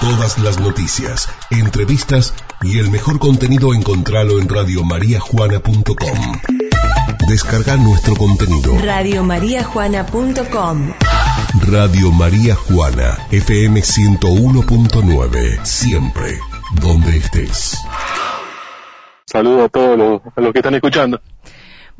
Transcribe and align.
Todas 0.00 0.38
las 0.38 0.60
noticias, 0.60 1.28
entrevistas 1.50 2.32
y 2.62 2.78
el 2.78 2.88
mejor 2.88 3.18
contenido 3.18 3.74
encontralo 3.74 4.38
en 4.38 4.48
radiomariajuana.com. 4.48 6.38
Descarga 7.28 7.76
nuestro 7.76 8.14
contenido. 8.14 8.78
Radiomariajuana.com 8.80 10.92
Radio 11.66 12.12
María 12.12 12.54
Juana, 12.54 13.18
FM 13.32 13.80
101.9, 13.80 15.64
siempre, 15.64 16.38
donde 16.80 17.16
estés. 17.16 17.76
Saludo 19.26 19.64
a 19.64 19.68
todos 19.68 19.98
los, 19.98 20.20
a 20.36 20.40
los 20.40 20.52
que 20.52 20.60
están 20.60 20.74
escuchando. 20.74 21.20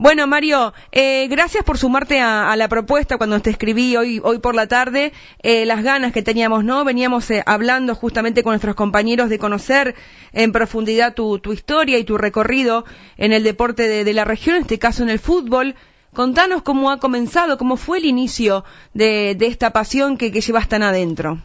Bueno, 0.01 0.29
Mario, 0.29 0.75
eh, 0.93 1.27
gracias 1.27 1.65
por 1.65 1.77
sumarte 1.77 2.21
a, 2.21 2.55
la 2.55 2.69
propuesta 2.69 3.19
cuando 3.19 3.41
te 3.41 3.51
escribí 3.51 3.97
hoy, 3.97 4.21
hoy 4.23 4.39
por 4.39 4.55
la 4.55 4.69
tarde. 4.69 5.13
Eh, 5.43 5.67
las 5.67 5.83
ganas 5.83 6.13
que 6.13 6.23
teníamos, 6.23 6.63
¿no? 6.63 6.85
Veníamos 6.85 7.29
eh, 7.33 7.43
hablando 7.45 7.97
justamente 7.97 8.45
con 8.45 8.53
nuestros 8.53 8.77
compañeros 8.77 9.29
de 9.29 9.41
conocer 9.41 9.97
en 10.33 10.53
profundidad 10.53 11.15
tu, 11.15 11.41
tu 11.41 11.53
historia 11.53 11.99
y 11.99 12.05
tu 12.05 12.17
recorrido 12.17 12.85
en 13.17 13.33
el 13.33 13.43
deporte 13.43 13.89
de, 13.89 14.05
de, 14.05 14.13
la 14.13 14.25
región, 14.25 14.55
en 14.55 14.63
este 14.63 14.79
caso 14.79 15.03
en 15.03 15.09
el 15.09 15.19
fútbol. 15.19 15.75
Contanos 16.15 16.63
cómo 16.63 16.93
ha 16.93 17.01
comenzado, 17.01 17.59
cómo 17.59 17.77
fue 17.77 17.99
el 17.99 18.05
inicio 18.05 18.65
de, 18.95 19.35
de 19.37 19.49
esta 19.49 19.73
pasión 19.73 20.17
que, 20.17 20.31
que, 20.31 20.43
llevas 20.43 20.69
tan 20.69 20.85
adentro. 20.85 21.43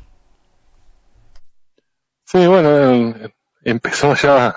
Sí, 2.23 2.45
bueno, 2.45 3.16
empezó 3.63 4.13
ya 4.13 4.55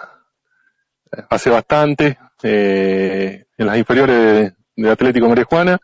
hace 1.30 1.48
bastante. 1.48 2.18
Eh, 2.48 3.44
en 3.58 3.66
las 3.66 3.76
inferiores 3.76 4.52
de, 4.76 4.90
Atlético 4.90 5.28
María 5.28 5.80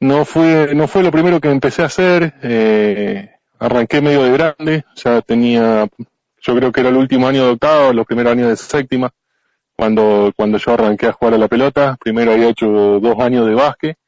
No 0.00 0.24
fue, 0.24 0.74
no 0.74 0.88
fue 0.88 1.02
lo 1.02 1.10
primero 1.10 1.38
que 1.38 1.50
empecé 1.50 1.82
a 1.82 1.86
hacer, 1.86 2.32
eh, 2.42 3.30
arranqué 3.58 4.00
medio 4.00 4.22
de 4.22 4.32
grande, 4.32 4.84
ya 4.94 5.20
tenía, 5.20 5.86
yo 6.40 6.56
creo 6.56 6.72
que 6.72 6.80
era 6.80 6.88
el 6.88 6.96
último 6.96 7.28
año 7.28 7.44
de 7.44 7.50
octavo, 7.52 7.92
los 7.92 8.06
primeros 8.06 8.32
años 8.32 8.48
de 8.48 8.56
séptima, 8.56 9.12
cuando, 9.76 10.32
cuando 10.34 10.56
yo 10.56 10.72
arranqué 10.72 11.08
a 11.08 11.12
jugar 11.12 11.34
a 11.34 11.38
la 11.38 11.48
pelota, 11.48 11.98
primero 12.00 12.32
había 12.32 12.48
hecho 12.48 12.66
dos 12.66 13.20
años 13.20 13.46
de 13.46 13.54
básquet, 13.54 13.98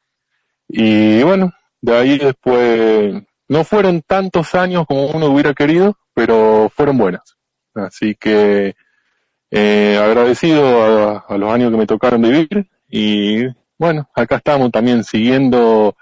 y 0.68 1.22
bueno, 1.22 1.52
de 1.82 1.96
ahí 1.96 2.18
después, 2.18 3.22
no 3.48 3.64
fueron 3.64 4.00
tantos 4.00 4.54
años 4.54 4.86
como 4.86 5.06
uno 5.08 5.26
hubiera 5.26 5.52
querido, 5.52 5.98
pero 6.14 6.70
fueron 6.74 6.96
buenas. 6.96 7.36
Así 7.74 8.14
que, 8.14 8.74
eh, 9.50 9.98
agradecido 10.02 11.24
a, 11.28 11.36
los 11.38 11.52
años 11.52 11.70
que 11.70 11.78
me 11.78 11.86
tocaron 11.86 12.22
vivir 12.22 12.68
y 12.88 13.46
bueno, 13.78 14.08
acá 14.14 14.36
estamos 14.36 14.70
también 14.70 15.04
siguiendo 15.04 15.96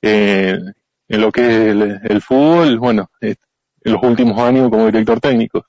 eh, 0.00 0.58
en 1.08 1.20
lo 1.20 1.32
que 1.32 1.40
es 1.40 1.56
el, 1.70 2.00
el 2.04 2.22
fútbol, 2.22 2.78
bueno, 2.78 3.10
en 3.20 3.36
los 3.84 4.02
últimos 4.02 4.38
años 4.38 4.70
como 4.70 4.86
director 4.86 5.20
técnico. 5.20 5.64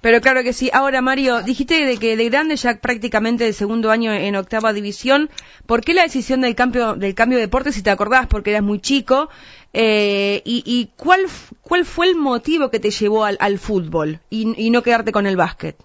Pero 0.00 0.20
claro 0.20 0.42
que 0.42 0.52
sí. 0.52 0.70
Ahora, 0.72 1.00
Mario, 1.00 1.42
dijiste 1.42 1.84
de 1.84 1.96
que 1.96 2.16
de 2.16 2.28
grande 2.28 2.56
ya 2.56 2.80
prácticamente 2.80 3.46
el 3.46 3.54
segundo 3.54 3.90
año 3.90 4.12
en 4.12 4.36
octava 4.36 4.72
división. 4.72 5.30
¿Por 5.66 5.82
qué 5.82 5.94
la 5.94 6.02
decisión 6.02 6.40
del 6.40 6.54
cambio, 6.54 6.94
del 6.94 7.14
cambio 7.14 7.38
de 7.38 7.44
deporte, 7.44 7.72
si 7.72 7.82
te 7.82 7.90
acordás, 7.90 8.26
porque 8.26 8.50
eras 8.50 8.62
muy 8.62 8.80
chico? 8.80 9.28
Eh, 9.72 10.42
y, 10.44 10.90
cuál, 10.96 11.20
¿cuál 11.62 11.84
fue 11.84 12.08
el 12.08 12.16
motivo 12.16 12.70
que 12.70 12.80
te 12.80 12.90
llevó 12.90 13.24
al, 13.24 13.58
fútbol 13.58 14.20
y 14.28 14.70
no 14.70 14.82
quedarte 14.82 15.12
con 15.12 15.26
el 15.26 15.36
básquet? 15.36 15.76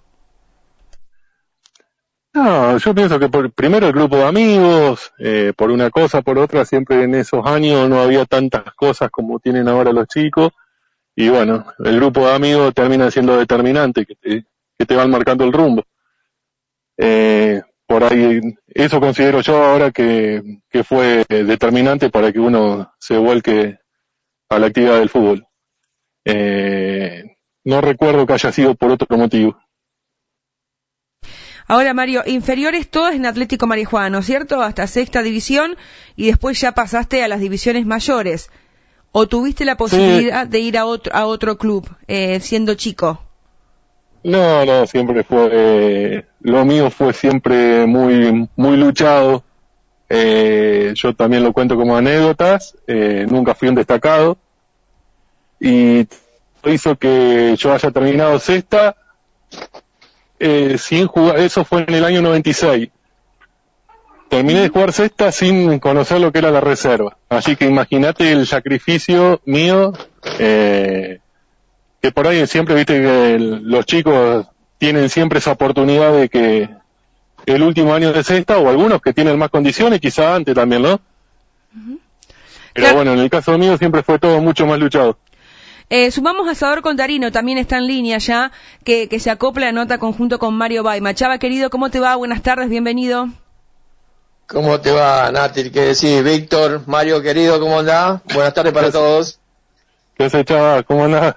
No, 2.37 2.77
yo 2.77 2.93
pienso 2.93 3.17
que 3.17 3.29
por, 3.29 3.51
primero 3.51 3.87
el 3.87 3.93
grupo 3.93 4.17
de 4.17 4.25
amigos, 4.25 5.11
eh, 5.17 5.53
por 5.57 5.71
una 5.71 5.89
cosa, 5.89 6.21
por 6.21 6.37
otra, 6.37 6.65
siempre 6.65 7.03
en 7.03 7.15
esos 7.15 7.43
años 7.43 7.89
no 7.89 7.99
había 7.99 8.25
tantas 8.25 8.75
cosas 8.75 9.09
como 9.09 9.39
tienen 9.39 9.67
ahora 9.67 9.91
los 9.91 10.07
chicos. 10.07 10.51
Y 11.15 11.29
bueno, 11.29 11.65
el 11.83 11.95
grupo 11.95 12.27
de 12.27 12.35
amigos 12.35 12.75
termina 12.75 13.09
siendo 13.09 13.35
determinante, 13.37 14.05
que 14.05 14.13
te, 14.13 14.45
que 14.77 14.85
te 14.85 14.95
van 14.95 15.09
marcando 15.09 15.45
el 15.45 15.51
rumbo. 15.51 15.83
Eh, 16.95 17.59
por 17.87 18.03
ahí, 18.03 18.39
eso 18.67 18.99
considero 18.99 19.41
yo 19.41 19.63
ahora 19.63 19.89
que, 19.89 20.59
fue 20.83 21.25
determinante 21.27 22.11
para 22.11 22.31
que 22.31 22.39
uno 22.39 22.93
se 22.99 23.17
vuelque 23.17 23.79
a 24.49 24.59
la 24.59 24.67
actividad 24.67 24.99
del 24.99 25.09
fútbol. 25.09 25.47
Eh, 26.23 27.35
no 27.63 27.81
recuerdo 27.81 28.27
que 28.27 28.33
haya 28.33 28.51
sido 28.51 28.75
por 28.75 28.91
otro 28.91 29.17
motivo. 29.17 29.57
Ahora, 31.67 31.93
Mario, 31.93 32.23
inferiores 32.25 32.89
todas 32.89 33.13
en 33.13 33.25
Atlético 33.25 33.67
Marijuana, 33.67 34.21
¿cierto? 34.21 34.61
Hasta 34.61 34.87
sexta 34.87 35.21
división 35.21 35.75
y 36.15 36.27
después 36.27 36.59
ya 36.61 36.71
pasaste 36.71 37.23
a 37.23 37.27
las 37.27 37.41
divisiones 37.41 37.85
mayores. 37.85 38.49
¿O 39.11 39.27
tuviste 39.27 39.65
la 39.65 39.75
posibilidad 39.75 40.43
sí. 40.43 40.49
de 40.49 40.59
ir 40.59 40.77
a 40.77 40.85
otro, 40.85 41.13
a 41.13 41.25
otro 41.25 41.57
club 41.57 41.89
eh, 42.07 42.39
siendo 42.39 42.75
chico? 42.75 43.21
No, 44.23 44.65
no, 44.65 44.87
siempre 44.87 45.23
fue, 45.23 45.49
eh, 45.51 46.25
lo 46.41 46.65
mío 46.65 46.89
fue 46.89 47.13
siempre 47.13 47.85
muy, 47.85 48.47
muy 48.55 48.77
luchado. 48.77 49.43
Eh, 50.09 50.93
yo 50.95 51.13
también 51.13 51.43
lo 51.43 51.51
cuento 51.51 51.75
como 51.75 51.97
anécdotas, 51.97 52.75
eh, 52.87 53.25
nunca 53.29 53.55
fui 53.55 53.67
un 53.67 53.75
destacado. 53.75 54.37
Y 55.59 56.07
hizo 56.65 56.95
que 56.97 57.55
yo 57.57 57.73
haya 57.73 57.91
terminado 57.91 58.39
sexta 58.39 58.95
eh, 60.39 60.77
sin 60.77 61.07
jugar, 61.07 61.39
eso 61.39 61.65
fue 61.65 61.83
en 61.87 61.93
el 61.93 62.05
año 62.05 62.21
96. 62.21 62.89
Terminé 64.29 64.61
de 64.61 64.69
jugar 64.69 64.91
sexta 64.91 65.31
sin 65.31 65.79
conocer 65.79 66.19
lo 66.19 66.31
que 66.31 66.39
era 66.39 66.51
la 66.51 66.59
reserva. 66.59 67.17
Así 67.29 67.55
que 67.55 67.65
imagínate 67.65 68.31
el 68.31 68.45
sacrificio 68.45 69.41
mío, 69.45 69.93
eh, 70.37 71.19
que 72.01 72.11
por 72.11 72.27
ahí 72.27 72.45
siempre 72.45 72.75
viste 72.75 73.01
que 73.01 73.35
el, 73.35 73.63
los 73.63 73.85
chicos 73.85 74.47
tienen 74.77 75.09
siempre 75.09 75.39
esa 75.39 75.53
oportunidad 75.53 76.13
de 76.13 76.29
que 76.29 76.69
el 77.45 77.63
último 77.63 77.93
año 77.93 78.11
de 78.11 78.23
sexta, 78.23 78.57
o 78.57 78.69
algunos 78.69 79.01
que 79.01 79.13
tienen 79.13 79.39
más 79.39 79.49
condiciones, 79.49 80.01
quizá 80.01 80.35
antes 80.35 80.53
también, 80.53 80.81
¿no? 80.81 80.93
Uh 80.93 80.97
-huh. 81.77 81.99
Pero 82.73 82.85
claro. 82.85 82.95
bueno, 82.97 83.13
en 83.13 83.19
el 83.19 83.29
caso 83.29 83.57
mío 83.57 83.77
siempre 83.77 84.03
fue 84.03 84.19
todo 84.19 84.41
mucho 84.41 84.67
más 84.67 84.77
luchado. 84.77 85.17
Eh, 85.89 86.11
sumamos 86.11 86.49
a 86.49 86.55
Sador 86.55 86.81
Contarino, 86.81 87.31
también 87.31 87.57
está 87.57 87.77
en 87.77 87.87
línea 87.87 88.17
ya, 88.17 88.51
que, 88.83 89.07
que 89.07 89.21
se 89.21 89.29
acopla 89.29 89.69
a 89.69 89.71
nota 89.71 89.97
conjunto 89.97 90.37
con 90.37 90.53
Mario 90.53 90.83
Baima. 90.83 91.13
Chava, 91.13 91.37
querido, 91.37 91.69
¿cómo 91.69 91.89
te 91.89 92.01
va? 92.01 92.15
Buenas 92.17 92.43
tardes, 92.43 92.67
bienvenido. 92.69 93.29
¿Cómo 94.47 94.81
te 94.81 94.91
va, 94.91 95.31
Nati? 95.31 95.69
¿Qué 95.69 95.81
decís? 95.81 96.23
Víctor, 96.23 96.81
Mario, 96.87 97.21
querido, 97.21 97.57
¿cómo 97.61 97.79
andás? 97.79 98.21
Buenas 98.33 98.53
tardes 98.53 98.73
para 98.73 98.91
todos. 98.91 99.39
¿Qué 100.17 100.25
haces, 100.25 100.43
Chava? 100.43 100.83
¿Cómo 100.83 101.05
andás? 101.05 101.35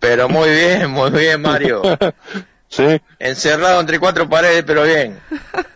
Pero 0.00 0.28
muy 0.28 0.50
bien, 0.50 0.90
muy 0.90 1.10
bien, 1.10 1.40
Mario. 1.40 1.82
sí. 2.68 3.00
Encerrado 3.20 3.80
entre 3.80 4.00
cuatro 4.00 4.28
paredes, 4.28 4.64
pero 4.66 4.82
bien. 4.82 5.20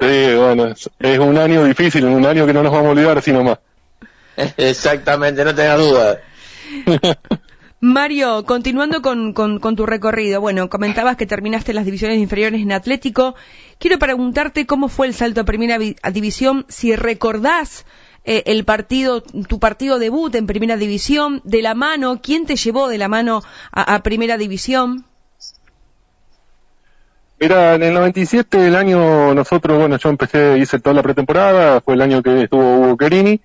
Sí, 0.01 0.35
bueno, 0.35 0.67
es, 0.67 0.91
es 0.99 1.19
un 1.21 1.39
año 1.39 1.65
difícil, 1.65 2.05
un 2.07 2.27
año 2.27 2.45
que 2.45 2.53
no 2.53 2.65
nos 2.65 2.73
vamos 2.73 2.89
a 2.89 2.91
olvidar, 2.91 3.23
sino 3.23 3.45
más. 3.45 3.59
Exactamente, 4.57 5.45
no 5.45 5.55
tengas 5.55 5.79
duda. 5.79 6.19
Mario, 7.85 8.47
continuando 8.47 9.03
con, 9.03 9.35
tu 9.35 9.85
recorrido, 9.85 10.41
bueno, 10.41 10.71
comentabas 10.71 11.17
que 11.17 11.27
terminaste 11.27 11.75
las 11.75 11.85
divisiones 11.85 12.17
inferiores 12.17 12.63
en 12.63 12.73
Atlético. 12.73 13.35
Quiero 13.79 13.99
preguntarte 13.99 14.65
cómo 14.65 14.89
fue 14.89 15.07
el 15.07 15.13
salto 15.13 15.43
a 15.43 15.45
primera 15.45 15.77
división, 15.79 16.65
si 16.69 16.97
recordás 16.97 17.85
eh, 18.25 18.43
el 18.47 18.65
partido, 18.65 19.21
tu 19.21 19.59
partido 19.59 19.99
debut 19.99 20.35
en 20.35 20.47
primera 20.47 20.79
división, 20.79 21.43
de 21.45 21.61
la 21.61 21.75
mano, 21.75 22.21
quién 22.23 22.47
te 22.47 22.57
llevó 22.57 22.89
de 22.89 22.97
la 22.97 23.09
mano 23.09 23.43
a, 23.71 24.03
primera 24.03 24.39
división. 24.39 25.05
Era 27.39 27.75
en 27.75 27.83
el 27.83 27.93
97, 27.93 28.67
el 28.67 28.77
año 28.77 29.35
nosotros, 29.35 29.79
bueno, 29.79 29.99
yo 29.99 30.09
empecé, 30.09 30.57
hice 30.57 30.79
toda 30.79 30.95
la 30.95 31.03
pretemporada, 31.03 31.83
fue 31.83 31.95
el 31.95 32.01
año 32.01 32.23
que 32.23 32.45
estuvo 32.45 32.79
Hugo 32.79 32.97
Querini 32.97 33.43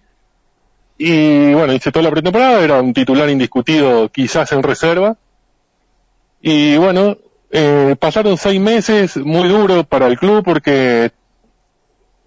y 1.01 1.53
bueno, 1.53 1.71
hice 1.71 1.93
toda 1.93 2.03
la 2.03 2.11
pretemporada, 2.11 2.59
era 2.59 2.81
un 2.81 2.93
titular 2.93 3.29
indiscutido 3.29 4.09
quizás 4.09 4.51
en 4.51 4.61
reserva. 4.61 5.15
Y 6.41 6.75
bueno, 6.75 7.17
eh, 7.51 7.95
pasaron 7.97 8.37
seis 8.37 8.59
meses 8.59 9.15
muy 9.15 9.47
duros 9.47 9.87
para 9.87 10.07
el 10.07 10.19
club 10.19 10.43
porque 10.43 11.11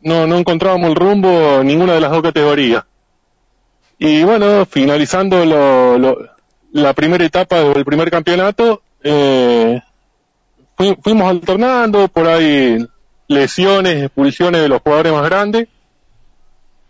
no, 0.01 0.27
no 0.27 0.39
encontrábamos 0.39 0.89
el 0.89 0.97
rumbo 0.97 1.61
en 1.61 1.67
ninguna 1.67 1.93
de 1.93 2.01
las 2.01 2.13
dos 2.13 2.23
categorías. 2.23 2.85
Y 3.99 4.25
bueno, 4.25 4.65
finalizando 4.65 5.45
la 6.73 6.95
primera 6.95 7.27
etapa 7.27 7.61
del 7.61 7.85
primer 7.85 8.11
campeonato, 8.11 8.81
eh, 9.05 9.83
fu 10.79 10.97
fuimos 11.03 11.29
alternando 11.29 12.09
por 12.09 12.27
ahí 12.27 12.79
lesiones, 13.29 14.05
expulsiones 14.05 14.63
de 14.63 14.69
los 14.71 14.81
jugadores 14.81 15.13
más 15.13 15.29
grandes 15.29 15.69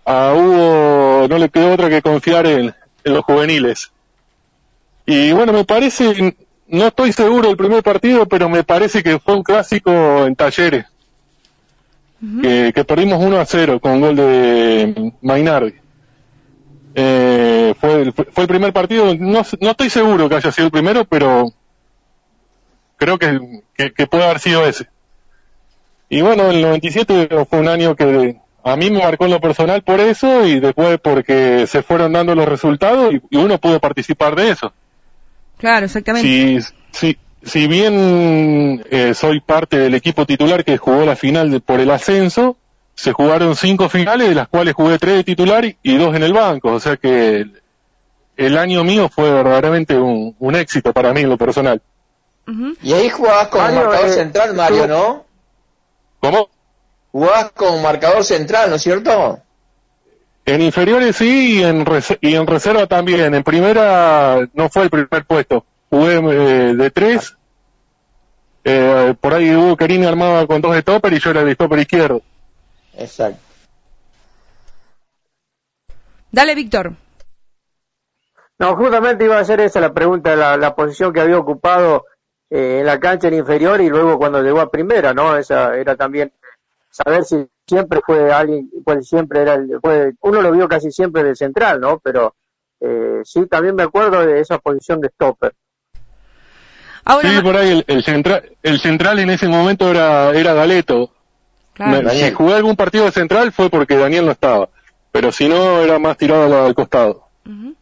a 0.04 0.32
No 1.28 1.38
le 1.38 1.48
quedó 1.48 1.72
otra 1.72 1.88
que 1.88 2.02
confiar 2.02 2.46
en, 2.46 2.74
en, 3.04 3.14
los 3.14 3.24
juveniles. 3.24 3.90
Y 5.06 5.32
bueno, 5.32 5.52
me 5.52 5.64
parece, 5.64 6.36
no 6.68 6.86
estoy 6.86 7.12
seguro 7.12 7.48
del 7.48 7.56
primer 7.56 7.82
partido, 7.82 8.26
pero 8.26 8.48
me 8.48 8.64
parece 8.64 9.02
que 9.02 9.18
fue 9.18 9.34
un 9.34 9.42
clásico 9.42 10.26
en 10.26 10.36
talleres. 10.36 10.86
Uh 12.20 12.26
-huh. 12.26 12.40
que, 12.42 12.72
que, 12.72 12.84
perdimos 12.84 13.22
1 13.22 13.40
a 13.40 13.44
0 13.44 13.80
con 13.80 14.00
gol 14.00 14.14
de 14.16 15.12
Mainardi. 15.22 15.74
Eh, 16.94 17.74
fue, 17.80 18.02
el, 18.02 18.12
fue 18.12 18.44
el 18.44 18.48
primer 18.48 18.72
partido, 18.72 19.14
no, 19.14 19.42
no 19.60 19.70
estoy 19.70 19.90
seguro 19.90 20.28
que 20.28 20.36
haya 20.36 20.52
sido 20.52 20.66
el 20.66 20.72
primero, 20.72 21.04
pero 21.04 21.52
creo 22.96 23.18
que, 23.18 23.62
que, 23.74 23.92
que 23.92 24.06
puede 24.06 24.24
haber 24.24 24.38
sido 24.38 24.66
ese. 24.66 24.88
Y 26.08 26.20
bueno, 26.20 26.50
el 26.50 26.60
97 26.60 27.28
fue 27.48 27.60
un 27.60 27.68
año 27.68 27.96
que 27.96 28.36
a 28.64 28.76
mí 28.76 28.90
me 28.90 29.00
marcó 29.00 29.24
en 29.24 29.32
lo 29.32 29.40
personal 29.40 29.82
por 29.82 30.00
eso 30.00 30.46
y 30.46 30.60
después 30.60 30.98
porque 31.02 31.66
se 31.66 31.82
fueron 31.82 32.12
dando 32.12 32.34
los 32.34 32.46
resultados 32.46 33.12
y, 33.14 33.20
y 33.30 33.36
uno 33.36 33.58
pudo 33.58 33.80
participar 33.80 34.36
de 34.36 34.50
eso. 34.50 34.72
Claro, 35.58 35.86
exactamente. 35.86 36.28
Si, 36.28 36.72
si, 36.92 37.18
si 37.42 37.66
bien 37.66 38.84
eh, 38.90 39.14
soy 39.14 39.40
parte 39.40 39.78
del 39.78 39.94
equipo 39.94 40.26
titular 40.26 40.64
que 40.64 40.78
jugó 40.78 41.04
la 41.04 41.16
final 41.16 41.50
de, 41.50 41.60
por 41.60 41.80
el 41.80 41.90
ascenso, 41.90 42.56
se 42.94 43.12
jugaron 43.12 43.56
cinco 43.56 43.88
finales, 43.88 44.28
de 44.28 44.34
las 44.34 44.48
cuales 44.48 44.74
jugué 44.74 44.98
tres 44.98 45.16
de 45.16 45.24
titular 45.24 45.64
y, 45.64 45.76
y 45.82 45.96
dos 45.96 46.14
en 46.14 46.22
el 46.22 46.32
banco. 46.32 46.72
O 46.72 46.80
sea 46.80 46.96
que 46.96 47.36
el, 47.38 47.62
el 48.36 48.58
año 48.58 48.84
mío 48.84 49.08
fue 49.08 49.32
verdaderamente 49.32 49.96
un, 49.96 50.34
un, 50.38 50.54
éxito 50.56 50.92
para 50.92 51.12
mí 51.12 51.20
en 51.20 51.28
lo 51.28 51.38
personal. 51.38 51.80
Uh 52.46 52.50
-huh. 52.50 52.76
Y 52.82 52.92
ahí 52.92 53.08
jugabas 53.08 53.48
como 53.48 53.64
Mario, 53.64 53.80
marcador 53.80 54.08
eh, 54.08 54.12
central, 54.12 54.54
Mario, 54.54 54.86
¿no? 54.86 55.24
¿Cómo? 56.20 56.48
Jugabas 57.12 57.52
como 57.52 57.78
marcador 57.78 58.24
central, 58.24 58.70
¿no 58.70 58.76
es 58.76 58.82
cierto? 58.82 59.38
En 60.44 60.60
inferiores 60.62 61.14
sí 61.14 61.58
y 61.58 61.62
en, 61.62 61.84
y 62.20 62.34
en 62.34 62.46
reserva 62.46 62.86
también. 62.86 63.34
En 63.34 63.44
primera 63.44 64.48
no 64.54 64.68
fue 64.70 64.84
el 64.84 64.90
primer 64.90 65.24
puesto. 65.26 65.64
Jugué 65.90 66.16
eh, 66.16 66.74
de 66.74 66.90
tres. 66.90 67.36
Eh, 68.64 69.14
por 69.20 69.34
ahí 69.34 69.54
Hugo 69.54 69.76
Querini 69.76 70.06
armaba 70.06 70.46
con 70.46 70.60
dos 70.62 70.74
de 70.74 70.82
topper 70.82 71.12
y 71.12 71.20
yo 71.20 71.30
era 71.30 71.44
de 71.44 71.54
topper 71.54 71.80
izquierdo. 71.80 72.22
Exacto. 72.96 73.40
Dale, 76.30 76.54
Víctor. 76.54 76.94
No, 78.58 78.76
justamente 78.76 79.24
iba 79.24 79.36
a 79.36 79.40
hacer 79.40 79.60
esa 79.60 79.80
la 79.80 79.92
pregunta, 79.92 80.34
la, 80.34 80.56
la 80.56 80.74
posición 80.74 81.12
que 81.12 81.20
había 81.20 81.38
ocupado 81.38 82.06
eh, 82.48 82.78
en 82.80 82.86
la 82.86 82.98
cancha 82.98 83.28
en 83.28 83.34
inferior 83.34 83.80
y 83.80 83.88
luego 83.88 84.18
cuando 84.18 84.42
llegó 84.42 84.60
a 84.60 84.70
primera, 84.70 85.12
¿no? 85.12 85.36
Esa 85.36 85.76
era 85.76 85.96
también 85.96 86.32
saber 86.92 87.24
si 87.24 87.46
siempre 87.66 88.00
fue 88.04 88.30
alguien, 88.32 88.70
pues 88.84 89.08
siempre 89.08 89.42
era, 89.42 89.54
el, 89.54 89.78
fue, 89.80 90.12
uno 90.20 90.42
lo 90.42 90.52
vio 90.52 90.68
casi 90.68 90.92
siempre 90.92 91.24
de 91.24 91.34
central, 91.34 91.80
¿no? 91.80 91.98
Pero 91.98 92.36
eh, 92.80 93.22
sí, 93.24 93.46
también 93.46 93.74
me 93.74 93.82
acuerdo 93.82 94.24
de 94.24 94.40
esa 94.40 94.58
posición 94.58 95.00
de 95.00 95.08
stopper. 95.08 95.54
Ahora, 97.04 97.30
sí, 97.30 97.42
por 97.42 97.56
ahí 97.56 97.70
el, 97.70 97.84
el, 97.88 98.04
central, 98.04 98.56
el 98.62 98.78
central 98.78 99.18
en 99.18 99.30
ese 99.30 99.48
momento 99.48 99.90
era, 99.90 100.30
era 100.30 100.54
Galeto. 100.54 101.10
Claro. 101.72 102.02
Me, 102.02 102.10
si 102.10 102.30
jugué 102.30 102.54
algún 102.54 102.76
partido 102.76 103.06
de 103.06 103.12
central 103.12 103.50
fue 103.50 103.70
porque 103.70 103.96
Daniel 103.96 104.26
no 104.26 104.32
estaba, 104.32 104.68
pero 105.10 105.32
si 105.32 105.48
no 105.48 105.80
era 105.80 105.98
más 105.98 106.18
tirado 106.18 106.44
al, 106.44 106.66
al 106.66 106.74
costado. 106.74 107.28
Uh 107.46 107.50
-huh. 107.50 107.76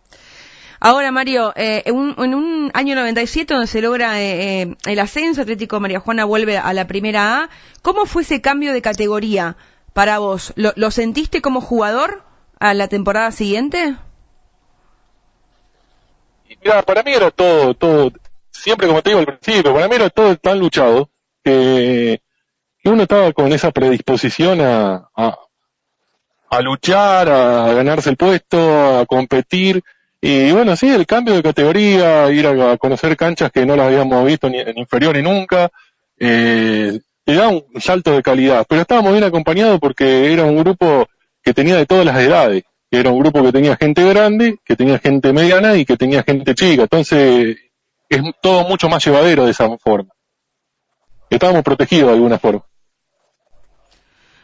Ahora, 0.82 1.12
Mario, 1.12 1.52
eh, 1.56 1.82
en, 1.84 1.94
un, 1.94 2.14
en, 2.16 2.34
un, 2.34 2.70
año 2.72 2.94
97 2.94 3.52
donde 3.52 3.66
se 3.66 3.82
logra 3.82 4.18
eh, 4.22 4.62
eh, 4.62 4.76
el 4.86 4.98
ascenso, 4.98 5.42
Atlético 5.42 5.78
María 5.78 6.00
Juana 6.00 6.24
vuelve 6.24 6.56
a 6.56 6.72
la 6.72 6.86
primera 6.86 7.42
A, 7.42 7.50
¿cómo 7.82 8.06
fue 8.06 8.22
ese 8.22 8.40
cambio 8.40 8.72
de 8.72 8.80
categoría 8.80 9.58
para 9.92 10.18
vos? 10.18 10.54
¿Lo, 10.56 10.90
sentiste 10.90 11.42
como 11.42 11.60
jugador 11.60 12.22
a 12.58 12.72
la 12.72 12.88
temporada 12.88 13.30
siguiente? 13.30 13.96
Mira, 16.64 16.80
para 16.80 17.02
mí 17.02 17.12
era 17.12 17.30
todo, 17.30 17.74
todo, 17.74 18.10
siempre 18.50 18.86
como 18.88 19.02
te 19.02 19.10
digo 19.10 19.20
al 19.20 19.38
principio, 19.38 19.74
para 19.74 19.86
mí 19.86 19.96
era 19.96 20.08
todo 20.08 20.34
tan 20.36 20.58
luchado 20.58 21.10
que, 21.44 22.22
uno 22.84 23.02
estaba 23.02 23.30
con 23.34 23.52
esa 23.52 23.70
predisposición 23.70 24.62
a, 24.62 25.10
a 25.14 26.60
luchar, 26.62 27.28
a 27.28 27.74
ganarse 27.74 28.08
el 28.08 28.16
puesto, 28.16 28.98
a 29.00 29.04
competir, 29.04 29.84
y 30.20 30.52
bueno, 30.52 30.76
sí, 30.76 30.88
el 30.88 31.06
cambio 31.06 31.34
de 31.34 31.42
categoría, 31.42 32.30
ir 32.30 32.46
a, 32.46 32.76
conocer 32.76 33.16
canchas 33.16 33.50
que 33.50 33.64
no 33.64 33.74
las 33.74 33.86
habíamos 33.86 34.24
visto 34.26 34.50
ni 34.50 34.58
en 34.58 34.78
inferior 34.78 35.16
ni 35.16 35.22
nunca, 35.22 35.70
eh, 36.18 37.00
te 37.24 37.34
da 37.34 37.48
un 37.48 37.64
salto 37.80 38.12
de 38.12 38.22
calidad. 38.22 38.66
Pero 38.68 38.82
estábamos 38.82 39.12
bien 39.12 39.24
acompañados 39.24 39.80
porque 39.80 40.32
era 40.32 40.44
un 40.44 40.58
grupo 40.58 41.08
que 41.42 41.54
tenía 41.54 41.76
de 41.76 41.86
todas 41.86 42.04
las 42.04 42.18
edades. 42.18 42.64
Era 42.90 43.10
un 43.10 43.20
grupo 43.20 43.42
que 43.42 43.52
tenía 43.52 43.76
gente 43.76 44.06
grande, 44.06 44.58
que 44.64 44.76
tenía 44.76 44.98
gente 44.98 45.32
mediana 45.32 45.76
y 45.76 45.86
que 45.86 45.96
tenía 45.96 46.22
gente 46.22 46.54
chica. 46.54 46.82
Entonces, 46.82 47.56
es 48.08 48.22
todo 48.42 48.68
mucho 48.68 48.88
más 48.88 49.02
llevadero 49.04 49.44
de 49.44 49.52
esa 49.52 49.74
forma. 49.78 50.12
Estábamos 51.30 51.62
protegidos 51.62 52.08
de 52.08 52.14
alguna 52.14 52.38
forma. 52.38 52.66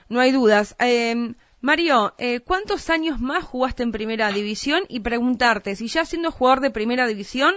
No 0.08 0.20
hay 0.20 0.30
dudas. 0.30 0.76
Eh, 0.78 1.34
Mario, 1.66 2.14
eh, 2.18 2.38
¿cuántos 2.38 2.90
años 2.90 3.20
más 3.20 3.42
jugaste 3.42 3.82
en 3.82 3.90
primera 3.90 4.30
división? 4.30 4.84
Y 4.88 5.00
preguntarte, 5.00 5.74
si 5.74 5.88
ya 5.88 6.04
siendo 6.04 6.30
jugador 6.30 6.60
de 6.60 6.70
primera 6.70 7.08
división, 7.08 7.56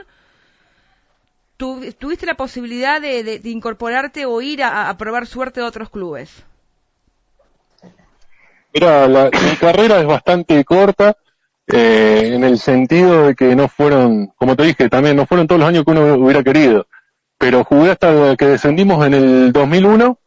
tu, 1.57 1.79
¿tuviste 1.93 2.25
la 2.25 2.33
posibilidad 2.33 2.99
de, 2.99 3.39
incorporarte 3.43 4.25
o 4.25 4.41
ir 4.41 4.63
a, 4.63 4.89
a 4.89 4.97
probar 4.97 5.27
suerte 5.27 5.59
de 5.59 5.67
otros 5.67 5.91
clubes? 5.91 6.43
Mira, 8.73 9.07
la, 9.07 9.25
mi 9.25 9.55
carrera 9.57 9.99
es 9.99 10.07
bastante 10.07 10.65
corta, 10.65 11.15
eh, 11.67 12.31
en 12.33 12.43
el 12.43 12.57
sentido 12.57 13.27
de 13.27 13.35
que 13.35 13.55
no 13.55 13.67
fueron, 13.67 14.33
como 14.37 14.55
te 14.55 14.63
dije, 14.63 14.89
también 14.89 15.17
no 15.17 15.27
fueron 15.27 15.45
todos 15.45 15.59
los 15.59 15.69
años 15.69 15.85
que 15.85 15.91
uno 15.91 16.15
hubiera 16.15 16.43
querido, 16.43 16.87
pero 17.37 17.63
jugué 17.63 17.91
hasta 17.91 18.35
que 18.35 18.47
descendimos 18.47 19.05
en 19.05 19.13
el 19.13 19.51
2001 19.51 20.17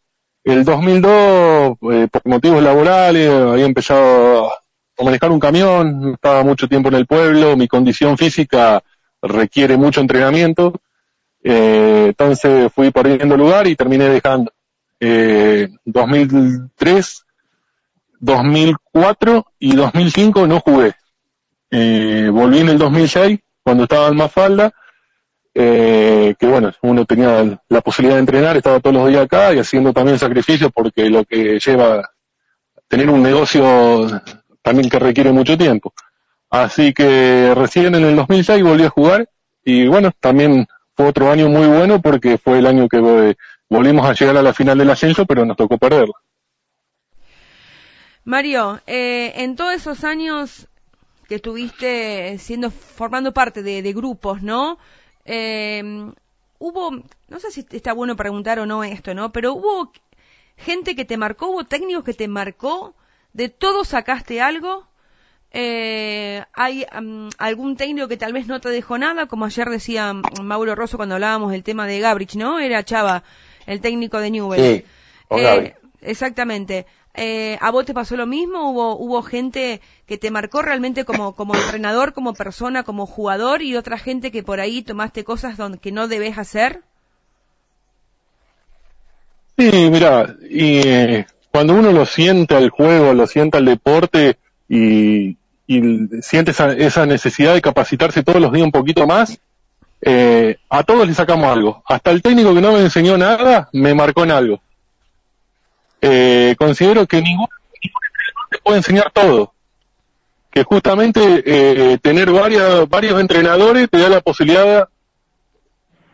el 0.45 0.65
2002, 0.65 1.77
eh, 1.93 2.09
por 2.11 2.27
motivos 2.27 2.63
laborales, 2.63 3.31
había 3.31 3.67
empezado 3.67 4.51
a 4.51 5.05
manejar 5.05 5.31
un 5.31 5.41
camión, 5.41 6.13
estaba 6.15 6.43
mucho 6.43 6.69
tiempo 6.69 6.89
en 6.89 6.97
el 6.97 7.07
pueblo, 7.07 7.57
mi 7.57 7.69
condición 7.69 8.19
física 8.19 8.83
requiere 9.21 9.77
mucho 9.77 10.01
entrenamiento, 10.01 10.81
eh, 11.43 12.07
entonces 12.09 12.73
fui 12.73 12.91
perdiendo 12.91 13.37
lugar 13.37 13.67
y 13.67 13.77
terminé 13.77 14.09
dejando. 14.09 14.53
Eh, 15.01 15.69
2003, 15.85 17.25
2004 18.21 19.47
y 19.59 19.75
2005 19.75 20.47
no 20.47 20.61
jugué. 20.61 20.95
Eh, 21.71 22.29
volví 22.33 22.61
en 22.61 22.69
el 22.69 22.79
2006, 22.79 23.41
cuando 23.63 23.85
estaba 23.85 24.09
en 24.09 24.17
Mafalda, 24.17 24.73
eh, 25.55 26.35
que 26.39 26.47
bueno, 26.47 26.73
uno 26.83 27.05
tenía 27.05 27.61
la 27.69 27.81
posibilidad 27.81 28.17
de 28.17 28.21
entrenar, 28.21 28.57
estaba 28.57 28.81
todos 28.81 28.97
los 28.97 29.09
días 29.09 29.25
acá 29.25 29.53
y 29.53 29.59
haciendo 29.59 29.93
también 29.93 30.19
sacrificios 30.19 30.71
porque 30.75 31.11
lo 31.11 31.25
que 31.25 31.59
lleva 31.59 32.11
tener 32.89 33.09
un 33.09 33.23
negocio 33.23 34.07
también 34.63 34.91
que 34.91 34.99
requiere 34.99 35.33
mucho 35.33 35.57
tiempo. 35.57 35.93
Así 36.51 36.93
que 36.93 37.55
recién 37.55 37.95
en 37.95 38.05
el 38.05 38.17
2006 38.17 38.63
volví 38.63 38.85
a 38.85 38.91
jugar 38.91 39.29
y 39.65 39.87
bueno, 39.87 40.11
también 40.21 40.67
fue 40.95 41.07
otro 41.07 41.31
año 41.31 41.49
muy 41.49 41.67
bueno 41.67 42.03
porque 42.03 42.37
fue 42.37 42.59
el 42.59 42.67
año 42.67 42.89
que 42.89 43.35
volvimos 43.69 44.07
a 44.07 44.13
llegar 44.13 44.37
a 44.37 44.43
la 44.43 44.53
final 44.53 44.77
del 44.77 44.91
ascenso, 44.91 45.25
pero 45.25 45.45
nos 45.47 45.57
tocó 45.57 45.79
perderla. 45.79 46.15
Mario, 48.25 48.81
eh, 48.87 49.33
en 49.37 49.57
todos 49.57 49.73
esos 49.73 50.05
años 50.05 50.69
que 51.29 51.37
estuviste 51.37 52.37
siendo 52.39 52.71
formando 52.71 53.33
parte 53.33 53.63
de, 53.63 53.81
de 53.81 53.93
grupos, 53.93 54.43
¿no? 54.43 54.79
Eh, 55.25 56.13
hubo, 56.59 56.91
no 57.29 57.41
sé 57.41 57.51
si 57.51 57.67
está 57.71 57.93
bueno 57.93 58.17
preguntar 58.17 58.59
o 58.59 58.67
no 58.67 58.85
esto, 58.85 59.15
¿no? 59.15 59.33
Pero 59.33 59.55
hubo 59.55 59.93
gente 60.57 60.95
que 60.95 61.05
te 61.05 61.17
marcó, 61.17 61.49
hubo 61.49 61.65
técnicos 61.65 62.05
que 62.05 62.15
te 62.15 62.29
marcó, 62.29 62.95
de 63.33 63.49
todos 63.49 63.89
sacaste 63.89 64.41
algo. 64.41 64.87
Eh, 65.55 66.43
hay 66.55 66.87
um, 66.99 67.29
algún 67.37 67.77
técnico 67.77 68.09
que 68.09 68.17
tal 68.17 68.33
vez 68.33 68.47
no 68.47 68.61
te 68.61 68.71
dejó 68.71 68.97
nada, 68.97 69.27
como 69.27 69.45
ayer 69.45 69.69
decía 69.69 70.15
Mauro 70.43 70.75
Rosso 70.75 70.97
cuando 70.97 71.17
hablábamos 71.17 71.51
del 71.51 71.63
tema 71.63 71.87
de 71.87 72.01
Gabrich, 72.01 72.37
¿no? 72.37 72.59
Era 72.59 72.85
Chava, 72.85 73.23
el 73.67 73.81
técnico 73.81 74.19
de 74.19 74.31
Newell. 74.31 74.61
Sí, 74.61 74.85
eh, 75.31 75.75
exactamente. 76.01 76.87
Eh, 77.15 77.59
¿A 77.61 77.71
vos 77.71 77.85
te 77.85 77.93
pasó 77.93 78.17
lo 78.17 78.27
mismo? 78.27 78.71
¿Hubo, 78.71 78.97
hubo 78.97 79.23
gente 79.23 79.83
que 80.07 80.17
te 80.17 80.31
marcó 80.31 80.63
realmente 80.63 81.05
como, 81.05 81.35
entrenador, 81.55 82.15
como 82.15 82.33
persona, 82.33 82.85
como 82.85 83.07
jugador 83.07 83.61
y 83.63 83.77
otra 83.77 83.99
gente 83.99 84.31
que 84.31 84.43
por 84.43 84.61
ahí 84.61 84.83
tomaste 84.83 85.23
cosas 85.23 85.59
que 85.81 85.93
no 85.93 86.09
debes 86.09 86.39
hacer? 86.39 86.81
Sí, 89.59 89.71
mira, 89.91 90.35
y 90.49 90.79
eh, 90.79 91.27
cuando 91.51 91.75
uno 91.75 91.93
lo 91.93 92.07
siente 92.07 92.57
al 92.57 92.71
juego, 92.71 93.13
lo 93.13 93.27
siente 93.27 93.59
al 93.59 93.67
deporte 93.67 94.39
y, 94.67 95.37
y 95.67 96.09
siente 96.23 96.53
esa, 96.53 96.73
esa, 96.73 97.05
necesidad 97.05 97.53
de 97.53 97.61
capacitarse 97.61 98.23
todos 98.23 98.41
los 98.41 98.51
días 98.53 98.65
un 98.65 98.73
poquito 98.73 99.07
más, 99.07 99.39
eh, 100.01 100.57
a 100.71 100.83
todos 100.83 101.07
le 101.07 101.13
sacamos 101.13 101.53
algo. 101.53 101.83
Hasta 101.87 102.11
el 102.11 102.23
técnico 102.23 102.55
que 102.55 102.63
no 102.63 102.73
me 102.73 102.81
enseñó 102.81 103.19
nada, 103.19 103.69
me 103.75 103.93
marcó 103.93 104.25
en 104.25 104.31
algo 104.31 104.63
eh, 106.03 106.55
considero 106.59 107.07
que 107.07 107.23
ningún, 107.23 107.49
ningún 107.83 108.01
entrenador 108.05 108.49
te 108.51 108.59
puede 108.59 108.77
enseñar 108.79 109.11
todo. 109.13 109.55
Que 110.51 110.65
justamente 110.65 111.43
eh, 111.47 111.99
tener 111.99 112.31
varias, 112.31 112.87
varios 112.89 113.19
entrenadores 113.19 113.89
te 113.89 113.99
da 113.99 114.11
la 114.11 114.21
posibilidad 114.21 114.89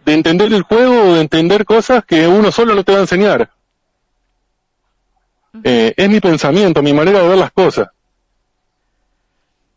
de 0.04 0.14
entender 0.14 0.52
el 0.52 0.62
juego 0.62 1.02
o 1.02 1.14
de 1.14 1.20
entender 1.22 1.64
cosas 1.64 2.04
que 2.04 2.28
uno 2.28 2.52
solo 2.52 2.74
no 2.74 2.84
te 2.84 2.92
va 2.92 2.98
a 2.98 3.02
enseñar. 3.02 3.50
Eh, 5.64 5.94
es 5.96 6.08
mi 6.08 6.20
pensamiento, 6.20 6.82
mi 6.82 6.92
manera 6.92 7.22
de 7.22 7.28
ver 7.28 7.38
las 7.38 7.52
cosas. 7.52 7.88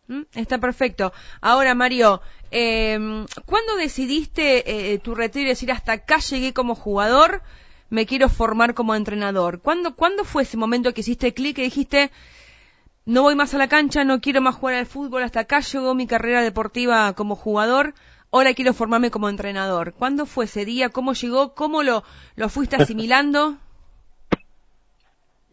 ¿Mm? 0.07 0.21
Está 0.35 0.57
perfecto. 0.57 1.11
Ahora, 1.41 1.73
Mario, 1.73 2.21
eh, 2.51 3.25
¿cuándo 3.45 3.75
decidiste 3.77 4.93
eh, 4.93 4.99
tu 4.99 5.15
retiro 5.15 5.45
y 5.45 5.49
decir 5.49 5.71
hasta 5.71 5.93
acá 5.93 6.19
llegué 6.19 6.53
como 6.53 6.75
jugador, 6.75 7.41
me 7.91 8.07
quiero 8.07 8.29
formar 8.29 8.73
como 8.73 8.95
entrenador? 8.95 9.59
¿Cuándo, 9.59 9.95
¿cuándo 9.95 10.23
fue 10.23 10.43
ese 10.43 10.57
momento 10.57 10.93
que 10.93 11.01
hiciste 11.01 11.33
clic 11.33 11.59
y 11.59 11.63
dijiste, 11.63 12.09
no 13.05 13.21
voy 13.21 13.35
más 13.35 13.53
a 13.53 13.57
la 13.57 13.67
cancha, 13.67 14.03
no 14.03 14.21
quiero 14.21 14.41
más 14.41 14.55
jugar 14.55 14.75
al 14.75 14.85
fútbol, 14.87 15.23
hasta 15.23 15.41
acá 15.41 15.59
llegó 15.59 15.93
mi 15.93 16.07
carrera 16.07 16.41
deportiva 16.41 17.13
como 17.13 17.35
jugador, 17.35 17.93
ahora 18.31 18.53
quiero 18.53 18.73
formarme 18.73 19.11
como 19.11 19.27
entrenador? 19.29 19.93
¿Cuándo 19.93 20.25
fue 20.25 20.45
ese 20.45 20.63
día? 20.63 20.89
¿Cómo 20.89 21.13
llegó? 21.13 21.53
¿Cómo 21.53 21.83
lo, 21.83 22.03
lo 22.35 22.49
fuiste 22.49 22.77
asimilando? 22.77 23.57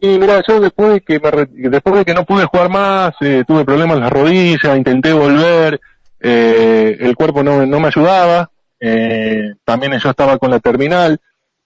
Y 0.01 0.17
mira, 0.17 0.41
yo 0.47 0.61
después 0.61 0.93
de 0.93 1.01
que 1.01 1.19
me, 1.19 1.69
después 1.69 1.93
de 1.93 2.05
que 2.05 2.13
no 2.13 2.23
pude 2.23 2.45
jugar 2.45 2.69
más, 2.69 3.13
eh, 3.19 3.43
tuve 3.45 3.65
problemas 3.65 3.97
en 3.97 4.03
las 4.03 4.13
rodillas, 4.13 4.77
intenté 4.77 5.11
volver, 5.11 5.81
eh, 6.21 6.95
el 7.01 7.17
cuerpo 7.17 7.43
no, 7.43 7.65
no 7.65 7.81
me 7.81 7.87
ayudaba, 7.87 8.49
eh, 8.79 9.55
también 9.65 9.99
yo 9.99 10.09
estaba 10.09 10.37
con 10.37 10.51
la 10.51 10.61
terminal, 10.61 11.19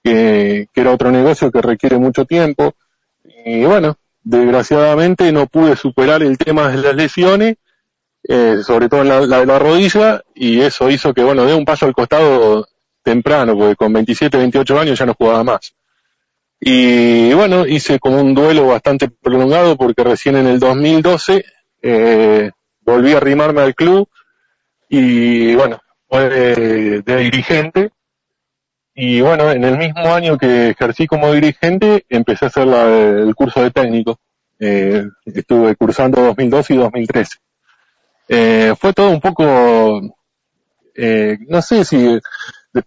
que, 0.04 0.68
era 0.74 0.92
otro 0.92 1.12
negocio 1.12 1.52
que 1.52 1.62
requiere 1.62 1.98
mucho 1.98 2.26
tiempo, 2.26 2.76
y 3.46 3.64
bueno, 3.64 3.98
desgraciadamente 4.24 5.32
no 5.32 5.48
pude 5.48 5.76
superar 5.76 6.24
el 6.24 6.38
tema 6.38 6.70
de 6.70 6.78
las 6.78 6.96
lesiones, 6.96 7.58
eh, 8.28 8.58
sobre 8.64 8.90
todo 8.90 9.02
en 9.02 9.10
la, 9.10 9.22
la, 9.22 9.46
la 9.46 9.60
rodilla, 9.60 10.22
y 10.36 10.62
eso 10.62 10.90
hizo 10.90 11.14
que, 11.14 11.24
bueno, 11.24 11.46
dé 11.46 11.54
un 11.54 11.66
paso 11.66 11.86
al 11.86 11.94
costado 11.94 12.68
temprano, 13.04 13.58
porque 13.58 13.76
con 13.76 13.94
27, 13.94 14.38
28 14.38 14.80
años 14.80 15.00
ya 15.00 15.06
no 15.06 15.14
jugaba 15.14 15.44
más. 15.44 15.74
Y 16.66 17.34
bueno, 17.34 17.68
hice 17.68 18.00
como 18.00 18.22
un 18.22 18.34
duelo 18.34 18.68
bastante 18.68 19.10
prolongado 19.10 19.76
porque 19.76 20.02
recién 20.02 20.38
en 20.38 20.48
el 20.48 20.60
2012 20.60 21.44
eh, 21.82 22.52
volví 22.80 23.12
a 23.12 23.18
arrimarme 23.18 23.62
al 23.62 23.76
club 23.76 24.08
y 24.88 25.54
bueno, 25.56 25.82
fue 26.08 26.30
de, 26.30 27.02
de, 27.02 27.18
dirigente. 27.18 27.92
Y 28.96 29.22
bueno, 29.22 29.52
en 29.52 29.64
el 29.64 29.78
mismo 29.78 30.14
año 30.14 30.38
que 30.38 30.70
ejercí 30.70 31.08
como 31.08 31.32
dirigente 31.32 32.06
empecé 32.10 32.46
a 32.46 32.48
hacer 32.50 32.68
la, 32.68 32.86
el 32.86 33.34
curso 33.34 33.62
de 33.64 33.72
técnico. 33.72 34.20
Eh, 34.60 35.06
estuve 35.26 35.76
cursando 35.76 36.22
2012 36.22 36.74
y 36.74 36.78
2013. 36.78 37.38
Eh, 38.30 38.74
fue 38.80 38.94
todo 38.94 39.10
un 39.10 39.20
poco, 39.20 40.02
eh, 40.96 41.38
no 41.48 41.62
sé 41.62 41.84
si, 41.84 42.20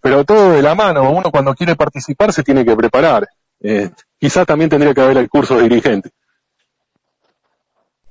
pero 0.01 0.23
todo 0.23 0.53
de 0.53 0.61
la 0.61 0.75
mano. 0.75 1.11
Uno 1.11 1.29
cuando 1.29 1.53
quiere 1.53 1.75
participar 1.75 2.31
se 2.31 2.43
tiene 2.43 2.63
que 2.63 2.75
preparar. 2.75 3.27
Eh, 3.59 3.89
quizás 4.17 4.45
también 4.45 4.69
tendría 4.69 4.93
que 4.93 5.01
haber 5.01 5.17
el 5.17 5.29
curso 5.29 5.57
de 5.57 5.63
dirigente. 5.63 6.09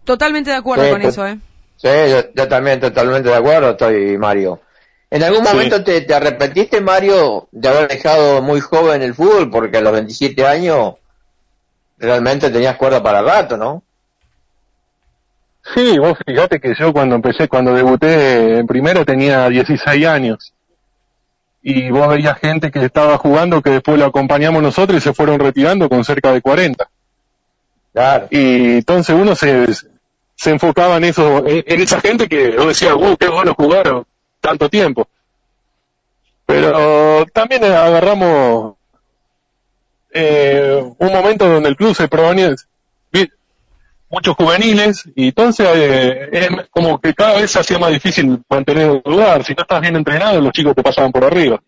Totalmente 0.05 0.51
de 0.51 0.57
acuerdo 0.57 0.85
Sí, 0.85 0.91
con 0.91 1.03
eso, 1.03 1.27
¿eh? 1.27 1.39
Sí, 1.77 1.89
yo, 1.89 2.33
yo 2.35 2.49
también 2.49 2.79
totalmente 2.79 3.29
de 3.29 3.35
acuerdo 3.35 3.71
estoy, 3.71 4.17
Mario. 4.19 4.61
¿En 5.11 5.23
algún 5.23 5.45
Sí. 5.47 5.53
momento 5.53 5.85
te, 5.85 6.01
te 6.01 6.15
arrepentiste, 6.15 6.81
Mario, 6.81 7.49
de 7.53 7.69
haber 7.69 7.89
dejado 7.89 8.43
muy 8.43 8.61
joven 8.61 9.03
el 9.03 9.15
fútbol? 9.15 9.51
Porque 9.51 9.79
a 9.79 9.81
los 9.81 9.93
27 9.93 10.47
años 10.47 10.95
realmente 11.99 12.51
tenías 12.51 12.77
cuerda 12.77 13.03
para 13.03 13.23
rato, 13.23 13.57
¿no? 13.57 13.83
Sí, 15.75 15.99
vos 15.99 16.17
fíjate 16.25 16.61
que 16.61 16.75
yo 16.79 16.93
cuando 16.93 17.17
empecé, 17.17 17.49
cuando 17.49 17.75
debuté 17.75 18.59
en 18.59 18.67
primera 18.67 19.05
tenía 19.05 19.49
16 19.49 20.07
años. 20.07 20.53
Y 21.63 21.91
vos 21.91 22.09
veías 22.09 22.39
gente 22.39 22.71
que 22.71 22.85
estaba 22.85 23.19
jugando 23.19 23.61
que 23.63 23.71
después 23.71 23.99
lo 23.99 24.07
acompañamos 24.07 24.63
nosotros 24.63 24.99
y 24.99 25.01
se 25.01 25.13
fueron 25.15 25.41
retirando 25.41 25.89
con 25.89 26.05
cerca 26.05 26.33
de 26.33 26.41
40. 26.41 26.89
Claro. 27.93 28.29
Y 28.31 28.77
entonces 28.79 29.17
uno 29.19 29.35
se, 29.35 29.67
se 30.37 30.51
enfocaba 30.51 30.99
en 30.99 31.05
eso, 31.05 31.45
en, 31.47 31.65
en 31.67 31.81
esa 31.81 32.01
gente 32.01 32.29
que 32.29 32.51
vos 32.57 32.69
decías, 32.69 32.95
uh, 32.95 33.17
qué 33.19 33.27
bueno 33.29 33.55
jugar 33.55 34.05
tanto 34.47 34.69
tiempo. 34.69 35.09
Pero 36.47 37.27
también 37.33 37.65
agarramos 37.65 38.75
eh, 40.13 40.83
un 40.99 41.13
momento 41.13 41.49
donde 41.49 41.69
el 41.71 41.77
club 41.77 41.95
se 41.95 42.07
proponía 42.09 42.55
vi- 43.13 43.29
muchos 44.09 44.37
juveniles 44.37 45.05
y 45.17 45.29
entonces 45.29 45.67
eh, 45.75 46.49
como 46.71 47.01
que 47.01 47.13
cada 47.13 47.41
vez 47.41 47.51
se 47.51 47.59
hacía 47.59 47.79
más 47.79 47.91
difícil 47.91 48.41
mantener 48.49 48.91
el 48.91 49.03
lugar. 49.05 49.43
Si 49.45 49.55
no 49.55 49.63
estás 49.63 49.81
bien 49.81 49.97
entrenado, 49.97 50.41
los 50.41 50.53
chicos 50.53 50.75
te 50.77 50.83
pasaban 50.83 51.11
por 51.11 51.25
arriba. 51.25 51.61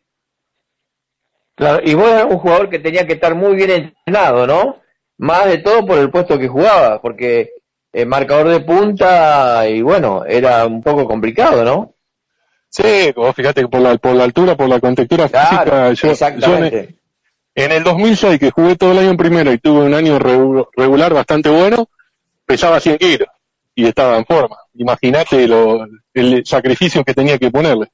Y 1.85 1.95
vos 1.95 2.09
eras 2.09 2.27
un 2.31 2.39
jugador 2.39 2.71
que 2.71 2.79
tenía 2.79 3.05
que 3.05 3.15
estar 3.15 3.35
muy 3.35 3.57
bien 3.57 3.71
entrenado, 3.71 4.47
¿no? 4.47 4.77
Más 5.19 5.47
de 5.47 5.59
todo 5.59 5.85
por 5.85 5.99
el 5.99 6.09
puesto 6.09 6.39
que 6.39 6.47
jugaba, 6.47 7.03
porque 7.03 7.51
el 7.93 8.07
marcador 8.07 8.47
de 8.49 8.61
punta, 8.61 9.69
y 9.69 9.83
bueno, 9.83 10.25
era 10.25 10.65
un 10.67 10.81
poco 10.81 11.05
complicado, 11.05 11.65
¿no? 11.65 11.95
Sí, 12.71 13.13
vos 13.17 13.35
fíjate 13.35 13.63
que 13.63 13.69
por 13.69 13.81
la, 13.81 13.97
por 13.97 14.15
la 14.15 14.25
altura, 14.25 14.57
por 14.57 14.69
la 14.69 14.79
contextura 14.81 15.29
Claro, 15.29 15.49
física, 15.49 15.93
yo, 15.93 16.13
yo 16.39 16.57
en, 16.57 16.99
en 17.55 17.73
el 17.73 17.83
2006 17.83 18.39
que 18.39 18.51
jugué 18.51 18.77
todo 18.77 18.93
el 18.93 18.99
año 18.99 19.11
en 19.11 19.17
primera 19.17 19.53
y 19.53 19.59
tuve 19.59 19.85
un 19.87 19.95
año 19.95 20.19
regu- 20.19 20.69
regular 20.77 21.15
bastante 21.15 21.49
bueno, 21.49 21.89
pesaba 22.45 22.79
100 22.79 22.99
kilos 22.99 23.29
y 23.75 23.87
estaba 23.87 24.17
en 24.19 24.27
forma. 24.27 24.57
Imagínate 24.75 25.45
el 26.15 26.43
sacrificio 26.45 27.03
que 27.05 27.15
tenía 27.15 27.39
que 27.39 27.51
ponerle. 27.51 27.89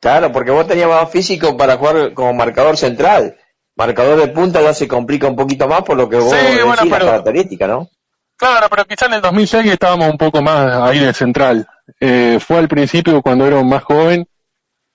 Claro, 0.00 0.32
porque 0.32 0.50
vos 0.50 0.66
tenías 0.66 0.88
más 0.88 1.10
físico 1.10 1.56
para 1.56 1.76
jugar 1.76 2.12
como 2.14 2.32
marcador 2.34 2.76
central. 2.76 3.36
Marcador 3.76 4.18
de 4.20 4.28
punta 4.28 4.60
ya 4.62 4.72
se 4.74 4.86
complica 4.86 5.26
un 5.26 5.34
poquito 5.36 5.66
más 5.66 5.82
por 5.82 5.96
lo 5.96 6.08
que 6.08 6.16
vos 6.16 6.30
Sí, 6.30 6.36
decís, 6.36 6.62
bueno, 6.64 6.84
la 6.84 6.98
característica, 6.98 7.66
¿no? 7.66 7.88
Claro, 8.36 8.66
pero 8.68 8.84
quizá 8.84 9.06
en 9.06 9.14
el 9.14 9.20
2006 9.22 9.66
estábamos 9.72 10.10
un 10.10 10.18
poco 10.18 10.42
más 10.42 10.74
ahí 10.82 10.98
de 11.00 11.12
central. 11.14 11.66
Eh, 12.00 12.38
fue 12.40 12.58
al 12.58 12.68
principio 12.68 13.20
cuando 13.22 13.46
era 13.46 13.62
más 13.62 13.82
joven 13.84 14.26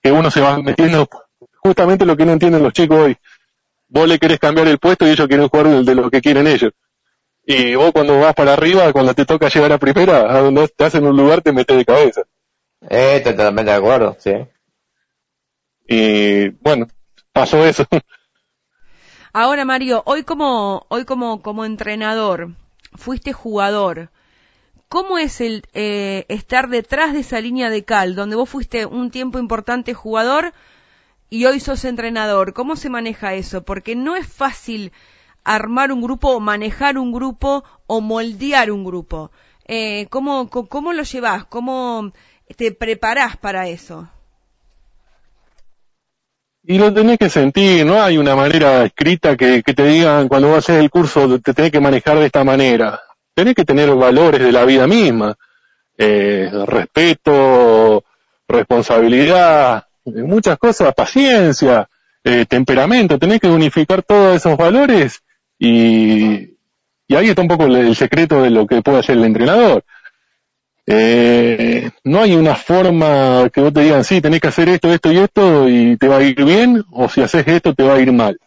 que 0.02 0.10
uno 0.10 0.30
se 0.30 0.40
va 0.40 0.58
metiendo 0.58 1.08
justamente 1.62 2.04
lo 2.04 2.16
que 2.16 2.26
no 2.26 2.32
entienden 2.32 2.62
los 2.62 2.72
chicos 2.72 2.98
hoy. 2.98 3.16
Vos 3.88 4.08
le 4.08 4.18
querés 4.18 4.38
cambiar 4.38 4.68
el 4.68 4.78
puesto 4.78 5.06
y 5.06 5.10
ellos 5.10 5.26
quieren 5.26 5.48
jugar 5.48 5.84
de 5.84 5.94
lo 5.94 6.10
que 6.10 6.20
quieren 6.20 6.46
ellos. 6.46 6.72
Y 7.44 7.74
vos 7.74 7.92
cuando 7.92 8.20
vas 8.20 8.34
para 8.34 8.52
arriba, 8.52 8.92
cuando 8.92 9.14
te 9.14 9.26
toca 9.26 9.48
llegar 9.48 9.72
a 9.72 9.78
primera, 9.78 10.32
a 10.32 10.40
donde 10.40 10.68
te 10.68 10.84
hacen 10.84 11.04
un 11.04 11.16
lugar 11.16 11.42
te 11.42 11.52
metes 11.52 11.76
de 11.76 11.84
cabeza. 11.84 12.22
Eh, 12.88 13.20
totalmente 13.24 13.70
de 13.70 13.76
acuerdo, 13.76 14.16
sí. 14.18 14.32
Y 15.88 16.48
bueno, 16.60 16.86
pasó 17.32 17.64
eso. 17.66 17.84
Ahora, 19.32 19.64
Mario, 19.64 20.02
hoy 20.06 20.22
como, 20.24 20.86
hoy 20.88 21.04
como, 21.04 21.42
como 21.42 21.64
entrenador, 21.64 22.50
fuiste 22.94 23.32
jugador. 23.32 24.10
¿Cómo 24.90 25.18
es 25.18 25.40
el 25.40 25.62
eh, 25.72 26.24
estar 26.26 26.68
detrás 26.68 27.12
de 27.12 27.20
esa 27.20 27.40
línea 27.40 27.70
de 27.70 27.84
cal, 27.84 28.16
donde 28.16 28.34
vos 28.34 28.48
fuiste 28.48 28.86
un 28.86 29.12
tiempo 29.12 29.38
importante 29.38 29.94
jugador 29.94 30.52
y 31.30 31.44
hoy 31.44 31.60
sos 31.60 31.84
entrenador? 31.84 32.54
¿Cómo 32.54 32.74
se 32.74 32.90
maneja 32.90 33.34
eso? 33.34 33.62
Porque 33.62 33.94
no 33.94 34.16
es 34.16 34.26
fácil 34.26 34.90
armar 35.44 35.92
un 35.92 36.02
grupo 36.02 36.30
o 36.30 36.40
manejar 36.40 36.98
un 36.98 37.12
grupo 37.12 37.62
o 37.86 38.00
moldear 38.00 38.72
un 38.72 38.82
grupo. 38.82 39.30
Eh, 39.64 40.08
¿cómo, 40.10 40.50
¿Cómo 40.50 40.92
lo 40.92 41.04
llevas? 41.04 41.44
¿Cómo 41.44 42.10
te 42.56 42.72
preparás 42.72 43.36
para 43.36 43.68
eso? 43.68 44.08
Y 46.64 46.78
lo 46.78 46.92
tenés 46.92 47.16
que 47.16 47.30
sentir, 47.30 47.86
no 47.86 48.02
hay 48.02 48.18
una 48.18 48.34
manera 48.34 48.86
escrita 48.86 49.36
que, 49.36 49.62
que 49.62 49.72
te 49.72 49.84
digan 49.84 50.26
cuando 50.26 50.48
vas 50.48 50.56
a 50.56 50.72
hacer 50.72 50.80
el 50.80 50.90
curso 50.90 51.38
te 51.38 51.54
tenés 51.54 51.70
que 51.70 51.78
manejar 51.78 52.18
de 52.18 52.26
esta 52.26 52.42
manera. 52.42 53.00
Tenés 53.34 53.54
que 53.54 53.64
tener 53.64 53.94
valores 53.94 54.40
de 54.40 54.52
la 54.52 54.64
vida 54.64 54.86
misma, 54.86 55.36
eh, 55.96 56.50
respeto, 56.66 58.04
responsabilidad, 58.48 59.86
muchas 60.04 60.58
cosas, 60.58 60.94
paciencia, 60.94 61.88
eh, 62.24 62.44
temperamento, 62.46 63.18
tenés 63.18 63.40
que 63.40 63.48
unificar 63.48 64.02
todos 64.02 64.36
esos 64.36 64.56
valores 64.56 65.22
y, 65.58 66.56
y 67.06 67.14
ahí 67.14 67.28
está 67.28 67.42
un 67.42 67.48
poco 67.48 67.66
el, 67.66 67.76
el 67.76 67.96
secreto 67.96 68.42
de 68.42 68.50
lo 68.50 68.66
que 68.66 68.82
puede 68.82 68.98
hacer 68.98 69.16
el 69.16 69.24
entrenador. 69.24 69.84
Eh, 70.86 71.90
no 72.04 72.20
hay 72.20 72.34
una 72.34 72.56
forma 72.56 73.48
que 73.52 73.60
vos 73.60 73.72
te 73.72 73.80
digan, 73.80 74.02
sí, 74.02 74.20
tenés 74.20 74.40
que 74.40 74.48
hacer 74.48 74.68
esto, 74.68 74.92
esto 74.92 75.12
y 75.12 75.18
esto 75.18 75.68
y 75.68 75.96
te 75.96 76.08
va 76.08 76.16
a 76.16 76.22
ir 76.22 76.44
bien, 76.44 76.84
o 76.90 77.08
si 77.08 77.22
haces 77.22 77.46
esto 77.46 77.74
te 77.74 77.84
va 77.84 77.94
a 77.94 78.00
ir 78.00 78.12
mal. 78.12 78.38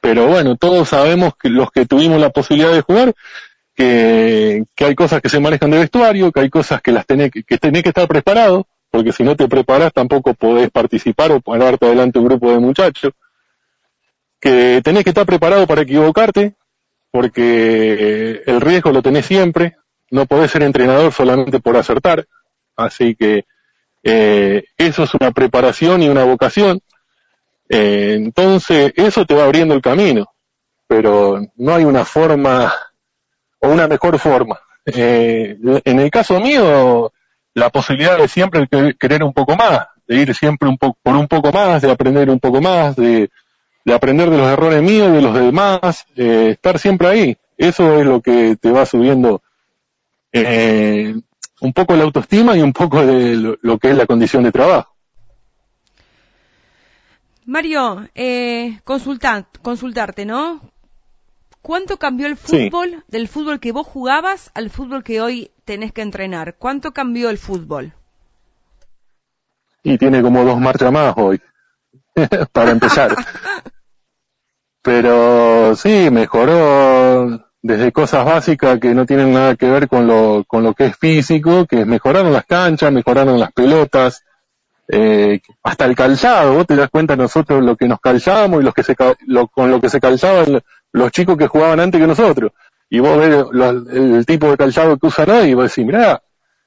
Pero 0.00 0.26
bueno, 0.26 0.56
todos 0.56 0.88
sabemos 0.88 1.32
que 1.36 1.48
los 1.48 1.70
que 1.72 1.86
tuvimos 1.86 2.20
la 2.20 2.30
posibilidad 2.30 2.72
de 2.72 2.82
jugar, 2.82 3.12
que, 3.74 4.64
que 4.74 4.84
hay 4.84 4.94
cosas 4.94 5.20
que 5.20 5.28
se 5.28 5.40
manejan 5.40 5.70
de 5.70 5.78
vestuario, 5.78 6.32
que 6.32 6.40
hay 6.40 6.50
cosas 6.50 6.82
que 6.82 6.92
las 6.92 7.06
tenés 7.06 7.30
que, 7.30 7.42
que 7.42 7.58
tenés 7.58 7.82
que 7.82 7.90
estar 7.90 8.06
preparado, 8.08 8.66
porque 8.90 9.12
si 9.12 9.22
no 9.22 9.36
te 9.36 9.48
preparás 9.48 9.92
tampoco 9.92 10.34
podés 10.34 10.70
participar 10.70 11.32
o 11.32 11.40
pararte 11.40 11.86
adelante 11.86 12.18
un 12.18 12.26
grupo 12.26 12.50
de 12.50 12.58
muchachos, 12.58 13.12
que 14.40 14.80
tenés 14.82 15.04
que 15.04 15.10
estar 15.10 15.26
preparado 15.26 15.66
para 15.66 15.82
equivocarte, 15.82 16.54
porque 17.10 18.42
el 18.46 18.60
riesgo 18.60 18.92
lo 18.92 19.02
tenés 19.02 19.26
siempre, 19.26 19.76
no 20.10 20.26
podés 20.26 20.50
ser 20.50 20.62
entrenador 20.62 21.12
solamente 21.12 21.60
por 21.60 21.76
acertar, 21.76 22.26
así 22.76 23.14
que 23.14 23.44
eh, 24.02 24.64
eso 24.76 25.02
es 25.04 25.14
una 25.14 25.30
preparación 25.30 26.02
y 26.02 26.08
una 26.08 26.24
vocación. 26.24 26.80
Eh, 27.68 28.14
entonces, 28.16 28.92
eso 28.96 29.24
te 29.26 29.34
va 29.34 29.44
abriendo 29.44 29.74
el 29.74 29.82
camino, 29.82 30.32
pero 30.86 31.40
no 31.56 31.74
hay 31.74 31.84
una 31.84 32.04
forma 32.04 32.72
o 33.60 33.68
una 33.68 33.86
mejor 33.86 34.18
forma. 34.18 34.58
Eh, 34.86 35.56
en 35.84 36.00
el 36.00 36.10
caso 36.10 36.40
mío, 36.40 37.12
la 37.54 37.70
posibilidad 37.70 38.18
de 38.18 38.28
siempre 38.28 38.68
querer 38.98 39.22
un 39.22 39.32
poco 39.32 39.56
más, 39.56 39.88
de 40.06 40.16
ir 40.16 40.34
siempre 40.34 40.68
un 40.68 40.78
poco 40.78 40.98
por 41.02 41.16
un 41.16 41.28
poco 41.28 41.52
más, 41.52 41.82
de 41.82 41.90
aprender 41.90 42.30
un 42.30 42.40
poco 42.40 42.60
más, 42.60 42.96
de, 42.96 43.30
de 43.84 43.94
aprender 43.94 44.30
de 44.30 44.38
los 44.38 44.48
errores 44.48 44.82
míos, 44.82 45.12
de 45.12 45.22
los 45.22 45.34
demás, 45.34 46.06
eh, 46.16 46.50
estar 46.52 46.78
siempre 46.78 47.08
ahí. 47.08 47.36
Eso 47.56 48.00
es 48.00 48.06
lo 48.06 48.20
que 48.20 48.56
te 48.56 48.70
va 48.70 48.86
subiendo 48.86 49.42
eh, 50.32 51.14
un 51.60 51.72
poco 51.72 51.94
la 51.94 52.04
autoestima 52.04 52.56
y 52.56 52.62
un 52.62 52.72
poco 52.72 53.04
de 53.04 53.56
lo, 53.60 53.78
que 53.78 53.90
es 53.90 53.96
la 53.96 54.06
condición 54.06 54.44
de 54.44 54.52
trabajo. 54.52 54.94
Mario, 57.44 58.08
eh, 58.14 58.80
consultarte, 58.84 60.24
¿no? 60.24 60.60
¿Cuánto 61.62 61.98
cambió 61.98 62.26
el 62.26 62.36
fútbol 62.36 63.04
del 63.08 63.28
fútbol 63.28 63.60
que 63.60 63.72
vos 63.72 63.86
jugabas 63.86 64.50
al 64.54 64.70
fútbol 64.70 65.04
que 65.04 65.20
hoy 65.20 65.50
tenés 65.64 65.92
que 65.92 66.02
entrenar? 66.02 66.56
¿Cuánto 66.56 66.92
cambió 66.92 67.28
el 67.28 67.38
fútbol? 67.38 67.92
Y 69.82 69.98
tiene 69.98 70.22
como 70.22 70.44
dos 70.44 70.58
marchas 70.58 70.90
más 70.90 71.14
hoy, 71.16 71.40
para 72.52 72.70
empezar. 72.70 73.14
Pero 74.82 75.76
sí, 75.76 76.08
mejoró 76.10 77.50
desde 77.62 77.92
cosas 77.92 78.24
básicas 78.24 78.78
que 78.80 78.94
no 78.94 79.04
tienen 79.04 79.32
nada 79.34 79.54
que 79.54 79.68
ver 79.68 79.88
con 79.88 80.06
lo, 80.06 80.44
con 80.46 80.62
lo 80.62 80.72
que 80.72 80.86
es 80.86 80.96
físico, 80.96 81.66
que 81.66 81.84
mejoraron 81.84 82.32
las 82.32 82.46
canchas, 82.46 82.90
mejoraron 82.90 83.38
las 83.38 83.52
pelotas, 83.52 84.24
eh, 84.88 85.40
hasta 85.62 85.84
el 85.84 85.94
calzado, 85.94 86.54
vos 86.54 86.66
te 86.66 86.74
das 86.74 86.90
cuenta 86.90 87.14
nosotros 87.14 87.62
lo 87.62 87.76
que 87.76 87.86
nos 87.86 88.00
calzábamos 88.00 88.60
y 88.60 88.64
los 88.64 88.74
que 88.74 88.82
se, 88.82 88.96
lo, 89.26 89.46
con 89.46 89.70
lo 89.70 89.80
que 89.80 89.90
se 89.90 90.00
calzaban 90.00 90.62
los 90.92 91.10
chicos 91.12 91.36
que 91.36 91.46
jugaban 91.46 91.80
antes 91.80 92.00
que 92.00 92.06
nosotros. 92.06 92.52
Y 92.88 92.98
vos 92.98 93.18
ves 93.18 93.46
el 93.92 94.26
tipo 94.26 94.50
de 94.50 94.56
calzado 94.56 94.96
que 94.98 95.06
usan 95.06 95.30
hoy 95.30 95.50
y 95.50 95.54
vos 95.54 95.70
decís, 95.70 95.86
mirá, 95.86 96.20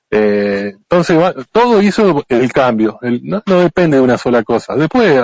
eh, 0.09 0.73
entonces 0.75 1.17
todo 1.51 1.81
hizo 1.81 2.23
el 2.29 2.53
cambio, 2.53 2.99
no, 3.01 3.43
no, 3.45 3.59
depende 3.59 3.97
de 3.97 4.03
una 4.03 4.17
sola 4.17 4.43
cosa. 4.43 4.75
Después 4.75 5.21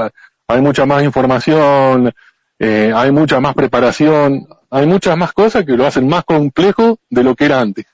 hay 0.47 0.61
mucha 0.61 0.85
más 0.85 1.03
información, 1.03 2.11
eh, 2.57 2.91
hay 2.93 3.11
mucha 3.11 3.39
más 3.39 3.53
preparación, 3.53 4.47
hay 4.69 4.85
muchas 4.87 5.15
más 5.15 5.31
cosas 5.31 5.63
que 5.65 5.73
lo 5.73 5.85
hacen 5.85 6.07
más 6.07 6.25
complejo 6.25 6.99
de 7.09 7.23
lo 7.23 7.35
que 7.35 7.45
era 7.45 7.61
antes. 7.61 7.85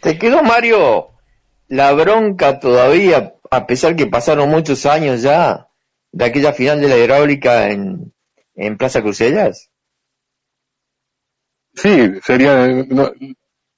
¿Te 0.00 0.18
quedó, 0.18 0.42
Mario, 0.42 1.10
la 1.68 1.92
bronca 1.92 2.58
todavía, 2.58 3.34
a 3.50 3.66
pesar 3.66 3.94
que 3.96 4.06
pasaron 4.06 4.50
muchos 4.50 4.86
años 4.86 5.22
ya, 5.22 5.68
de 6.10 6.24
aquella 6.24 6.52
final 6.52 6.80
de 6.80 6.88
la 6.88 6.96
hidráulica 6.96 7.70
en, 7.70 8.12
en 8.54 8.76
Plaza 8.76 9.02
Crucellas? 9.02 9.70
Sí, 11.74 12.20
sería, 12.22 12.66
no, 12.88 13.12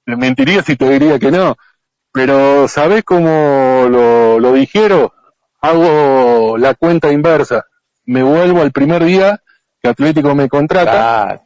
mentiría 0.05 0.61
si 0.61 0.75
te 0.75 0.89
diría 0.89 1.17
que 1.17 1.31
no, 1.31 1.55
pero 2.11 2.67
¿sabés 2.67 3.03
cómo 3.03 3.87
lo, 3.89 4.39
lo 4.39 4.53
dijeron? 4.53 5.09
Hago 5.61 6.57
la 6.57 6.75
cuenta 6.75 7.11
inversa, 7.11 7.65
me 8.05 8.21
vuelvo 8.21 8.61
al 8.61 8.71
primer 8.71 9.03
día 9.03 9.41
que 9.81 9.89
Atlético 9.89 10.35
me 10.35 10.47
contrata 10.47 11.41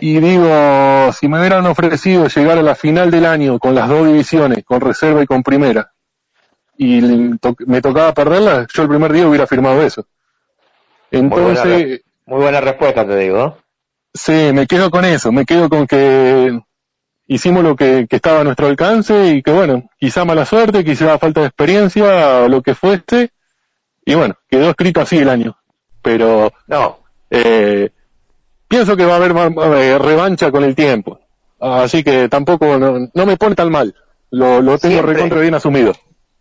y 0.00 0.20
digo, 0.20 1.12
si 1.12 1.28
me 1.28 1.38
hubieran 1.38 1.64
ofrecido 1.66 2.28
llegar 2.28 2.58
a 2.58 2.62
la 2.62 2.74
final 2.74 3.10
del 3.10 3.24
año 3.24 3.58
con 3.58 3.74
las 3.74 3.88
dos 3.88 4.06
divisiones, 4.06 4.64
con 4.64 4.80
reserva 4.80 5.22
y 5.22 5.26
con 5.26 5.42
primera, 5.42 5.92
y 6.76 7.00
me 7.66 7.80
tocaba 7.80 8.12
perderla, 8.12 8.66
yo 8.72 8.82
el 8.82 8.88
primer 8.88 9.12
día 9.12 9.26
hubiera 9.26 9.46
firmado 9.46 9.82
eso. 9.82 10.06
Entonces... 11.10 12.02
Muy 12.26 12.40
buena, 12.40 12.60
respuesta, 12.60 13.06
te 13.06 13.16
digo. 13.16 13.58
Sí, 14.14 14.50
me 14.52 14.66
quedo 14.66 14.90
con 14.90 15.04
eso, 15.04 15.32
me 15.32 15.44
quedo 15.44 15.68
con 15.68 15.86
que 15.86 16.60
hicimos 17.26 17.64
lo 17.64 17.76
que, 17.76 18.06
estaba 18.10 18.40
a 18.40 18.44
nuestro 18.44 18.66
alcance 18.66 19.28
y 19.28 19.42
que 19.42 19.50
bueno, 19.50 19.88
quizá 19.98 20.24
mala 20.24 20.44
suerte, 20.44 20.84
quizá 20.84 21.18
falta 21.18 21.40
de 21.40 21.46
experiencia 21.46 22.46
lo 22.48 22.62
que 22.62 22.74
fuese, 22.74 23.30
y 24.04 24.14
bueno, 24.14 24.36
quedó 24.48 24.70
escrito 24.70 25.00
así 25.00 25.18
el 25.18 25.28
año. 25.28 25.56
Pero 26.02 26.52
no. 26.66 26.98
Eh, 27.30 27.90
pienso 28.68 28.96
que 28.96 29.06
va 29.06 29.14
a 29.14 29.16
haber 29.16 29.32
eh, 29.76 29.98
revancha 29.98 30.50
con 30.50 30.64
el 30.64 30.74
tiempo. 30.74 31.20
Así 31.60 32.02
que 32.02 32.28
tampoco, 32.28 32.78
no, 32.78 33.26
me 33.26 33.36
pone 33.36 33.54
tan 33.54 33.70
mal. 33.70 33.94
Lo, 34.30 34.60
lo 34.60 34.78
tengo 34.78 35.02
recontra 35.02 35.40
bien 35.40 35.54
asumido. 35.54 35.94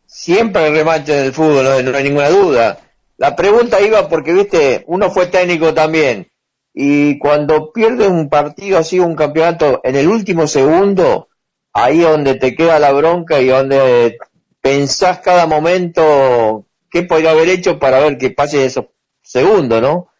Siempre 0.07 0.63
hay 0.63 0.73
revancha 0.73 1.17
en 1.17 1.25
el 1.25 1.33
fútbol, 1.33 1.63
no, 1.85 1.97
hay 1.97 2.03
ninguna 2.03 2.29
duda. 2.29 2.79
La 3.21 3.35
pregunta 3.35 3.79
iba 3.81 4.09
porque, 4.09 4.33
viste, 4.33 4.83
uno 4.87 5.11
fue 5.11 5.27
técnico 5.27 5.73
también. 5.73 6.27
Y 6.73 7.19
cuando 7.19 7.71
pierde 7.71 8.07
un 8.07 8.29
partido 8.29 8.79
así, 8.79 8.99
un 8.99 9.15
campeonato, 9.15 9.81
en 9.83 9.95
el 9.95 10.07
último 10.07 10.47
segundo, 10.47 11.29
ahí 11.71 11.99
donde 11.99 12.35
te 12.35 12.55
queda 12.55 12.79
la 12.79 12.91
bronca 12.91 13.39
y 13.39 13.47
donde 13.47 14.17
pensás 14.59 15.19
cada 15.19 15.45
momento 15.45 16.65
qué 16.89 17.03
podría 17.03 17.31
haber 17.31 17.49
hecho 17.49 17.77
para 17.77 17.99
ver 17.99 18.17
que 18.17 18.31
pase 18.31 18.65
esos 18.65 18.85
segundos, 19.21 19.81
¿no? 19.81 20.11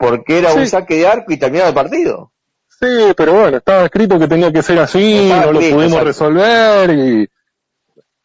porque 0.00 0.38
era 0.38 0.54
un 0.54 0.66
saque 0.66 0.96
de 0.96 1.06
arco 1.06 1.30
y 1.30 1.36
terminaba 1.36 1.68
el 1.68 1.74
partido. 1.74 2.32
Sí, 2.68 3.12
pero 3.14 3.34
bueno, 3.34 3.58
estaba 3.58 3.84
escrito 3.84 4.18
que 4.18 4.26
tenía 4.26 4.50
que 4.50 4.62
ser 4.62 4.78
así, 4.78 5.28
no 5.28 5.52
lo 5.52 5.60
pudimos 5.60 6.02
resolver 6.02 6.88
y 6.88 7.28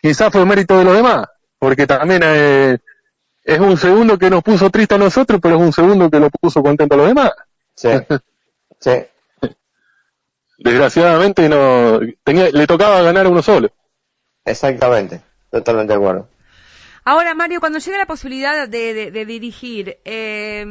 quizás 0.01 0.32
fue 0.32 0.45
mérito 0.45 0.78
de 0.78 0.86
los 0.86 0.95
demás, 0.95 1.28
porque 1.60 1.86
también 1.86 2.21
eh, 2.23 2.78
es 3.46 3.60
un 3.60 3.78
segundo 3.78 4.18
que 4.18 4.30
nos 4.30 4.42
puso 4.44 4.72
triste 4.72 4.96
a 4.96 4.98
nosotros, 4.98 5.40
pero 5.40 5.56
es 5.56 5.62
un 5.62 5.72
segundo 5.72 6.10
que 6.10 6.20
lo 6.20 6.32
puso 6.32 6.64
contento 6.64 6.96
a 6.96 6.98
los 6.98 7.08
demás. 7.08 7.32
Sí, 7.76 7.90
sí. 8.80 8.92
Desgraciadamente 10.58 11.48
no 11.48 12.00
tenía, 12.24 12.50
le 12.50 12.66
tocaba 12.66 13.02
ganar 13.04 13.28
a 13.28 13.30
uno 13.30 13.44
solo. 13.44 13.70
Exactamente, 14.44 15.22
totalmente 15.52 15.94
de 15.94 15.98
acuerdo. 15.98 16.28
Ahora, 17.04 17.36
Mario, 17.36 17.60
cuando 17.60 17.78
llega 17.78 18.00
la 18.00 18.08
posibilidad 18.08 18.68
de, 18.68 19.26
dirigir, 19.26 20.00
eh, 20.06 20.66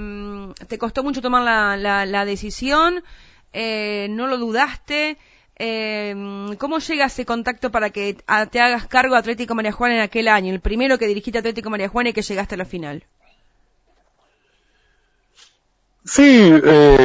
¿te 0.67 0.79
costó 0.79 1.05
mucho 1.05 1.23
tomar 1.23 1.79
la, 1.79 2.25
decisión? 2.25 3.05
Eh, 3.53 4.09
¿No 4.11 4.27
lo 4.27 4.37
dudaste? 4.37 5.17
Eh, 5.57 6.14
¿Cómo 6.59 6.79
llega 6.79 7.07
ese 7.07 7.25
contacto 7.25 7.71
para 7.71 7.90
que 7.90 8.17
te 8.51 8.61
hagas 8.61 8.87
cargo 8.88 9.14
de 9.14 9.21
Atlético 9.21 9.55
María 9.55 9.73
Juana 9.73 9.97
en 9.97 10.01
aquel 10.01 10.29
año, 10.29 10.53
el 10.53 10.61
primero 10.61 10.99
que 10.99 11.07
dirigiste 11.07 11.38
Atlético 11.38 11.71
María 11.71 11.88
Juana 11.88 12.11
y 12.11 12.12
que 12.12 12.23
llegaste 12.23 12.55
a 12.57 12.59
la 12.59 12.64
final? 12.64 13.05
Sí, 16.05 16.53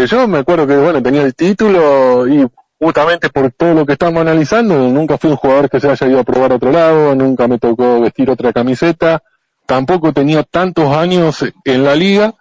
yo 0.10 0.28
me 0.28 0.40
acuerdo 0.40 0.68
que 0.68 0.76
bueno 0.76 1.02
tenía 1.02 1.22
el 1.22 1.34
título 1.34 2.28
y 2.28 2.46
justamente 2.80 3.30
por 3.30 3.52
todo 3.52 3.74
lo 3.74 3.86
que 3.86 3.94
estamos 3.94 4.22
analizando, 4.22 4.76
nunca 4.90 5.18
fui 5.18 5.30
un 5.30 5.38
jugador 5.38 5.70
que 5.70 5.80
se 5.80 5.90
haya 5.90 6.08
ido 6.08 6.20
a 6.20 6.24
probar 6.24 6.52
a 6.52 6.56
otro 6.56 6.72
lado, 6.72 7.14
nunca 7.16 7.48
me 7.48 7.60
tocó 7.60 8.02
vestir 8.02 8.30
otra 8.30 8.52
camiseta, 8.52 9.22
tampoco 9.66 10.12
tenía 10.12 10.44
tantos 10.44 10.96
años 10.96 11.46
en 11.66 11.84
la 11.84 11.96
liga 11.96 12.34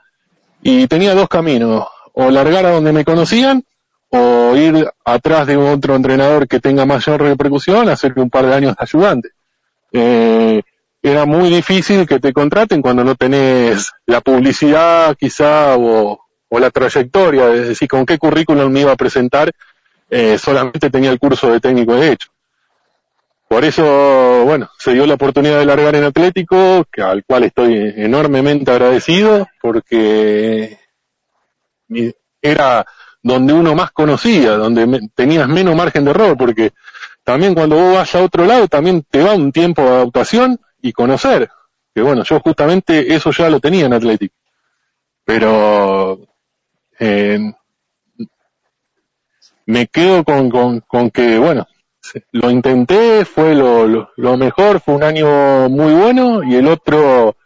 y 0.62 0.86
tenía 0.86 1.14
dos 1.14 1.28
caminos, 1.28 1.86
o 2.12 2.30
largar 2.30 2.66
a 2.66 2.70
donde 2.70 2.92
me 2.92 3.04
conocían 3.04 3.64
o 4.10 4.56
ir 4.56 4.88
atrás 5.04 5.46
de 5.46 5.56
otro 5.56 5.94
entrenador 5.94 6.48
que 6.48 6.60
tenga 6.60 6.86
mayor 6.86 7.20
repercusión, 7.20 7.88
hacer 7.88 8.12
un 8.16 8.30
par 8.30 8.46
de 8.46 8.54
años 8.54 8.76
de 8.76 8.84
ayudante. 8.84 9.28
Eh, 9.92 10.62
era 11.02 11.26
muy 11.26 11.50
difícil 11.50 12.06
que 12.06 12.18
te 12.18 12.32
contraten 12.32 12.82
cuando 12.82 13.04
no 13.04 13.14
tenés 13.14 13.92
la 14.06 14.20
publicidad 14.20 15.16
quizá 15.16 15.76
o, 15.76 16.20
o 16.48 16.58
la 16.58 16.70
trayectoria, 16.70 17.52
es 17.54 17.68
decir, 17.68 17.88
con 17.88 18.04
qué 18.04 18.18
currículum 18.18 18.70
me 18.72 18.80
iba 18.80 18.92
a 18.92 18.96
presentar 18.96 19.52
eh, 20.10 20.38
solamente 20.38 20.88
tenía 20.90 21.10
el 21.10 21.18
curso 21.18 21.52
de 21.52 21.60
técnico 21.60 21.94
de 21.94 22.12
hecho. 22.12 22.28
Por 23.46 23.64
eso, 23.64 24.44
bueno, 24.44 24.70
se 24.78 24.92
dio 24.92 25.06
la 25.06 25.14
oportunidad 25.14 25.58
de 25.58 25.64
largar 25.64 25.96
en 25.96 26.04
Atlético, 26.04 26.84
que, 26.92 27.00
al 27.00 27.24
cual 27.24 27.44
estoy 27.44 27.94
enormemente 27.96 28.70
agradecido, 28.70 29.48
porque 29.60 30.78
era 32.42 32.86
donde 33.22 33.52
uno 33.52 33.74
más 33.74 33.90
conocía, 33.90 34.52
donde 34.52 35.08
tenías 35.14 35.48
menos 35.48 35.74
margen 35.74 36.04
de 36.04 36.10
error, 36.10 36.36
porque 36.36 36.72
también 37.24 37.54
cuando 37.54 37.76
vos 37.76 37.94
vas 37.96 38.14
a 38.14 38.22
otro 38.22 38.46
lado, 38.46 38.68
también 38.68 39.02
te 39.02 39.22
va 39.22 39.34
un 39.34 39.52
tiempo 39.52 39.82
de 39.82 39.88
adaptación 39.88 40.60
y 40.80 40.92
conocer. 40.92 41.50
Que 41.94 42.02
bueno, 42.02 42.22
yo 42.22 42.40
justamente 42.40 43.14
eso 43.14 43.30
ya 43.32 43.50
lo 43.50 43.60
tenía 43.60 43.86
en 43.86 43.92
Atlético. 43.92 44.34
Pero 45.24 46.20
eh, 46.98 47.38
me 49.66 49.86
quedo 49.88 50.24
con, 50.24 50.48
con, 50.48 50.80
con 50.80 51.10
que, 51.10 51.38
bueno, 51.38 51.66
lo 52.32 52.50
intenté, 52.50 53.24
fue 53.24 53.54
lo, 53.54 54.10
lo, 54.16 54.36
mejor, 54.36 54.80
fue 54.80 54.94
un 54.94 55.02
año 55.02 55.68
muy 55.68 55.92
bueno 55.92 56.42
y 56.42 56.54
el 56.54 56.66
otro 56.68 57.36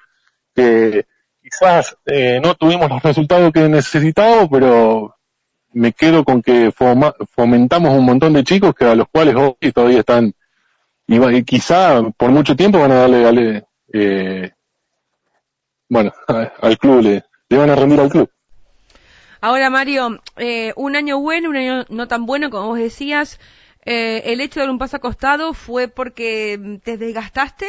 que 0.55 1.07
quizás 1.43 1.97
eh, 2.07 2.41
no 2.43 2.55
tuvimos 2.55 2.89
los 2.89 3.03
resultados 3.03 3.53
que 3.53 3.69
necesitábamos, 3.69 4.49
pero 4.51 5.17
me 5.75 5.93
quedo 5.93 6.25
con 6.25 6.43
que 6.43 6.73
fomentamos 6.73 7.97
un 7.99 8.05
montón 8.05 8.33
de 8.33 8.45
chicos 8.45 8.75
que 8.75 8.85
a 8.85 8.95
los 8.95 9.09
cuales 9.09 9.35
hoy 9.35 9.73
todavía 9.73 10.01
están 10.01 10.35
y, 11.07 11.43
quizá 11.45 12.03
por 12.17 12.31
mucho 12.31 12.57
tiempo 12.57 12.79
van 12.79 12.93
a 12.93 13.07
darle, 13.07 13.65
eh, 13.93 14.51
bueno, 15.89 16.13
al 16.61 16.79
club, 16.79 17.03
le, 17.03 17.25
le 17.49 17.59
van 17.59 17.71
a 17.71 17.75
rendir 17.75 18.01
al 18.01 18.09
club. 18.09 18.31
Ahora, 19.41 19.71
Mario, 19.71 20.21
eh, 20.37 20.73
un 20.77 20.97
año 20.97 21.19
bueno, 21.19 21.51
un 21.51 21.57
año 21.57 21.85
no 21.89 22.09
tan 22.09 22.27
bueno, 22.27 22.51
como 22.51 22.69
vos 22.69 22.79
decías. 22.79 23.41
Eh, 23.85 24.23
¿El 24.27 24.41
hecho 24.41 24.61
de 24.61 24.67
dar 24.67 24.71
un 24.71 24.79
paso 24.79 24.99
acostado 24.99 25.53
fue 25.53 25.89
porque 25.89 26.81
te 26.85 26.97
desgastaste? 26.97 27.67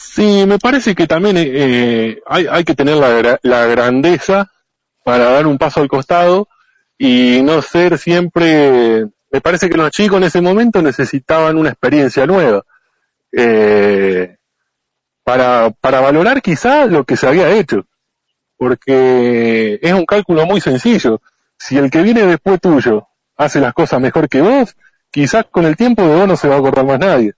Sí, 0.00 0.44
me 0.46 0.58
parece 0.58 0.94
que 0.94 1.06
también 1.06 1.36
eh, 1.38 2.20
hay, 2.26 2.46
hay, 2.48 2.64
que 2.64 2.74
tener 2.74 2.96
la, 2.96 3.66
grandeza 3.66 4.50
para 5.04 5.30
dar 5.30 5.46
un 5.46 5.58
paso 5.58 5.80
al 5.80 5.88
costado 5.88 6.48
y 6.96 7.40
no 7.42 7.60
ser 7.62 7.98
siempre... 7.98 9.06
Me 9.30 9.40
parece 9.40 9.68
que 9.68 9.76
los 9.76 9.90
chicos 9.90 10.18
en 10.18 10.24
ese 10.24 10.40
momento 10.40 10.80
necesitaban 10.82 11.58
una 11.58 11.70
experiencia 11.70 12.26
nueva. 12.26 12.64
Eh, 13.32 14.36
para, 15.24 15.70
para 15.70 16.00
valorar 16.00 16.40
quizá 16.42 16.86
lo 16.86 17.04
que 17.04 17.16
se 17.16 17.26
había 17.26 17.50
hecho. 17.50 17.84
Porque 18.56 19.78
es 19.82 19.92
un 19.92 20.06
cálculo 20.06 20.46
muy 20.46 20.60
sencillo. 20.60 21.20
Si 21.58 21.76
el 21.76 21.90
que 21.90 22.02
viene 22.02 22.24
después 22.24 22.60
tuyo 22.60 23.08
hace 23.36 23.60
las 23.60 23.74
cosas 23.74 24.00
mejor 24.00 24.28
que 24.28 24.40
vos, 24.40 24.76
quizás 25.10 25.44
con 25.50 25.64
el 25.64 25.76
tiempo 25.76 26.02
de 26.02 26.14
vos 26.16 26.28
no 26.28 26.36
se 26.36 26.48
va 26.48 26.54
a 26.54 26.58
acordar 26.58 26.86
más 26.86 26.98
nadie. 26.98 27.34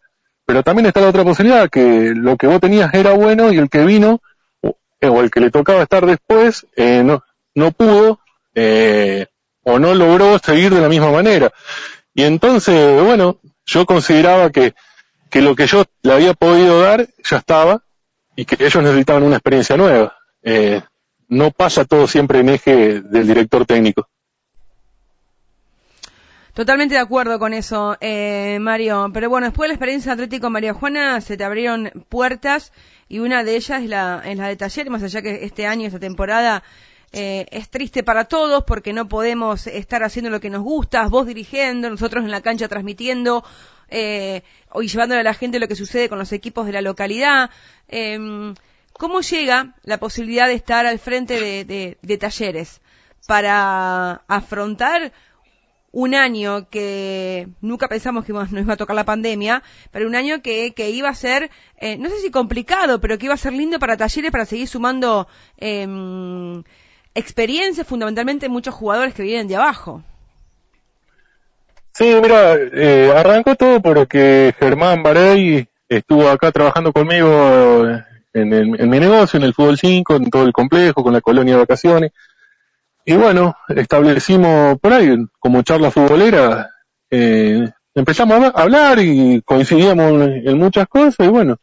Pero 0.51 0.65
también 0.65 0.87
está 0.87 1.01
la 1.01 1.11
otra 1.11 1.23
posibilidad, 1.23 1.71
que 1.71 2.13
lo 2.13 2.37
que 2.37 2.49
vos 2.49 2.59
tenías 2.59 2.93
era 2.93 3.13
bueno 3.13 3.53
y 3.53 3.59
el 3.59 3.71
que 3.71 3.85
vino, 3.85 4.21
o 4.61 5.21
el 5.21 5.31
que 5.31 5.39
le 5.39 5.53
tocaba 5.53 5.85
estar 5.85 6.05
después, 6.05 6.67
eh, 6.75 7.05
no, 7.05 7.23
no 7.55 7.71
pudo, 7.71 8.19
eh, 8.57 9.29
o 9.63 9.79
no 9.79 9.95
logró 9.95 10.41
seguir 10.41 10.75
de 10.75 10.81
la 10.81 10.89
misma 10.89 11.13
manera. 11.13 11.53
Y 12.15 12.25
entonces, 12.25 13.01
bueno, 13.01 13.39
yo 13.65 13.87
consideraba 13.87 14.51
que 14.51 14.75
que 15.31 15.41
lo 15.41 15.55
que 15.55 15.69
yo 15.69 15.85
le 16.03 16.15
había 16.15 16.35
podido 16.35 16.81
dar 16.81 17.07
ya 17.23 17.37
estaba 17.37 17.85
y 18.35 18.45
que 18.45 18.57
ellos 18.59 18.83
necesitaban 18.83 19.23
una 19.23 19.37
experiencia 19.37 19.77
nueva. 19.77 20.17
Eh, 20.43 20.83
no 21.29 21.53
pasa 21.53 21.85
todo 21.85 22.09
siempre 22.09 22.41
en 22.41 22.49
eje 22.49 23.03
del 23.03 23.29
director 23.29 23.67
técnico. 23.67 24.09
Totalmente 26.55 26.97
de 26.97 27.01
acuerdo 27.01 27.39
con 27.39 27.55
eso, 27.55 27.97
eh, 28.01 28.59
Mario. 28.61 29.11
Pero 29.15 29.31
bueno, 29.31 29.47
después 29.47 29.67
de 29.67 29.69
la 29.69 29.75
experiencia 29.75 30.13
Atlético 30.13 30.51
María 30.51 30.75
Juana, 30.75 31.21
se 31.21 31.37
te 31.37 31.45
abrieron 31.45 31.91
puertas 32.09 32.73
y 33.09 33.21
una 33.21 33.45
de 33.45 33.57
ellas 33.57 33.83
es 33.83 33.89
la, 33.89 34.23
es 34.25 34.37
la 34.37 34.49
de 34.49 34.57
taller, 34.57 34.91
más 34.91 35.03
allá 35.03 35.23
que 35.23 35.45
este 35.45 35.67
año, 35.67 35.87
esta 35.87 36.01
temporada, 36.01 36.63
eh, 37.13 37.47
es 37.51 37.69
triste 37.69 38.03
para 38.05 38.25
todos 38.27 38.65
porque 38.65 38.93
no 38.93 39.09
podemos 39.09 39.67
estar 39.67 40.03
haciendo 40.05 40.31
lo 40.31 40.41
que 40.41 40.51
nos 40.51 40.63
gusta, 40.63 41.07
vos 41.09 41.27
dirigiendo, 41.27 41.91
nosotros 41.91 42.25
en 42.25 42.31
la 42.31 42.41
cancha 42.41 42.69
transmitiendo, 42.69 43.45
eh, 43.89 44.43
y 44.81 44.87
llevándole 44.87 45.21
a 45.21 45.25
la 45.25 45.35
gente 45.35 45.59
lo 45.59 45.67
que 45.67 45.75
sucede 45.75 46.09
con 46.09 46.19
los 46.19 46.33
equipos 46.33 46.67
de 46.67 46.73
la 46.73 46.83
localidad. 46.83 47.51
Eh, 47.89 48.55
¿Cómo 48.93 49.23
llega 49.23 49.75
la 49.83 49.99
posibilidad 49.99 50.47
de 50.47 50.55
estar 50.55 50.85
al 50.85 50.99
frente 50.99 51.41
de, 51.41 51.97
de, 52.01 52.19
talleres 52.19 52.81
para 53.27 54.23
afrontar 54.29 55.13
un 55.93 56.15
año 56.15 56.69
que 56.71 57.49
nunca 57.61 57.89
pensamos 57.89 58.25
que 58.25 58.33
nos 58.33 58.53
iba 58.53 58.75
a 58.75 58.77
tocar 58.77 58.95
la 58.95 59.05
pandemia, 59.05 59.63
pero 59.91 60.07
un 60.07 60.15
año 60.15 60.41
que, 60.43 60.73
que 60.73 60.91
iba 60.91 61.09
a 61.09 61.15
ser, 61.15 61.51
eh, 61.79 61.97
no 61.97 62.09
sé 62.09 62.21
si 62.21 62.31
complicado, 62.31 63.01
pero 63.01 63.19
que 63.19 63.27
iba 63.27 63.35
a 63.35 63.39
ser 63.39 63.53
lindo 63.53 63.79
para 63.79 63.97
talleres 63.97 64.31
para 64.31 64.47
seguir 64.47 64.69
sumando 64.69 65.27
eh, 65.59 65.87
experiencia, 67.15 67.85
fundamentalmente 67.85 68.49
muchos 68.49 68.75
jugadores 68.75 69.15
que 69.15 69.23
vienen 69.23 69.49
de 69.49 69.57
abajo. 69.57 70.03
Sí, 71.93 72.15
mira, 72.23 72.55
eh, 72.55 73.13
arrancó 73.15 73.57
todo 73.57 73.83
porque 73.83 74.55
Germán 74.59 75.03
Barey 75.03 75.67
estuvo 75.89 76.29
acá 76.29 76.53
trabajando 76.53 76.93
conmigo 76.93 77.85
en, 78.33 78.53
en, 78.53 78.89
mi 78.89 79.01
negocio, 79.01 79.39
en 79.39 79.45
el 79.45 79.55
Fútbol 79.55 79.77
5, 79.77 80.17
en 80.17 80.31
todo 80.31 80.45
el 80.45 80.53
complejo, 80.53 81.03
con 81.03 81.13
la 81.13 81.21
colonia 81.21 81.55
de 81.55 81.61
vacaciones. 81.61 82.13
Y 83.11 83.17
bueno, 83.17 83.57
establecimos 83.67 84.79
por 84.79 84.93
ahí, 84.93 85.17
como 85.41 85.63
charla 85.63 85.91
futbolera, 85.91 86.71
eh, 87.11 87.69
empezamos 87.93 88.41
a 88.55 88.63
hablar 88.63 89.01
y 89.01 89.43
coincidíamos 89.43 90.13
en 90.45 90.57
muchas 90.57 90.87
cosas 90.87 91.27
y 91.27 91.29
bueno, 91.29 91.57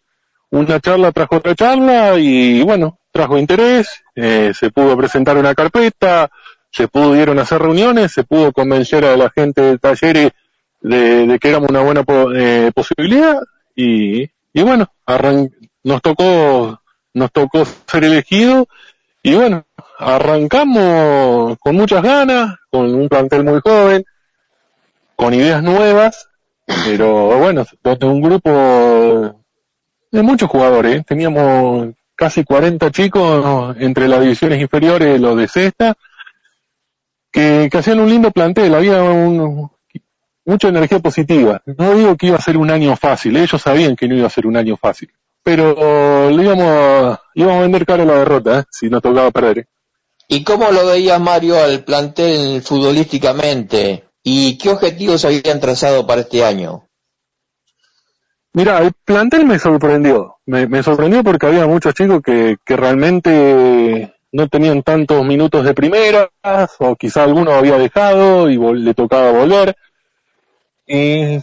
una 0.50 0.82
charla 0.82 1.14
trajo 1.14 1.38
otra 1.38 1.56
charla 1.56 2.20
y 2.20 2.62
bueno, 2.64 3.00
trajo 3.14 3.38
interés, 3.38 4.04
eh, 4.14 4.52
se 4.54 4.72
pudo 4.72 4.98
presentar 4.98 5.38
una 5.38 5.56
carpeta, 5.56 6.30
se 6.70 6.90
pudieron 6.90 7.40
hacer 7.40 7.62
reuniones, 7.62 8.12
se 8.12 8.26
pudo 8.26 8.52
convencer 8.52 9.06
a 9.06 9.16
la 9.16 9.30
gente 9.30 9.62
del 9.62 9.80
taller 9.80 10.34
de, 10.82 11.40
que 11.40 11.48
éramos 11.48 11.70
una 11.70 11.82
buena 11.82 12.04
eh, 12.36 12.72
posibilidad 12.76 13.40
y, 13.74 14.24
y 14.52 14.64
bueno, 14.64 14.92
nos 15.86 16.02
tocó, 16.02 16.82
nos 17.14 17.32
tocó 17.32 17.64
ser 17.64 18.04
elegido 18.04 18.68
y 19.28 19.36
bueno, 19.36 19.66
arrancamos 20.00 21.58
con 21.60 21.76
muchas 21.76 22.02
ganas, 22.02 22.56
con 22.72 22.96
un 22.96 23.10
plantel 23.10 23.44
muy 23.44 23.60
joven, 23.60 24.06
con 25.18 25.34
ideas 25.34 25.62
nuevas, 25.62 26.30
pero 26.86 27.38
bueno, 27.38 27.66
un 28.04 28.22
grupo 28.22 29.44
de 30.10 30.22
muchos 30.22 30.50
jugadores, 30.50 31.02
¿eh? 31.02 31.04
teníamos 31.06 31.90
casi 32.16 32.46
40 32.46 32.90
chicos 32.92 33.76
entre 33.80 34.08
las 34.08 34.22
divisiones 34.22 34.62
inferiores, 34.62 35.20
los 35.20 35.36
de 35.36 35.50
sexta, 35.50 35.98
que, 37.30 37.70
hacían 37.74 38.00
un 38.00 38.10
lindo 38.10 38.32
plantel, 38.32 38.74
había 38.76 39.04
mucha 40.46 40.70
energía 40.70 41.00
positiva. 41.00 41.62
No 41.66 41.96
digo 41.96 42.16
que 42.16 42.28
iba 42.28 42.38
a 42.38 42.42
ser 42.42 42.56
un 42.56 42.72
año 42.72 42.96
fácil, 42.96 43.36
ellos 43.36 43.62
sabían 43.62 43.98
que 43.98 44.08
no 44.08 44.16
iba 44.16 44.28
a 44.28 44.30
ser 44.30 44.48
un 44.48 44.56
año 44.56 44.78
fácil, 44.78 45.12
pero 45.48 46.30
le 46.30 46.44
íbamos 46.44 46.66
a, 46.68 47.22
íbamos 47.34 47.56
a 47.56 47.62
vender 47.62 47.86
caro 47.86 48.04
la 48.04 48.18
derrota, 48.18 48.60
¿eh? 48.60 48.64
si 48.70 48.90
nos 48.90 49.02
tocaba 49.02 49.32
perder. 49.32 49.60
¿eh? 49.60 49.66
¿Y 50.28 50.44
cómo 50.44 50.70
lo 50.72 50.86
veías 50.88 51.22
Mario 51.22 51.58
al 51.58 51.86
plantel 51.86 52.62
futbolísticamente? 52.62 54.10
¿Y 54.22 54.58
qué 54.58 54.72
objetivos 54.72 55.24
habían 55.24 55.62
trazado 55.62 56.06
para 56.06 56.20
este 56.20 56.44
año? 56.44 56.90
Mira, 58.52 58.80
el 58.80 58.92
plantel 59.06 59.46
me 59.46 59.58
sorprendió. 59.58 60.36
Me, 60.46 60.68
me 60.68 60.84
sorprendió 60.84 61.24
porque 61.24 61.46
había 61.46 61.66
muchos 61.66 61.94
chicos 61.94 62.22
que, 62.22 62.58
que 62.66 62.76
realmente 62.76 64.16
no 64.34 64.50
tenían 64.50 64.84
tantos 64.84 65.26
minutos 65.26 65.64
de 65.64 65.74
primeras, 65.74 66.28
o 66.80 66.98
quizá 66.98 67.24
alguno 67.24 67.54
había 67.54 67.78
dejado 67.78 68.50
y 68.50 68.58
le 68.58 68.94
tocaba 68.94 69.32
volver. 69.32 69.78
Y 70.86 71.40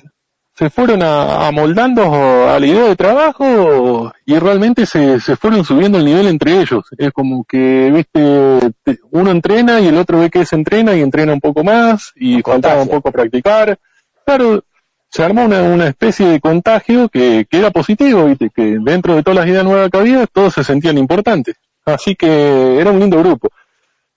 se 0.55 0.71
fueron 0.71 1.03
amoldando 1.03 2.49
a 2.49 2.61
la 2.61 2.67
idea 2.67 2.85
de 2.85 2.97
trabajo 2.97 4.13
y 4.25 4.39
realmente 4.39 4.87
se, 4.87 5.19
se 5.21 5.37
fueron 5.37 5.65
subiendo 5.65 5.99
el 5.99 6.05
nivel 6.05 6.29
entre 6.29 6.61
ellos. 6.61 6.85
Es 6.97 7.13
como 7.13 7.45
que, 7.45 7.91
viste, 7.93 9.01
uno 9.11 9.31
entrena 9.31 9.81
y 9.81 9.89
el 9.89 9.97
otro 9.97 10.21
ve 10.21 10.31
que 10.31 10.47
se 10.47 10.55
entrena 10.55 10.95
y 10.95 11.01
entrena 11.01 11.33
un 11.33 11.41
poco 11.41 11.65
más 11.65 12.13
y 12.15 12.41
faltaba 12.43 12.83
un 12.83 12.89
poco 12.89 13.11
practicar. 13.11 13.77
Claro, 14.25 14.63
se 15.11 15.25
armó 15.25 15.45
una, 15.45 15.63
una 15.63 15.89
especie 15.89 16.27
de 16.29 16.41
contagio 16.41 17.09
que, 17.09 17.47
que 17.51 17.59
era 17.59 17.73
positivo, 17.73 18.25
viste, 18.27 18.51
que 18.51 18.79
dentro 18.81 19.17
de 19.17 19.23
todas 19.23 19.41
las 19.41 19.49
ideas 19.49 19.65
nuevas 19.65 19.91
que 19.91 19.99
había, 19.99 20.27
todos 20.29 20.55
se 20.55 20.63
sentían 20.63 20.99
importantes. 20.99 21.57
Así 21.85 22.15
que 22.15 22.79
era 22.79 22.91
un 22.91 23.01
lindo 23.01 23.19
grupo. 23.19 23.49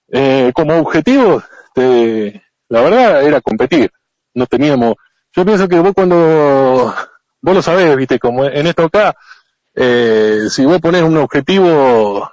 Eh, 0.09 0.51
como 0.53 0.75
objetivo, 0.75 1.43
la 1.75 2.81
verdad 2.81 3.23
era 3.23 3.41
competir. 3.41 3.91
No 4.33 4.45
teníamos, 4.45 4.95
yo 5.37 5.45
pienso 5.45 5.67
que 5.67 5.79
vos 5.79 5.93
cuando, 5.93 6.95
vos 7.41 7.55
lo 7.55 7.61
sabés, 7.61 7.95
viste, 7.95 8.17
como 8.17 8.45
en 8.45 8.65
esto 8.65 8.85
acá, 8.85 9.15
eh, 9.75 10.47
si 10.49 10.65
vos 10.65 10.81
pones 10.81 11.03
un 11.03 11.15
objetivo, 11.17 12.27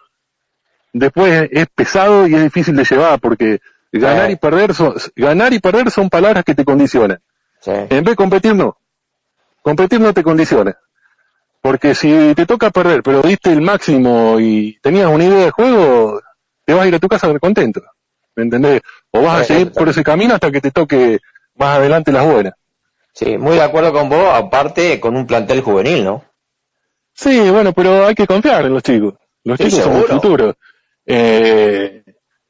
después 0.91 1.51
es 1.53 1.67
pesado 1.75 2.27
y 2.27 2.35
es 2.35 2.43
difícil 2.43 2.75
de 2.75 2.85
llevar 2.85 3.21
porque 3.21 3.61
ganar 3.93 4.31
y 4.31 4.37
perder 4.37 4.73
son, 4.73 4.95
ganar 5.15 5.53
y 5.53 5.59
perder 5.59 5.91
son 5.91 6.09
palabras 6.09 6.45
que 6.45 6.55
te 6.55 6.65
condicionan. 6.65 7.21
En 7.67 7.89
vez 7.89 8.05
de 8.13 8.17
competir 8.17 8.55
no. 8.55 8.79
Competir 9.61 10.01
no 10.01 10.15
te 10.15 10.23
condiciona. 10.23 10.75
Porque 11.61 11.95
si 11.95 12.35
te 12.35 12.47
toca 12.47 12.71
perder, 12.71 13.03
pero 13.03 13.21
diste 13.21 13.53
el 13.53 13.61
máximo 13.61 14.41
y 14.41 14.79
tenías 14.81 15.09
una 15.09 15.25
idea 15.25 15.45
de 15.45 15.51
juego, 15.51 16.23
te 16.65 16.73
vas 16.73 16.85
a 16.85 16.89
ir 16.89 16.95
a 16.95 16.99
tu 16.99 17.09
casa 17.09 17.31
contento. 17.39 17.83
¿Me 18.35 18.45
entendés? 18.45 18.81
O 19.11 19.21
vas 19.21 19.43
a 19.43 19.45
seguir 19.45 19.73
por 19.73 19.91
ese 19.91 20.03
camino 20.03 20.33
hasta 20.33 20.51
que 20.51 20.63
te 20.63 20.71
toque 20.71 21.21
más 21.55 21.77
adelante 21.77 22.11
las 22.11 22.25
buenas. 22.25 22.55
Sí, 23.15 23.39
muy 23.39 23.55
de 23.55 23.63
acuerdo 23.63 23.93
con 23.93 24.09
vos, 24.09 24.29
aparte 24.35 24.99
con 24.99 25.17
un 25.17 25.27
plantel 25.27 25.61
juvenil, 25.61 26.05
¿no? 26.05 26.25
Sí, 27.15 27.49
bueno, 27.49 27.73
pero 27.73 28.07
hay 28.07 28.15
que 28.15 28.27
confiar 28.27 28.67
en 28.67 28.75
los 28.75 28.83
chicos. 28.83 29.15
Los 29.45 29.59
chicos 29.59 29.85
son 29.85 29.97
el 29.97 30.05
futuro. 30.05 30.57
Eh, 31.07 32.03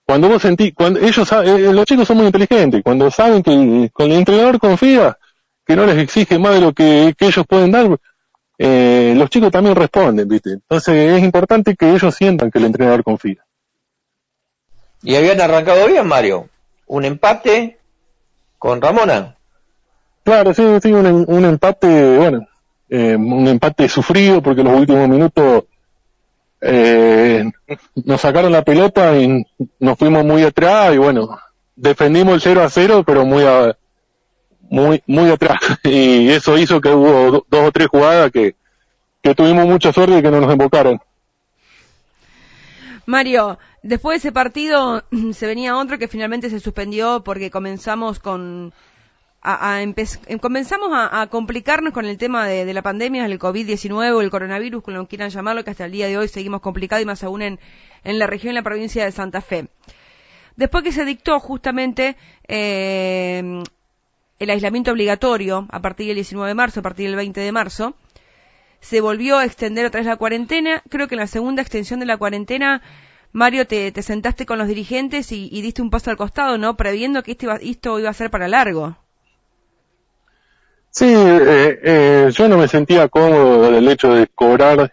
cuando 0.06 0.28
vos 0.28 0.40
sentís, 0.40 0.72
cuando 0.74 1.00
ellos, 1.00 1.30
eh, 1.32 1.72
los 1.72 1.84
chicos 1.84 2.08
son 2.08 2.16
muy 2.16 2.26
inteligentes, 2.26 2.82
cuando 2.82 3.10
saben 3.10 3.42
que 3.42 3.90
con 3.92 4.10
el 4.10 4.18
entrenador 4.18 4.58
confía, 4.58 5.18
que 5.66 5.76
no 5.76 5.84
les 5.84 5.98
exige 5.98 6.38
más 6.38 6.54
de 6.54 6.60
lo 6.62 6.72
que 6.72 7.14
ellos 7.18 7.46
pueden 7.46 7.70
dar, 7.70 7.98
eh, 8.56 9.12
los 9.16 9.28
chicos 9.28 9.50
también 9.50 9.76
responden, 9.76 10.26
¿viste? 10.26 10.52
Entonces 10.52 11.18
es 11.18 11.22
importante 11.22 11.76
que 11.76 11.90
ellos 11.90 12.14
sientan 12.14 12.50
que 12.50 12.58
el 12.58 12.64
entrenador 12.64 13.04
confía. 13.04 13.44
Y 15.02 15.16
habían 15.16 15.40
arrancado 15.42 15.86
bien, 15.86 16.06
Mario. 16.06 16.48
Un 16.86 17.04
empate 17.04 17.78
con 18.58 18.80
Ramona. 18.80 19.36
Claro, 20.24 20.54
sí, 20.54 20.62
sí, 20.82 20.90
un, 20.90 21.44
empate, 21.44 22.16
bueno, 22.16 22.46
eh, 22.88 23.14
un 23.14 23.46
empate 23.46 23.88
sufrido 23.90 24.42
porque 24.42 24.64
los 24.64 24.74
últimos 24.74 25.06
minutos 25.06 25.64
eh, 26.62 27.44
nos 28.06 28.22
sacaron 28.22 28.50
la 28.50 28.62
pelota 28.62 29.14
y 29.18 29.44
nos 29.78 29.98
fuimos 29.98 30.24
muy 30.24 30.42
atrás 30.42 30.94
y 30.94 30.96
bueno, 30.96 31.38
defendimos 31.76 32.34
el 32.36 32.40
0 32.40 32.62
a 32.62 32.70
0, 32.70 33.04
pero 33.06 33.26
muy 33.26 33.44
muy 34.70 35.02
muy 35.06 35.30
atrás 35.30 35.60
y 35.84 36.30
eso 36.30 36.56
hizo 36.56 36.80
que 36.80 36.88
hubo 36.88 37.44
dos 37.46 37.68
o 37.68 37.70
tres 37.70 37.88
jugadas 37.88 38.30
que, 38.32 38.56
que 39.22 39.34
tuvimos 39.34 39.66
mucha 39.66 39.92
suerte 39.92 40.14
de 40.14 40.22
que 40.22 40.30
no 40.30 40.40
nos 40.40 40.50
embocaron. 40.50 41.00
Mario, 43.04 43.58
después 43.82 44.14
de 44.14 44.28
ese 44.28 44.32
partido 44.32 45.04
se 45.34 45.46
venía 45.46 45.76
otro 45.76 45.98
que 45.98 46.08
finalmente 46.08 46.48
se 46.48 46.60
suspendió 46.60 47.22
porque 47.22 47.50
comenzamos 47.50 48.20
con 48.20 48.72
a, 49.44 49.78
comenzamos 50.40 50.88
a, 50.92 51.26
complicarnos 51.30 51.92
con 51.92 52.06
el 52.06 52.16
tema 52.16 52.46
de, 52.46 52.72
la 52.72 52.82
pandemia, 52.82 53.26
el 53.26 53.38
COVID-19 53.38 54.12
o 54.14 54.20
el 54.20 54.30
coronavirus, 54.30 54.82
como 54.82 55.06
quieran 55.06 55.30
llamarlo, 55.30 55.62
que 55.64 55.70
hasta 55.70 55.84
el 55.84 55.92
día 55.92 56.06
de 56.06 56.16
hoy 56.16 56.28
seguimos 56.28 56.62
complicados 56.62 57.02
y 57.02 57.06
más 57.06 57.22
aún 57.22 57.42
en, 57.42 57.60
en 58.04 58.18
la 58.18 58.26
región 58.26 58.52
y 58.52 58.54
la 58.54 58.62
provincia 58.62 59.04
de 59.04 59.12
Santa 59.12 59.40
Fe. 59.40 59.68
Después 60.56 60.84
que 60.84 60.92
se 60.92 61.04
dictó 61.04 61.38
justamente 61.40 62.16
eh, 62.48 63.62
el 64.38 64.50
aislamiento 64.50 64.92
obligatorio 64.92 65.66
a 65.70 65.80
partir 65.80 66.06
del 66.06 66.16
19 66.16 66.48
de 66.48 66.54
marzo, 66.54 66.80
a 66.80 66.82
partir 66.82 67.06
del 67.06 67.16
20 67.16 67.40
de 67.40 67.52
marzo, 67.52 67.94
se 68.80 69.00
volvió 69.00 69.38
a 69.38 69.44
extender 69.44 69.86
otra 69.86 70.00
vez 70.00 70.06
la 70.06 70.16
cuarentena. 70.16 70.82
Creo 70.88 71.08
que 71.08 71.14
en 71.16 71.20
la 71.20 71.26
segunda 71.26 71.62
extensión 71.62 72.00
de 72.00 72.06
la 72.06 72.18
cuarentena, 72.18 72.82
Mario, 73.32 73.66
te, 73.66 73.90
sentaste 74.02 74.46
con 74.46 74.58
los 74.58 74.68
dirigentes 74.68 75.32
y, 75.32 75.48
diste 75.60 75.82
un 75.82 75.90
paso 75.90 76.10
al 76.10 76.16
costado, 76.16 76.56
¿no? 76.56 76.76
Previendo 76.76 77.22
que 77.22 77.32
este 77.32 77.48
esto 77.62 77.98
iba 77.98 78.10
a 78.10 78.14
ser 78.14 78.30
para 78.30 78.46
largo. 78.46 78.96
Sí, 80.94 81.06
eh, 81.06 81.80
eh, 81.82 82.30
yo 82.32 82.48
no 82.48 82.56
me 82.56 82.68
sentía 82.68 83.08
cómodo 83.08 83.68
del 83.72 83.88
hecho 83.88 84.14
de 84.14 84.28
cobrar 84.28 84.92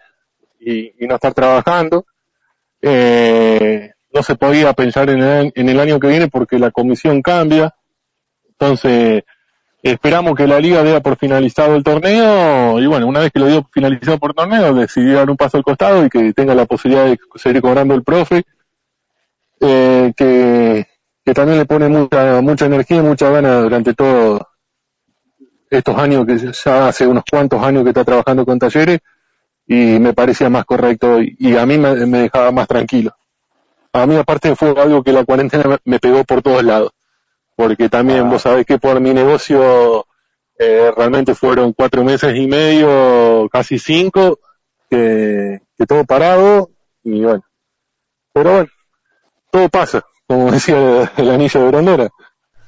y, 0.60 0.92
no 1.02 1.14
estar 1.14 1.32
trabajando. 1.32 2.08
Eh, 2.82 3.92
no 4.12 4.24
se 4.24 4.36
podía 4.36 4.74
pensar 4.74 5.12
en 5.12 5.22
el, 5.22 5.54
en 5.54 5.70
el 5.70 5.80
año 5.80 6.00
que 6.00 6.08
viene 6.08 6.28
porque 6.28 6.58
la 6.58 6.72
comisión 6.72 7.22
cambia. 7.22 7.76
Entonces, 8.50 9.26
esperamos 9.84 10.34
que 10.36 10.48
la 10.48 10.60
liga 10.60 10.82
dé 10.82 11.00
por 11.02 11.18
finalizado 11.18 11.76
el 11.76 11.84
torneo 11.84 12.80
y 12.80 12.88
bueno, 12.88 13.06
una 13.06 13.20
vez 13.20 13.32
que 13.32 13.40
lo 13.40 13.46
dio 13.46 13.70
finalizado 13.72 14.18
por 14.18 14.34
torneo, 14.34 14.74
decidí 14.74 15.12
dar 15.14 15.30
un 15.30 15.38
paso 15.38 15.58
al 15.58 15.64
costado 15.64 16.04
y 16.04 16.10
que 16.10 16.34
tenga 16.34 16.56
la 16.56 16.66
posibilidad 16.66 17.06
de 17.06 17.20
seguir 17.36 17.62
cobrando 17.62 17.94
el 17.94 18.04
profe, 18.04 18.44
eh, 19.60 20.12
que, 20.18 20.88
que 21.24 21.34
también 21.36 21.60
le 21.60 21.66
pone 21.66 21.90
mucha, 21.90 22.42
mucha 22.42 22.66
energía 22.66 22.98
y 22.98 23.02
mucha 23.02 23.30
ganas 23.30 23.62
durante 23.62 23.94
todos 23.94 24.42
estos 25.78 25.98
años, 25.98 26.26
que 26.26 26.38
ya 26.38 26.88
hace 26.88 27.08
unos 27.08 27.24
cuantos 27.30 27.64
años 27.64 27.84
que 27.84 27.90
está 27.90 28.04
trabajando 28.04 28.46
con 28.46 28.60
talleres 28.60 29.00
y 29.66 30.00
me 30.00 30.14
parecía 30.14 30.50
más 30.50 30.66
correcto 30.66 31.20
y, 31.22 31.56
a 31.56 31.66
mí 31.66 31.78
me, 31.78 31.96
dejaba 31.96 32.52
más 32.52 32.68
tranquilo. 32.68 33.16
A 33.94 34.06
mí 34.06 34.16
aparte 34.16 34.56
fue 34.56 34.70
algo 34.70 35.04
que 35.04 35.12
la 35.14 35.26
cuarentena 35.26 35.78
me 35.86 36.00
pegó 36.00 36.24
por 36.24 36.42
todos 36.42 36.64
lados 36.64 36.92
porque 37.56 37.90
también 37.90 38.30
vos 38.30 38.42
sabés 38.42 38.66
que 38.66 38.80
por 38.80 39.00
mi 39.00 39.14
negocio 39.14 40.08
eh, 40.58 40.92
realmente 40.96 41.36
fueron 41.36 41.74
cuatro 41.74 42.04
meses 42.04 42.36
y 42.36 42.48
medio, 42.48 43.48
casi 43.52 43.78
cinco, 43.78 44.40
que, 44.90 45.62
que 45.78 45.86
todo 45.86 46.04
parado 46.06 46.72
y 47.04 47.22
bueno. 47.22 47.44
Pero 48.34 48.52
bueno, 48.52 48.70
todo 49.52 49.70
pasa, 49.70 50.04
como 50.28 50.52
decía 50.52 51.12
el, 51.18 51.30
anillo 51.30 51.60
de 51.62 51.68
Grondona. 51.68 52.10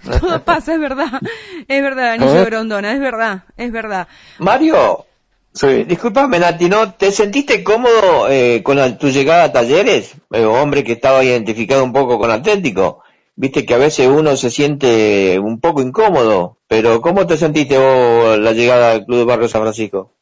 Todo 0.19 0.43
pasa, 0.43 0.73
es 0.73 0.79
verdad, 0.79 1.21
es 1.67 1.81
verdad, 1.81 2.11
anillo 2.13 2.33
de 2.33 2.45
Grondona, 2.45 2.93
es 2.93 2.99
verdad, 2.99 3.43
es 3.57 3.71
verdad. 3.71 4.07
Mario, 4.39 5.05
sí. 5.53 5.83
disculpame 5.85 6.39
Nati, 6.39 6.69
¿no? 6.69 6.93
¿Te 6.93 7.11
sentiste 7.11 7.63
cómodo 7.63 8.29
eh, 8.29 8.61
con 8.63 8.97
tu 8.97 9.09
llegada 9.09 9.45
a 9.45 9.51
talleres? 9.51 10.15
Eh, 10.31 10.43
hombre 10.43 10.83
que 10.83 10.93
estaba 10.93 11.23
identificado 11.23 11.83
un 11.83 11.93
poco 11.93 12.19
con 12.19 12.31
Atlético 12.31 13.03
viste 13.35 13.65
que 13.65 13.73
a 13.73 13.77
veces 13.77 14.07
uno 14.07 14.35
se 14.35 14.51
siente 14.51 15.39
un 15.39 15.59
poco 15.59 15.81
incómodo, 15.81 16.57
pero 16.67 17.01
¿cómo 17.01 17.25
te 17.25 17.37
sentiste 17.37 17.77
vos 17.77 18.37
la 18.37 18.51
llegada 18.51 18.91
al 18.91 19.05
Club 19.05 19.19
de 19.19 19.25
Barrio 19.25 19.47
San 19.47 19.61
Francisco? 19.61 20.13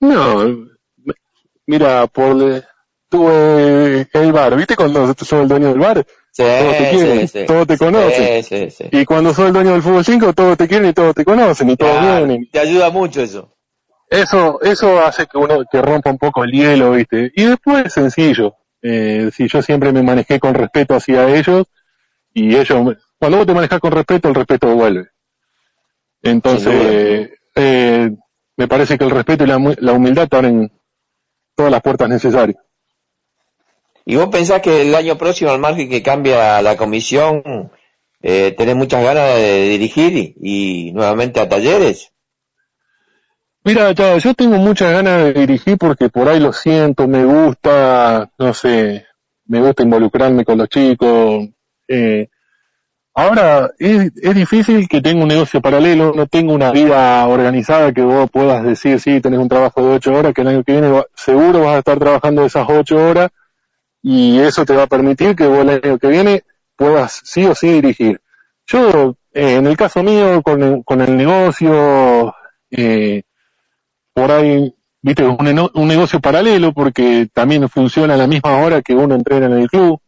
No, 0.00 0.68
mira, 1.66 2.06
por 2.06 2.64
tuve 3.08 4.08
el 4.12 4.32
bar, 4.32 4.56
¿viste 4.56 4.76
cuando 4.76 5.12
sos 5.14 5.32
el 5.32 5.48
dueño 5.48 5.68
del 5.68 5.80
bar? 5.80 6.06
Sí, 6.38 6.44
todos 6.44 6.76
te 6.76 6.90
quieren, 6.90 7.28
sí, 7.28 7.44
todos 7.46 7.66
te 7.66 7.78
conocen. 7.78 8.68
y 8.92 9.04
cuando 9.04 9.34
sos 9.34 9.48
el 9.48 9.52
dueño 9.52 9.72
del 9.72 9.82
fútbol 9.82 10.04
5, 10.04 10.32
todos 10.34 10.56
te 10.56 10.68
quieren 10.68 10.90
y 10.90 10.92
todos 10.92 11.12
te 11.12 11.24
conocen 11.24 11.70
y 11.70 11.76
todos 11.76 12.00
vienen. 12.00 12.48
Te 12.52 12.60
ayuda 12.60 12.90
mucho 12.90 13.22
eso. 13.22 13.56
Eso, 14.08 14.60
eso 14.62 15.04
hace 15.04 15.26
que 15.26 15.36
uno 15.36 15.64
que 15.68 15.82
rompa 15.82 16.10
un 16.10 16.18
poco 16.18 16.44
el 16.44 16.52
hielo, 16.52 16.92
¿viste? 16.92 17.32
Y 17.34 17.42
después 17.42 17.92
sencillo. 17.92 18.54
Eh, 18.80 19.30
si 19.34 19.48
yo 19.48 19.62
siempre 19.62 19.90
me 19.90 20.04
manejé 20.04 20.38
con 20.38 20.54
respeto 20.54 20.94
hacia 20.94 21.28
ellos, 21.28 21.66
y 22.32 22.54
ellos, 22.54 22.96
cuando 23.18 23.38
vos 23.38 23.46
te 23.48 23.54
manejas 23.54 23.80
con 23.80 23.90
respeto, 23.90 24.28
el 24.28 24.36
respeto 24.36 24.72
vuelve. 24.76 25.08
Entonces, 26.22 27.30
eh, 27.56 28.10
me 28.56 28.68
parece 28.68 28.96
que 28.96 29.02
el 29.02 29.10
respeto 29.10 29.42
y 29.42 29.48
la, 29.48 29.92
humildad 29.92 30.28
te 30.28 30.36
abren 30.36 30.70
todas 31.56 31.72
las 31.72 31.82
puertas 31.82 32.08
necesarias. 32.08 32.62
¿Y 34.10 34.16
vos 34.16 34.28
pensás 34.28 34.62
que 34.62 34.80
el 34.80 34.94
año 34.94 35.18
próximo, 35.18 35.50
al 35.50 35.58
margen 35.58 35.90
que 35.90 36.02
cambia 36.02 36.62
la 36.62 36.78
comisión, 36.78 37.70
eh, 38.22 38.54
tenés 38.56 38.74
muchas 38.74 39.04
ganas 39.04 39.36
de 39.36 39.68
dirigir 39.68 40.34
y, 40.40 40.92
nuevamente 40.92 41.40
a 41.40 41.48
talleres? 41.50 42.10
Mira, 43.64 43.92
yo 43.92 44.32
tengo 44.32 44.56
muchas 44.56 44.92
ganas 44.92 45.24
de 45.24 45.34
dirigir 45.34 45.76
porque 45.76 46.08
por 46.08 46.26
ahí 46.26 46.40
lo 46.40 46.54
siento, 46.54 47.06
me 47.06 47.22
gusta, 47.22 48.30
no 48.38 48.54
sé, 48.54 49.04
me 49.44 49.60
gusta 49.60 49.82
involucrarme 49.82 50.42
con 50.42 50.56
los 50.56 50.70
chicos, 50.70 51.46
eh, 51.86 52.28
ahora, 53.12 53.72
es, 53.78 54.10
es, 54.22 54.34
difícil 54.34 54.88
que 54.88 55.02
tenga 55.02 55.20
un 55.20 55.28
negocio 55.28 55.60
paralelo, 55.60 56.14
no 56.16 56.26
tengo 56.26 56.54
una 56.54 56.72
vida 56.72 57.28
organizada 57.28 57.92
que 57.92 58.00
vos 58.00 58.30
puedas 58.30 58.64
decir, 58.64 59.00
sí, 59.00 59.20
tenés 59.20 59.38
un 59.38 59.50
trabajo 59.50 59.84
de 59.84 59.96
ocho 59.96 60.14
horas, 60.14 60.32
que 60.32 60.40
el 60.40 60.48
año 60.48 60.64
que 60.64 60.72
viene 60.72 61.02
seguro 61.14 61.64
vas 61.64 61.74
a 61.74 61.78
estar 61.80 61.98
trabajando 61.98 62.46
esas 62.46 62.66
ocho 62.70 62.96
horas 62.96 63.30
y 64.10 64.38
eso 64.38 64.64
te 64.64 64.74
va 64.74 64.84
a 64.84 64.86
permitir 64.86 65.36
que 65.36 65.46
vos 65.46 65.58
el 65.58 65.68
año 65.84 65.98
que 65.98 66.08
viene 66.08 66.42
puedas 66.74 67.20
sí 67.24 67.44
o 67.44 67.54
sí 67.54 67.72
dirigir. 67.72 68.22
Yo, 68.66 69.16
eh, 69.34 69.56
en 69.56 69.66
el 69.66 69.76
caso 69.76 70.02
mío, 70.02 70.40
con 70.42 70.62
el, 70.62 70.82
con 70.82 71.02
el 71.02 71.14
negocio, 71.14 72.34
eh, 72.70 73.22
por 74.14 74.32
ahí, 74.32 74.74
viste, 75.02 75.26
un, 75.26 75.70
un 75.74 75.88
negocio 75.88 76.20
paralelo 76.20 76.72
porque 76.72 77.28
también 77.34 77.68
funciona 77.68 78.14
a 78.14 78.16
la 78.16 78.26
misma 78.26 78.56
hora 78.56 78.80
que 78.80 78.94
uno 78.94 79.14
entrena 79.14 79.44
en 79.44 79.52
el 79.52 79.68
club. 79.68 80.00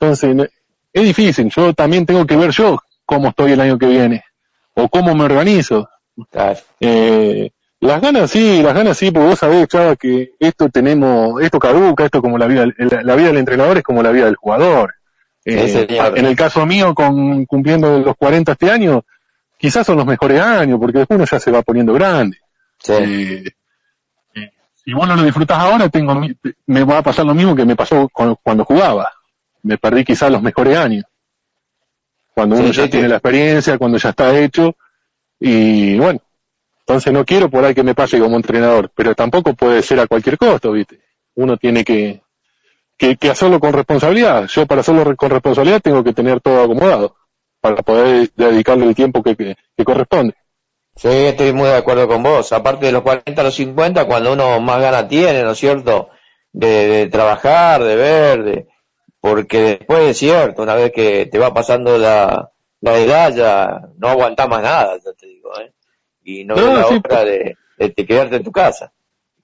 Entonces, 0.00 0.50
es 0.90 1.02
difícil. 1.02 1.52
Yo 1.54 1.74
también 1.74 2.06
tengo 2.06 2.24
que 2.24 2.36
ver 2.36 2.52
yo 2.52 2.78
cómo 3.04 3.28
estoy 3.28 3.52
el 3.52 3.60
año 3.60 3.76
que 3.76 3.86
viene 3.86 4.24
o 4.72 4.88
cómo 4.88 5.14
me 5.14 5.24
organizo. 5.24 5.90
Eh, 6.80 7.50
las 7.82 8.00
ganas 8.00 8.30
sí, 8.30 8.62
las 8.62 8.74
ganas 8.74 8.96
sí, 8.96 9.10
porque 9.10 9.28
vos 9.28 9.38
sabés, 9.38 9.68
Chava, 9.68 9.96
que 9.96 10.32
esto 10.38 10.68
tenemos, 10.68 11.40
esto 11.42 11.58
caduca, 11.58 12.04
esto 12.04 12.22
como 12.22 12.38
la 12.38 12.46
vida, 12.46 12.66
la 12.76 13.14
vida 13.14 13.28
del 13.28 13.38
entrenador 13.38 13.76
es 13.76 13.82
como 13.82 14.02
la 14.02 14.10
vida 14.10 14.24
del 14.24 14.36
jugador. 14.36 14.94
Eh, 15.44 15.86
en 16.14 16.24
el 16.24 16.36
caso 16.36 16.64
mío, 16.64 16.94
con 16.94 17.44
cumpliendo 17.46 17.98
los 17.98 18.16
40 18.16 18.52
este 18.52 18.70
año, 18.70 19.04
quizás 19.58 19.86
son 19.86 19.96
los 19.96 20.06
mejores 20.06 20.40
años, 20.40 20.78
porque 20.80 20.98
después 20.98 21.16
uno 21.16 21.26
ya 21.30 21.40
se 21.40 21.50
va 21.50 21.62
poniendo 21.62 21.92
grande. 21.92 22.38
Eh, 22.88 23.44
si 24.84 24.92
vos 24.92 25.06
no 25.06 25.14
lo 25.14 25.22
disfrutás 25.22 25.58
ahora, 25.58 25.88
tengo, 25.88 26.20
me 26.66 26.84
va 26.84 26.98
a 26.98 27.02
pasar 27.02 27.26
lo 27.26 27.34
mismo 27.34 27.54
que 27.54 27.64
me 27.64 27.76
pasó 27.76 28.08
cuando 28.10 28.64
jugaba 28.64 29.12
me 29.62 29.78
perdí 29.78 30.04
quizás 30.04 30.30
los 30.30 30.42
mejores 30.42 30.76
años. 30.76 31.04
Cuando 32.34 32.56
uno 32.56 32.70
ya 32.72 32.88
tiene 32.88 33.08
la 33.08 33.16
experiencia, 33.16 33.78
cuando 33.78 33.98
ya 33.98 34.10
está 34.10 34.36
hecho, 34.38 34.74
y 35.38 35.98
bueno, 35.98 36.20
entonces 36.92 37.12
no 37.12 37.24
quiero 37.24 37.48
por 37.48 37.64
ahí 37.64 37.74
que 37.74 37.82
me 37.82 37.94
pase 37.94 38.18
como 38.20 38.36
entrenador, 38.36 38.90
pero 38.94 39.14
tampoco 39.14 39.54
puede 39.54 39.82
ser 39.82 39.98
a 40.00 40.06
cualquier 40.06 40.36
costo, 40.36 40.72
¿viste? 40.72 41.00
Uno 41.34 41.56
tiene 41.56 41.84
que, 41.84 42.20
que, 42.98 43.30
hacerlo 43.30 43.58
con 43.58 43.72
responsabilidad. 43.72 44.46
Yo 44.48 44.66
para 44.66 44.82
hacerlo 44.82 45.16
con 45.16 45.30
responsabilidad 45.30 45.80
tengo 45.80 46.04
que 46.04 46.12
tener 46.12 46.42
todo 46.42 46.62
acomodado 46.62 47.16
para 47.62 47.76
poder 47.76 48.30
dedicarle 48.36 48.86
el 48.86 48.94
tiempo 48.94 49.22
que, 49.22 49.34
que, 49.34 49.84
corresponde. 49.84 50.34
Sí, 50.94 51.08
estoy 51.08 51.54
muy 51.54 51.68
de 51.68 51.76
acuerdo 51.76 52.06
con 52.06 52.22
vos. 52.22 52.52
Aparte 52.52 52.84
de 52.84 52.92
los 52.92 53.00
40 53.00 53.40
a 53.40 53.44
los 53.44 53.54
50, 53.54 54.04
cuando 54.04 54.34
uno 54.34 54.60
más 54.60 54.80
ganas 54.82 55.08
tiene, 55.08 55.42
¿no 55.42 55.52
es 55.52 55.58
cierto? 55.58 56.10
De, 56.52 56.88
de 56.88 57.06
trabajar, 57.06 57.82
de 57.82 57.96
ver, 57.96 58.42
de, 58.44 58.68
porque 59.18 59.62
después 59.78 60.10
es 60.10 60.18
cierto, 60.18 60.62
una 60.62 60.74
vez 60.74 60.92
que 60.92 61.24
te 61.24 61.38
va 61.38 61.54
pasando 61.54 61.96
la, 61.96 62.50
edad 62.82 63.34
ya 63.34 63.80
no 63.96 64.08
aguanta 64.08 64.46
más 64.46 64.62
nada, 64.62 64.98
ya 65.02 65.12
te 65.12 65.26
digo, 65.26 65.50
¿eh? 65.58 65.72
Y 66.24 66.44
no, 66.44 66.54
no 66.54 66.74
la 66.74 66.86
otra 66.86 67.24
de, 67.24 67.56
quedarte 67.94 68.36
en 68.36 68.44
tu 68.44 68.52
casa. 68.52 68.92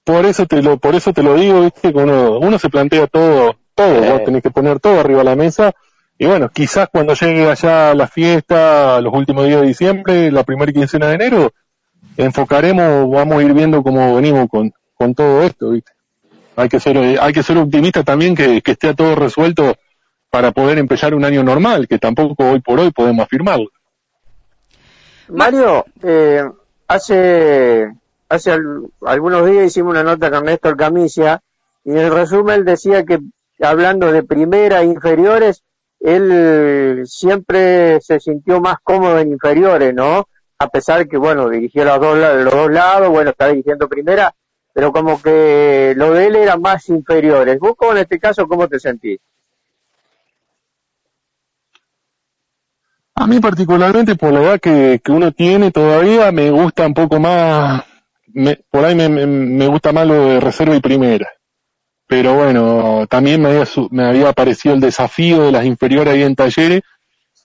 Por 0.03 0.25
eso 0.25 0.45
te 0.45 0.61
lo, 0.61 0.77
por 0.77 0.95
eso 0.95 1.13
te 1.13 1.23
lo 1.23 1.35
digo, 1.35 1.61
viste, 1.61 1.93
que 1.93 1.97
uno, 1.97 2.39
uno 2.39 2.57
se 2.57 2.69
plantea 2.69 3.07
todo, 3.07 3.57
todo, 3.75 4.01
vos 4.01 4.23
tenés 4.23 4.41
que 4.41 4.49
poner 4.49 4.79
todo 4.79 4.99
arriba 4.99 5.19
de 5.19 5.25
la 5.25 5.35
mesa, 5.35 5.73
y 6.17 6.25
bueno, 6.25 6.49
quizás 6.49 6.89
cuando 6.91 7.13
llegue 7.13 7.49
allá 7.49 7.93
la 7.93 8.07
fiesta, 8.07 8.99
los 9.01 9.13
últimos 9.13 9.45
días 9.45 9.61
de 9.61 9.67
diciembre, 9.67 10.31
la 10.31 10.43
primera 10.43 10.71
quincena 10.73 11.07
de 11.07 11.15
enero, 11.15 11.53
enfocaremos, 12.17 13.09
vamos 13.09 13.39
a 13.39 13.43
ir 13.43 13.53
viendo 13.53 13.81
cómo 13.83 14.15
venimos 14.15 14.49
con, 14.49 14.73
con 14.95 15.15
todo 15.15 15.43
esto, 15.43 15.69
viste. 15.69 15.91
hay 16.57 16.67
que 16.67 16.79
ser, 16.79 16.97
hay 17.21 17.31
que 17.31 17.41
ser 17.41 17.57
optimista 17.57 18.03
también 18.03 18.35
que, 18.35 18.61
que 18.61 18.71
esté 18.71 18.93
todo 18.93 19.15
resuelto 19.15 19.75
para 20.29 20.51
poder 20.51 20.77
empezar 20.77 21.13
un 21.13 21.23
año 21.23 21.41
normal, 21.41 21.87
que 21.87 21.99
tampoco 21.99 22.51
hoy 22.51 22.59
por 22.59 22.79
hoy 22.79 22.91
podemos 22.91 23.23
afirmarlo. 23.23 23.69
Mario, 25.29 25.85
eh, 26.03 26.43
hace 26.89 27.93
hace 28.27 28.51
algunos 29.05 29.45
días 29.45 29.65
hicimos 29.65 29.91
una 29.91 30.03
nota 30.03 30.29
con 30.29 30.45
Néstor 30.45 30.75
Camicia 30.75 31.41
y 31.85 31.91
en 31.91 31.97
el 31.97 32.11
resumen 32.11 32.65
decía 32.65 33.05
que 33.05 33.19
hablando 33.61 34.11
de 34.11 34.23
primera 34.23 34.81
e 34.81 34.85
inferiores, 34.85 35.63
él 35.99 37.03
siempre 37.05 37.99
se 38.01 38.19
sintió 38.19 38.59
más 38.59 38.77
cómodo 38.83 39.19
en 39.19 39.31
inferiores, 39.31 39.93
¿no? 39.93 40.27
A 40.57 40.67
pesar 40.67 41.07
que, 41.07 41.17
bueno, 41.17 41.49
dirigió 41.49 41.85
los 41.85 41.99
dos, 41.99 42.17
los 42.17 42.53
dos 42.53 42.71
lados, 42.71 43.09
bueno, 43.09 43.31
está 43.31 43.47
dirigiendo 43.47 43.87
primera, 43.87 44.33
pero 44.73 44.91
como 44.91 45.21
que 45.21 45.93
lo 45.95 46.11
de 46.13 46.27
él 46.27 46.35
era 46.35 46.57
más 46.57 46.89
inferiores. 46.89 47.59
¿Vos 47.59 47.75
en 47.91 47.97
este 47.97 48.19
caso 48.19 48.47
cómo 48.47 48.67
te 48.67 48.79
sentís? 48.79 49.19
A 53.19 53.27
mí 53.27 53.41
particularmente 53.41 54.15
por 54.15 54.31
la 54.31 54.41
edad 54.41 54.59
que, 54.61 55.01
que 55.03 55.11
uno 55.11 55.33
tiene 55.33 55.71
todavía 55.71 56.31
me 56.31 56.49
gusta 56.51 56.87
un 56.87 56.93
poco 56.93 57.19
más, 57.19 57.83
por 58.71 58.85
ahí 58.85 58.95
me, 58.95 59.09
me, 59.09 59.67
gusta 59.67 59.91
más 59.91 60.07
lo 60.07 60.13
de 60.25 60.39
reserva 60.39 60.73
y 60.73 60.79
primera. 60.79 61.27
Pero 62.07 62.35
bueno, 62.35 63.07
también 63.09 63.41
me 63.41 63.49
había, 63.49 63.65
me 63.91 64.05
había 64.05 64.29
aparecido 64.29 64.73
el 64.73 64.79
desafío 64.79 65.43
de 65.43 65.51
las 65.51 65.65
inferiores 65.65 66.13
ahí 66.13 66.23
en 66.23 66.33
talleres 66.33 66.81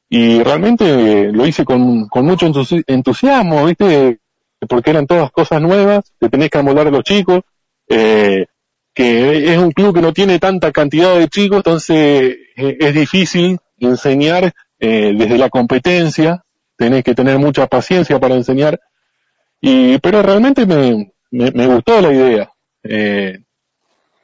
y 0.09 0.45
realmente 0.45 1.33
lo 1.33 1.45
hice 1.45 1.65
con, 1.65 2.07
con 2.07 2.25
mucho 2.25 2.47
entusiasmo, 2.87 3.67
¿viste? 3.67 4.21
Porque 4.69 4.91
eran 4.91 5.09
todas 5.09 5.33
cosas 5.33 5.61
nuevas, 5.61 6.05
te 6.21 6.29
tenés 6.29 6.51
que 6.51 6.59
amolar 6.59 6.87
a 6.87 6.93
los 6.93 7.03
chicos, 7.03 7.41
eh, 7.89 8.47
que 8.95 9.53
es 9.53 9.59
un 9.59 9.73
club 9.73 9.93
que 9.93 10.03
no 10.03 10.13
tiene 10.13 10.39
tanta 10.39 10.71
cantidad 10.71 11.19
de 11.19 11.27
chicos, 11.27 11.57
entonces 11.57 12.37
eh, 12.57 12.77
es 12.79 12.95
difícil 12.95 13.59
enseñar 13.81 14.55
eh, 14.79 15.15
desde 15.17 15.39
la 15.39 15.49
competencia, 15.49 16.45
tenés 16.77 17.05
que 17.05 17.15
tener 17.15 17.39
mucha 17.39 17.67
paciencia 17.67 18.19
para 18.19 18.35
enseñar, 18.35 18.81
y, 19.61 19.99
pero 19.99 20.23
realmente 20.23 20.67
me, 20.67 21.13
me, 21.31 21.67
gustó 21.67 22.01
la 22.01 22.13
idea. 22.13 22.53
Eh, 22.83 23.39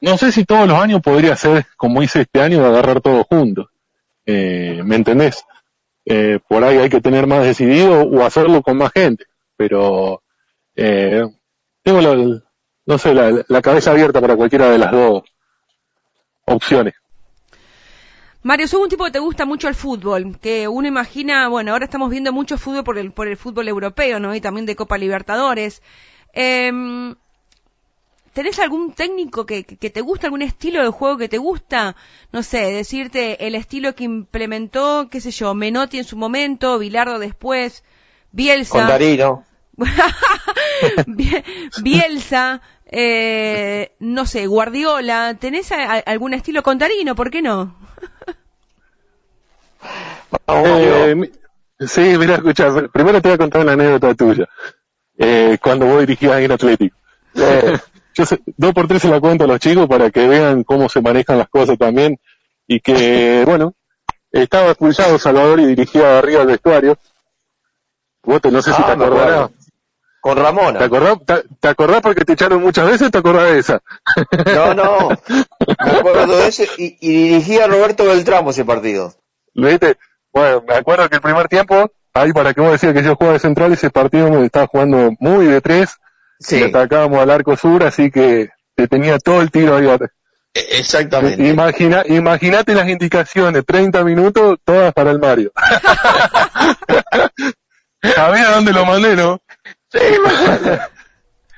no 0.01 0.17
sé 0.17 0.33
si 0.33 0.45
todos 0.45 0.69
los 0.69 0.79
años 0.79 1.01
podría 1.01 1.37
ser 1.37 1.67
como 1.77 2.03
hice 2.03 2.23
este 2.23 2.41
año 2.41 2.61
de 2.61 2.69
agarrar 2.69 3.01
todo 3.01 3.25
juntos. 3.25 3.69
Eh, 4.27 4.83
¿Me 4.85 4.97
entendés? 4.97 5.45
Eh, 6.05 6.39
por 6.49 6.65
ahí 6.65 6.79
hay 6.79 6.89
que 6.89 7.01
tener 7.01 7.27
más 7.27 7.45
decidido 7.45 8.03
o 8.03 8.25
hacerlo 8.25 8.63
con 8.63 8.77
más 8.77 8.93
gente. 8.93 9.25
Pero 9.57 10.23
eh, 10.77 11.23
tengo 11.83 12.01
la, 12.01 12.43
no 12.87 12.99
sé, 12.99 13.15
la 13.15 13.63
cabeza 13.63 13.91
abierta 13.91 14.21
para 14.21 14.37
cualquiera 14.37 14.71
de 14.71 14.79
las 14.79 14.93
dos 14.93 15.23
opciones. 16.47 16.95
Mario, 18.43 18.69
sos 18.69 18.81
un 18.81 18.89
tipo 18.89 19.05
que 19.05 19.11
te 19.11 19.19
gusta 19.19 19.45
mucho 19.45 19.69
el 19.69 19.75
fútbol, 19.75 20.39
que 20.41 20.67
uno 20.67 20.89
imagina, 20.89 21.49
bueno, 21.49 21.73
ahora 21.73 21.85
estamos 21.85 22.11
viendo 22.11 22.33
mucho 22.33 22.57
fútbol 22.57 22.85
por 22.85 22.99
el, 22.99 23.13
por 23.13 23.29
el 23.29 23.37
fútbol 23.37 23.69
europeo, 23.69 24.19
¿no? 24.19 24.35
Y 24.35 24.41
también 24.41 24.67
de 24.67 24.77
Copa 24.77 24.97
Libertadores. 24.97 25.83
Eh, 26.33 26.73
¿Tenés 28.33 28.61
algún 28.61 28.93
técnico 28.93 29.45
que, 29.45 29.65
que, 29.65 29.91
te 29.91 30.01
gusta, 30.01 30.29
algún 30.29 30.43
estilo 30.43 30.85
de 30.85 30.91
juego 30.91 31.19
que 31.19 31.29
te 31.29 31.39
gusta? 31.39 31.97
No 32.33 32.45
sé, 32.45 32.73
decirte 32.73 33.45
el 33.47 33.57
estilo 33.57 33.97
que 33.97 34.05
implementó, 34.05 35.09
qué 35.11 35.21
sé 35.21 35.33
yo, 35.33 35.53
Menotti 35.55 35.99
en 35.99 36.05
su 36.05 36.17
momento, 36.17 36.79
Bilardo 36.79 37.19
después, 37.19 37.83
Bielsa. 38.31 38.97
Bielsa, 41.83 42.61
eh, 42.91 43.93
no 44.01 44.27
sé, 44.27 44.47
Guardiola. 44.47 45.37
¿Tenés 45.39 45.71
algún 45.73 46.35
estilo 46.35 46.63
con 46.63 46.79
Darino? 46.79 47.15
¿Por 47.15 47.31
qué 47.31 47.41
no? 47.41 47.75
Eh, 50.49 51.31
sí, 51.81 52.01
mira, 52.19 52.37
escucha, 52.37 52.69
primero 52.93 53.23
te 53.23 53.29
voy 53.29 53.35
a 53.35 53.39
contar 53.39 53.63
una 53.63 53.73
anécdota 53.73 54.15
tuya. 54.15 54.49
Eh, 55.17 55.59
cuando 55.63 55.87
vos 55.87 56.01
dirigías 56.01 56.41
en 56.41 56.53
Atlético. 56.53 56.97
Eh, 57.33 57.79
yo 58.13 58.25
dos 58.57 58.75
por 58.75 58.89
tres 58.89 59.03
se 59.03 59.09
la 59.09 59.21
cuento 59.21 59.45
a 59.45 59.47
los 59.47 59.61
chicos 59.61 59.87
para 59.87 60.11
que 60.11 60.27
vean 60.27 60.65
cómo 60.65 60.89
se 60.89 61.01
manejan 61.01 61.39
las 61.39 61.49
cosas 61.49 61.79
también 61.79 62.19
y 62.67 62.81
que, 62.81 63.45
bueno, 63.47 63.75
estaba 64.33 64.71
expulsado 64.71 65.17
Salvador 65.17 65.61
y 65.61 65.67
dirigía 65.67 66.19
arriba 66.19 66.43
el 66.43 66.49
vestuario. 66.49 66.99
Vos 68.25 68.41
te, 68.41 68.51
no 68.51 68.61
sé 68.63 68.73
si 68.73 68.83
te 68.83 68.91
ah, 68.91 68.93
acordarás. 68.95 69.51
Con 70.21 70.37
Ramona. 70.37 70.79
¿Te 70.79 70.85
acordás, 70.85 71.17
te, 71.61 71.69
acordás 71.69 72.03
porque 72.03 72.25
te 72.25 72.35
echaron 72.35 72.61
muchas 72.61 72.87
veces 72.87 73.09
o 73.09 73.11
te 73.11 73.19
acordás 73.19 73.53
de 73.53 73.59
esa? 73.59 73.83
No, 74.55 74.75
no. 74.75 75.09
Me 75.29 75.91
acuerdo 75.99 76.37
de 76.37 76.49
ese 76.49 76.69
y, 76.77 76.97
y 77.01 77.29
dirigía 77.29 77.65
a 77.65 77.69
Roberto 77.69 78.05
Beltramo 78.05 78.51
ese 78.51 78.65
partido. 78.65 79.15
¿Viste? 79.55 79.97
Bueno, 80.33 80.63
me 80.67 80.75
acuerdo 80.75 81.09
que 81.09 81.17
el 81.17 81.23
primer 81.23 81.49
tiempo, 81.49 81.91
ahí 82.15 82.33
para 82.33 82.55
que 82.55 82.61
vos 82.61 82.73
decías 82.73 82.93
que 82.93 83.03
yo 83.03 83.17
jugaba 83.17 83.35
de 83.35 83.41
central, 83.41 83.73
ese 83.73 83.91
partido 83.91 84.31
me 84.31 84.45
estaba 84.45 84.67
jugando 84.67 85.13
muy 85.19 85.47
de 85.47 85.61
tres, 85.61 85.97
sí. 86.39 86.59
y 86.59 86.63
atacábamos 86.65 87.19
al 87.21 87.31
arco 87.31 87.57
sur, 87.57 87.83
así 87.85 88.11
que 88.11 88.51
te 88.75 88.89
tenía 88.89 89.19
todo 89.19 89.41
el 89.41 89.51
tiro 89.51 89.77
ahí. 89.77 89.89
E, 90.55 90.79
exactamente. 90.79 91.47
Imagina, 91.49 92.03
imagínate 92.07 92.75
las 92.75 92.89
indicaciones, 92.89 93.65
30 93.67 94.05
minutos, 94.05 94.59
todas 94.65 94.93
para 94.93 95.11
el 95.11 95.19
Mario. 95.19 95.53
¿Sabía 98.03 98.51
dónde 98.51 98.73
lo 98.73 98.85
mandé, 98.87 99.17
no? 99.17 99.41
Sí, 99.93 99.99
me 100.25 100.29
acuerdo. 100.29 100.79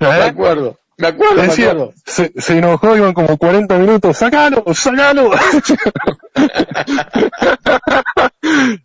Me 0.00 0.08
acuerdo. 0.08 0.78
Me 0.98 1.08
acuerdo, 1.08 1.42
me 1.42 1.52
acuerdo. 1.52 1.92
Se, 2.04 2.32
se, 2.36 2.58
enojó, 2.58 2.96
iban 2.96 3.12
como 3.12 3.36
40 3.36 3.76
minutos, 3.78 4.16
¡sacalo, 4.16 4.62
sacalo! 4.72 5.32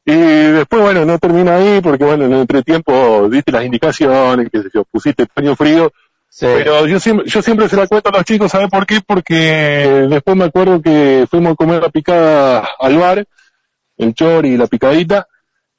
y 0.06 0.16
después, 0.16 0.82
bueno, 0.82 1.06
no 1.06 1.20
termina 1.20 1.58
ahí 1.58 1.80
porque, 1.82 2.06
bueno, 2.06 2.26
en 2.26 2.34
el 2.34 2.40
entretiempo 2.42 3.30
diste 3.30 3.52
las 3.52 3.66
indicaciones, 3.66 4.50
que 4.52 4.64
yo, 4.74 4.84
pusiste 4.86 5.28
paño 5.28 5.56
frío. 5.56 5.94
Pero 6.40 6.88
yo 6.88 7.00
siempre, 7.00 7.28
yo 7.28 7.42
siempre 7.42 7.70
se 7.70 7.76
la 7.76 7.88
cuento 7.88 8.10
a 8.10 8.14
los 8.14 8.24
chicos, 8.24 8.52
¿sabes 8.52 8.70
por 8.70 8.86
qué? 8.86 9.02
Porque 9.06 10.08
después 10.10 10.38
me 10.38 10.46
acuerdo 10.46 10.82
que 10.82 11.28
fuimos 11.30 11.54
a 11.54 11.56
comer 11.56 11.82
la 11.82 11.90
picada 11.90 12.68
al 12.80 12.98
bar, 12.98 13.28
el 13.98 14.14
chori 14.14 14.50
y 14.50 14.58
la 14.58 14.68
picadita, 14.68 15.28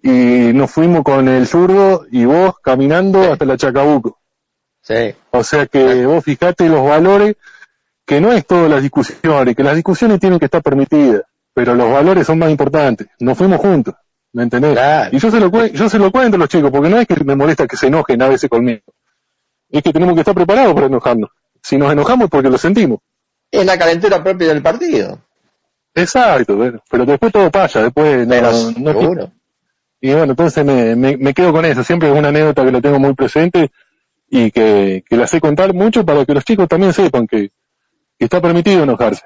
y 0.09 0.55
nos 0.55 0.71
fuimos 0.71 1.03
con 1.03 1.29
el 1.29 1.47
zurdo 1.47 2.07
y 2.11 2.25
vos 2.25 2.55
caminando 2.63 3.31
hasta 3.31 3.45
la 3.45 3.59
Chacabuco. 3.59 4.19
O 5.33 5.45
sea 5.45 5.67
que 5.67 6.07
vos 6.07 6.25
fijate 6.25 6.67
los 6.67 6.83
valores, 6.83 7.37
que 8.07 8.19
no 8.19 8.33
es 8.33 8.47
todas 8.47 8.71
las 8.71 8.83
discusiones, 8.83 9.55
que 9.55 9.63
las 9.63 9.75
discusiones 9.75 10.19
tienen 10.19 10.39
que 10.39 10.47
estar 10.47 10.63
permitidas, 10.63 11.25
pero 11.53 11.75
los 11.75 11.93
valores 11.93 12.27
son 12.27 12.39
más 12.39 12.49
importantes. 12.49 13.07
Nos 13.21 13.37
fuimos 13.37 13.61
juntos, 13.61 13.97
¿me 14.33 14.45
entendés? 14.45 14.79
Y 15.13 15.19
yo 15.19 15.31
se, 15.31 15.41
lo 15.41 15.67
yo 15.67 15.91
se 15.91 15.99
lo 15.99 16.11
cuento 16.11 16.37
a 16.37 16.39
los 16.39 16.49
chicos, 16.49 16.71
porque 16.71 16.89
no 16.89 16.99
es 16.99 17.07
que 17.07 17.23
me 17.23 17.37
molesta 17.37 17.67
que 17.67 17.77
se 17.77 17.89
enojen 17.89 18.23
a 18.23 18.29
veces 18.29 18.49
conmigo. 18.49 18.81
Es 19.69 19.83
que 19.83 19.93
tenemos 19.93 20.15
que 20.15 20.21
estar 20.21 20.35
preparados 20.35 20.73
para 20.73 20.87
enojarnos. 20.87 21.29
Si 21.63 21.77
nos 21.77 21.93
enojamos 21.93 22.31
porque 22.31 22.49
lo 22.49 22.57
sentimos. 22.57 23.01
Es 23.51 23.67
la 23.67 23.79
calentura 23.79 24.25
propia 24.25 24.49
del 24.49 24.63
partido. 24.63 25.21
Exacto, 25.95 26.57
pero 26.91 27.05
después 27.05 27.31
todo 27.31 27.51
pasa, 27.51 27.83
después 27.83 28.27
no, 28.27 29.33
Y 30.01 30.13
bueno, 30.13 30.33
entonces 30.33 30.65
me, 30.65 30.95
me, 30.95 31.35
quedo 31.35 31.53
con 31.53 31.65
eso, 31.65 31.83
siempre 31.83 32.09
es 32.09 32.17
una 32.17 32.29
anécdota 32.29 32.65
que 32.65 32.71
lo 32.71 32.81
tengo 32.81 33.01
muy 33.01 33.15
presente 33.15 33.71
y 34.31 34.51
que, 34.51 35.03
que 35.09 35.17
la 35.17 35.27
sé 35.27 35.41
contar 35.41 35.75
mucho 35.75 36.05
para 36.05 36.25
que 36.25 36.35
los 36.35 36.45
chicos 36.45 36.69
también 36.69 36.93
sepan 36.93 37.27
que, 37.27 37.51
está 38.19 38.41
permitido 38.41 38.85
enojarse. 38.85 39.25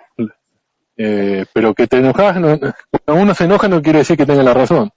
Eh, 0.96 1.44
pero 1.52 1.74
que 1.74 1.87
te 1.87 1.98
enojas, 1.98 2.37
no, 2.37 2.58
cuando 2.58 3.22
uno 3.22 3.35
se 3.35 3.44
enoja 3.44 3.68
no 3.68 3.82
quiere 3.82 4.00
decir 4.00 4.16
que 4.16 4.26
tenga 4.26 4.42
la 4.42 4.54
razón. 4.54 4.90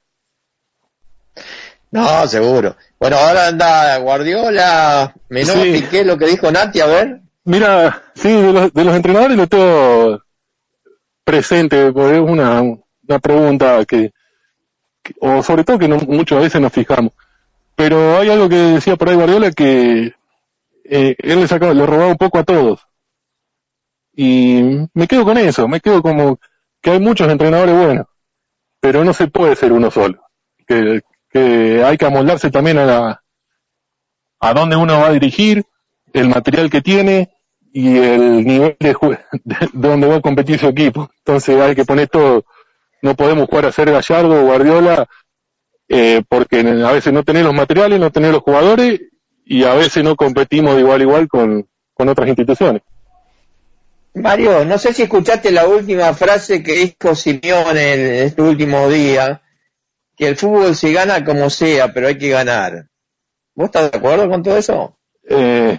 No, 1.92 2.28
seguro. 2.28 2.76
Bueno, 3.00 3.18
ahora 3.18 3.48
anda 3.48 3.98
Guardiola, 3.98 5.14
¿qué 5.30 6.00
es 6.02 6.06
lo 6.06 6.18
que 6.18 6.28
dijo 6.28 6.52
Nati? 6.52 6.82
A 6.82 6.88
ver. 6.88 7.22
Mira, 7.46 8.04
sí, 8.16 8.30
de 8.30 8.54
los, 8.54 8.74
de 8.74 8.84
los 8.84 8.96
entrenadores 8.96 9.38
lo 9.38 9.48
tengo 9.48 10.22
presente, 11.24 11.92
porque 11.92 12.16
es 12.16 12.22
una, 12.22 12.62
una 12.62 13.20
pregunta 13.20 13.86
que, 13.86 14.12
o 15.20 15.44
sobre 15.44 15.64
todo 15.64 15.80
que 15.80 15.88
no, 15.88 15.98
muchas 15.98 16.42
veces 16.42 16.62
nos 16.62 16.74
fijamos. 16.74 17.14
Pero 17.76 18.18
hay 18.18 18.30
algo 18.30 18.48
que 18.50 18.56
decía 18.56 18.96
por 18.96 19.10
ahí 19.10 19.16
Guardiola 19.16 19.52
que 19.52 20.14
eh, 20.86 21.16
él 21.18 21.40
le 21.40 21.48
sacaba, 21.48 21.74
le 21.74 21.86
robaba 21.86 22.12
un 22.12 22.18
poco 22.18 22.40
a 22.40 22.44
todos. 22.44 22.88
Y 24.16 24.62
me 24.94 25.08
quedo 25.08 25.26
con 25.26 25.38
eso, 25.38 25.68
me 25.68 25.82
quedo 25.82 26.02
como 26.02 26.40
que 26.82 26.92
hay 26.92 27.00
muchos 27.00 27.30
entrenadores 27.30 27.76
buenos, 27.76 28.08
pero 28.80 29.04
no 29.04 29.14
se 29.14 29.28
puede 29.28 29.56
ser 29.56 29.74
uno 29.74 29.92
solo. 29.92 30.22
Que, 30.66 31.02
que 31.30 31.84
hay 31.84 31.98
que 31.98 32.06
amoldarse 32.06 32.50
también 32.50 32.78
a 32.78 32.86
la, 32.86 33.24
a 34.40 34.54
dónde 34.54 34.76
uno 34.76 35.00
va 35.00 35.08
a 35.08 35.12
dirigir, 35.12 35.66
el 36.14 36.30
material 36.30 36.70
que 36.70 36.82
tiene 36.82 37.30
y 37.74 37.98
el 37.98 38.46
nivel 38.46 38.78
de, 38.80 38.96
de, 39.44 39.70
donde 39.74 40.08
va 40.08 40.16
a 40.16 40.22
competir 40.22 40.60
su 40.60 40.68
equipo. 40.68 41.10
Entonces 41.20 41.60
hay 41.60 41.76
que 41.76 41.86
poner 41.86 42.08
todo. 42.08 42.46
No 43.06 43.16
podemos 43.16 43.48
jugar 43.48 43.68
a 43.68 43.72
ser 43.72 43.92
Gallardo 43.92 44.42
o 44.42 44.46
Guardiola 44.46 45.08
eh, 45.88 46.24
porque 46.28 46.62
a 46.62 46.92
veces 46.92 47.14
no 47.14 47.24
tenés 47.24 47.44
los 47.44 47.54
materiales, 47.54 48.00
no 48.00 48.10
tenés 48.12 48.32
los 48.32 48.42
jugadores 48.42 49.00
y 49.46 49.64
a 49.64 49.76
veces 49.76 50.04
no 50.04 50.16
competimos 50.16 50.74
de 50.74 50.82
igual 50.82 51.02
a 51.02 51.04
igual 51.04 51.28
con, 51.28 51.70
con 51.94 52.10
otras 52.10 52.28
instituciones. 52.28 52.82
Mario, 54.16 54.66
no 54.66 54.80
sé 54.80 54.92
si 54.92 55.04
escuchaste 55.04 55.52
la 55.52 55.68
última 55.68 56.12
frase 56.16 56.64
que 56.64 56.72
dijo 56.74 57.14
Simeone 57.14 57.94
en 57.94 58.26
este 58.26 58.42
último 58.42 58.90
día, 58.90 59.44
que 60.18 60.28
el 60.30 60.36
fútbol 60.36 60.76
se 60.76 60.92
gana 60.92 61.24
como 61.24 61.52
sea, 61.52 61.94
pero 61.94 62.08
hay 62.08 62.18
que 62.18 62.30
ganar. 62.30 62.88
¿Vos 63.54 63.66
estás 63.66 63.92
de 63.92 63.98
acuerdo 64.00 64.28
con 64.28 64.42
todo 64.42 64.58
eso? 64.58 64.98
Eh, 65.30 65.78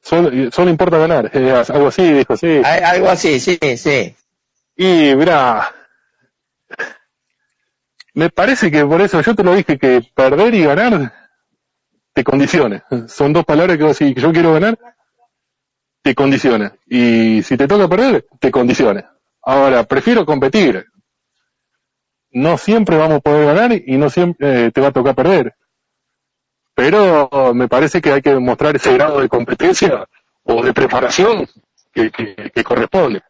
solo, 0.00 0.50
solo 0.50 0.70
importa 0.70 0.96
ganar, 0.96 1.30
eh, 1.34 1.62
algo 1.68 1.88
así, 1.88 2.10
dijo, 2.10 2.36
sí. 2.38 2.62
Al- 2.64 2.84
Algo 2.84 3.10
así, 3.10 3.38
sí, 3.38 3.58
sí. 3.76 4.16
Y 4.76 5.14
mira, 5.16 5.74
me 8.14 8.28
parece 8.30 8.70
que 8.70 8.84
por 8.84 9.00
eso 9.00 9.20
yo 9.22 9.34
te 9.34 9.42
lo 9.42 9.54
dije 9.54 9.78
que 9.78 10.02
perder 10.14 10.54
y 10.54 10.64
ganar 10.64 11.12
te 12.12 12.24
condiciona. 12.24 12.84
Son 13.08 13.32
dos 13.32 13.44
palabras 13.44 13.76
que 13.76 13.84
decís, 13.84 14.14
yo 14.22 14.32
quiero 14.32 14.54
ganar, 14.54 14.78
te 16.02 16.14
condiciona. 16.14 16.74
Y 16.86 17.42
si 17.42 17.56
te 17.56 17.68
toca 17.68 17.88
perder, 17.88 18.26
te 18.40 18.50
condiciona. 18.50 19.12
Ahora, 19.42 19.84
prefiero 19.84 20.24
competir. 20.24 20.86
No 22.30 22.58
siempre 22.58 22.96
vamos 22.96 23.18
a 23.18 23.20
poder 23.20 23.46
ganar 23.46 23.72
y 23.72 23.96
no 23.96 24.08
siempre 24.10 24.66
eh, 24.66 24.70
te 24.70 24.80
va 24.80 24.88
a 24.88 24.92
tocar 24.92 25.14
perder. 25.14 25.54
Pero 26.74 27.52
me 27.54 27.68
parece 27.68 28.00
que 28.00 28.12
hay 28.12 28.22
que 28.22 28.34
demostrar 28.34 28.76
ese 28.76 28.92
grado 28.94 29.20
de 29.20 29.28
competencia 29.28 30.06
o 30.42 30.62
de 30.62 30.74
preparación 30.74 31.46
que 31.92 32.64
corresponde. 32.64 33.22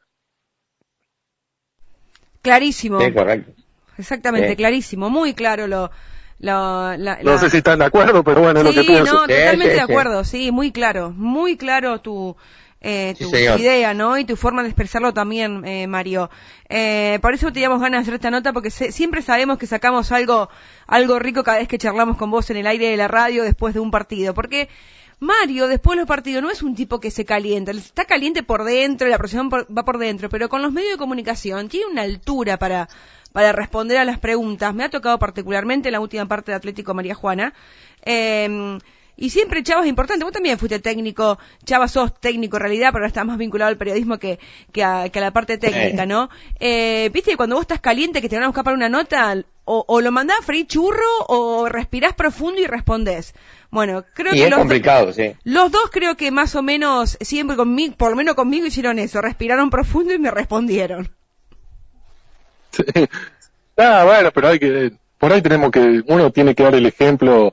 Clarísimo. 2.47 3.01
Sí, 3.01 3.12
correcto. 3.12 3.53
Exactamente, 3.99 4.51
Sí. 4.51 4.57
clarísimo. 4.57 5.11
Muy 5.11 5.34
claro 5.34 5.66
lo. 5.66 5.90
la- 6.38 6.97
No 6.99 7.32
la- 7.32 7.38
sé 7.38 7.49
si 7.51 7.57
están 7.59 7.78
de 7.78 7.86
acuerdo, 7.86 8.22
pero 8.22 8.42
bueno, 8.42 8.61
es 8.61 8.64
lo 8.66 8.72
que 8.72 8.80
Sí, 8.82 8.86
pienso. 8.86 9.12
no, 9.14 9.20
Sí, 9.22 9.32
totalmente 9.32 9.64
sí, 9.74 9.80
de 9.80 9.86
sí. 9.86 9.92
acuerdo, 9.92 10.24
sí, 10.24 10.51
muy 10.53 10.70
claro, 10.70 11.11
muy 11.16 11.57
claro 11.57 12.01
tu, 12.03 12.36
eh, 12.82 13.14
Sí, 13.18 13.24
tu 13.24 13.34
idea, 13.34 13.94
¿no? 13.94 14.18
Y 14.18 14.24
tu 14.26 14.36
forma 14.36 14.62
de 14.62 14.68
expresarlo 14.68 15.14
también, 15.14 15.64
eh, 15.64 15.86
Mario. 15.86 16.28
Eh, 16.68 17.18
por 17.22 17.32
eso 17.32 17.51
teníamos 17.53 17.80
ganas 17.80 18.01
de 18.01 18.03
hacer 18.03 18.14
esta 18.14 18.30
nota, 18.30 18.53
porque 18.53 18.70
se- 18.70 18.92
siempre 18.92 19.22
sabemos 19.22 19.57
que 19.57 19.66
sacamos 19.66 20.12
algo, 20.12 20.51
algo 20.86 21.18
rico 21.18 21.42
cada 21.42 21.57
vez 21.59 21.68
que 21.68 21.78
charlamos 21.78 22.18
con 22.18 22.30
vos 22.30 22.51
en 22.51 22.59
el 22.59 22.66
aire 22.66 22.90
de 22.90 22.97
la 22.99 23.09
radio 23.09 23.42
después 23.42 23.72
de 23.72 23.80
un 23.80 23.90
partido, 23.90 24.34
porque 24.34 24.68
Mario, 25.19 25.67
después 25.67 25.97
de 25.97 26.03
los 26.03 26.09
partidos, 26.09 26.43
no 26.43 26.51
es 26.51 26.62
un 26.62 26.75
tipo 26.75 27.01
que 27.01 27.11
se 27.11 27.25
calienta, 27.25 27.71
está 27.73 28.05
caliente 28.05 28.43
por 28.43 28.64
dentro, 28.64 29.09
la 29.09 29.17
presión 29.19 29.49
por- 29.49 29.67
va 29.77 29.85
por 29.85 29.97
dentro, 29.99 30.29
pero 30.29 30.49
con 30.51 30.61
los 30.61 30.73
medios 30.73 30.93
de 30.93 30.99
comunicación 30.99 31.69
tiene 31.69 31.87
una 31.87 32.03
altura 32.03 32.59
para, 32.59 32.89
para 33.33 33.53
responder 33.53 33.97
a 33.97 34.05
las 34.05 34.19
preguntas. 34.19 34.75
Me 34.75 34.85
ha 34.85 34.91
tocado 34.91 35.19
particularmente 35.19 35.89
en 35.89 35.93
la 35.93 36.01
última 36.01 36.27
parte 36.27 36.53
de 36.53 36.57
Atlético 36.57 36.93
María 36.93 37.14
Juana. 37.14 37.55
Eh, 38.05 38.79
y 39.19 39.31
siempre 39.31 39.62
Chava 39.62 39.81
es 39.83 39.89
importante. 39.89 40.25
Vos 40.25 40.33
también 40.35 40.59
fuiste 40.59 40.79
técnico. 40.79 41.39
Chava 41.64 41.89
sos 41.89 42.21
técnico 42.21 42.59
en 42.59 42.61
realidad, 42.64 42.89
pero 42.93 42.99
ahora 42.99 43.09
estás 43.09 43.25
más 43.25 43.39
vinculado 43.39 43.71
al 43.71 43.79
periodismo 43.79 44.19
que, 44.19 44.39
que, 44.73 44.85
a, 44.85 45.09
que 45.09 45.19
a 45.19 45.23
la 45.23 45.31
parte 45.33 45.57
técnica. 45.57 46.05
¿no? 46.05 46.29
Eh, 46.61 47.09
Viste 47.14 47.31
que 47.31 47.37
cuando 47.39 47.57
vos 47.57 47.62
estás 47.62 47.81
caliente 47.81 48.21
que 48.21 48.29
te 48.29 48.37
van 48.37 48.45
a 48.45 48.49
buscar 48.49 48.64
para 48.64 48.77
una 48.77 48.91
nota, 48.91 49.35
o, 49.67 49.85
o 49.87 50.01
lo 50.01 50.11
mandás 50.12 50.39
a 50.39 50.43
freír 50.43 50.67
churro 50.67 51.05
o 51.29 51.69
respirás 51.69 52.14
profundo 52.14 52.61
y 52.61 52.67
respondés. 52.67 53.35
Bueno, 53.71 54.05
creo 54.14 54.33
Y 54.33 54.39
que 54.39 54.45
es 54.45 54.51
los, 54.51 54.59
complicado, 54.61 55.12
sí. 55.12 55.35
los 55.45 55.71
dos 55.71 55.91
creo 55.91 56.17
que 56.17 56.31
más 56.31 56.55
o 56.55 56.62
menos, 56.62 57.19
siempre 57.21 57.57
conmigo, 57.57 57.95
por 57.97 58.11
lo 58.11 58.17
menos 58.17 58.35
conmigo 58.37 58.64
hicieron 58.67 58.99
eso, 58.99 59.21
respiraron 59.21 59.69
profundo 59.69 60.14
y 60.14 60.19
me 60.19 60.31
respondieron. 60.31 61.11
Sí. 62.71 63.09
Ah, 63.77 64.05
bueno, 64.07 64.31
pero 64.33 64.49
hay 64.49 64.59
que, 64.59 64.93
por 65.19 65.33
ahí 65.33 65.43
tenemos 65.43 65.71
que, 65.71 66.03
uno 66.07 66.31
tiene 66.31 66.55
que 66.55 66.62
dar 66.62 66.75
el 66.75 66.87
ejemplo, 66.87 67.53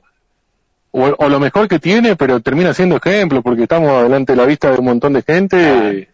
o, 0.92 1.02
o 1.18 1.28
lo 1.28 1.40
mejor 1.40 1.68
que 1.68 1.78
tiene, 1.78 2.16
pero 2.16 2.40
termina 2.40 2.72
siendo 2.72 2.96
ejemplo, 2.96 3.42
porque 3.42 3.64
estamos 3.64 4.02
delante 4.04 4.32
de 4.32 4.36
la 4.36 4.46
vista 4.46 4.70
de 4.70 4.78
un 4.78 4.84
montón 4.86 5.12
de 5.12 5.22
gente, 5.22 6.08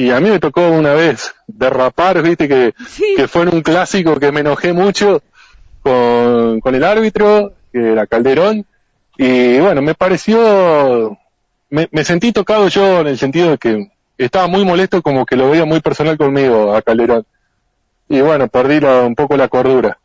y 0.00 0.10
a 0.10 0.20
mí 0.20 0.30
me 0.30 0.38
tocó 0.38 0.68
una 0.70 0.94
vez 0.94 1.34
derrapar, 1.48 2.22
viste, 2.22 2.46
que, 2.48 2.72
Sí. 2.86 3.14
que 3.16 3.26
fue 3.26 3.42
en 3.42 3.54
un 3.54 3.62
clásico 3.62 4.18
que 4.20 4.30
me 4.30 4.40
enojé 4.40 4.72
mucho 4.72 5.22
con, 5.82 6.60
con 6.60 6.74
el 6.74 6.84
árbitro, 6.84 7.52
que 7.72 7.92
era 7.92 8.06
Calderón, 8.06 8.64
y 9.16 9.58
bueno, 9.58 9.82
me 9.82 9.94
pareció, 9.94 11.18
me, 11.70 11.88
me 11.90 12.04
sentí 12.04 12.32
tocado 12.32 12.68
yo 12.68 13.00
en 13.00 13.08
el 13.08 13.18
sentido 13.18 13.50
de 13.50 13.58
que 13.58 13.90
estaba 14.16 14.46
muy 14.46 14.64
molesto 14.64 15.02
como 15.02 15.26
que 15.26 15.36
lo 15.36 15.50
veía 15.50 15.64
muy 15.64 15.80
personal 15.80 16.16
conmigo 16.16 16.74
a 16.74 16.82
Calderón 16.82 17.24
y 18.08 18.20
bueno, 18.20 18.48
perdí 18.48 18.80
la- 18.80 19.02
un 19.02 19.14
poco 19.14 19.36
la 19.36 19.48
cordura. 19.48 19.98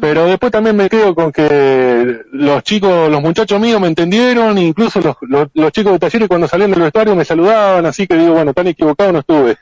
Pero 0.00 0.26
después 0.26 0.52
también 0.52 0.76
me 0.76 0.88
quedo 0.88 1.14
con 1.14 1.32
que 1.32 2.22
los 2.32 2.62
chicos, 2.62 3.10
los 3.10 3.20
muchachos 3.20 3.60
míos 3.60 3.80
me 3.80 3.88
entendieron, 3.88 4.56
incluso 4.58 5.00
los, 5.00 5.16
los, 5.54 5.72
chicos 5.72 5.92
de 5.92 5.98
talleres 5.98 6.28
cuando 6.28 6.46
salían 6.46 6.70
del 6.70 6.82
vestuario 6.82 7.16
me 7.16 7.24
saludaban, 7.24 7.86
así 7.86 8.06
que 8.06 8.16
digo, 8.16 8.34
bueno, 8.34 8.54
tan 8.54 8.66
equivocado 8.68 9.12
no 9.12 9.20
estuve. 9.20 9.56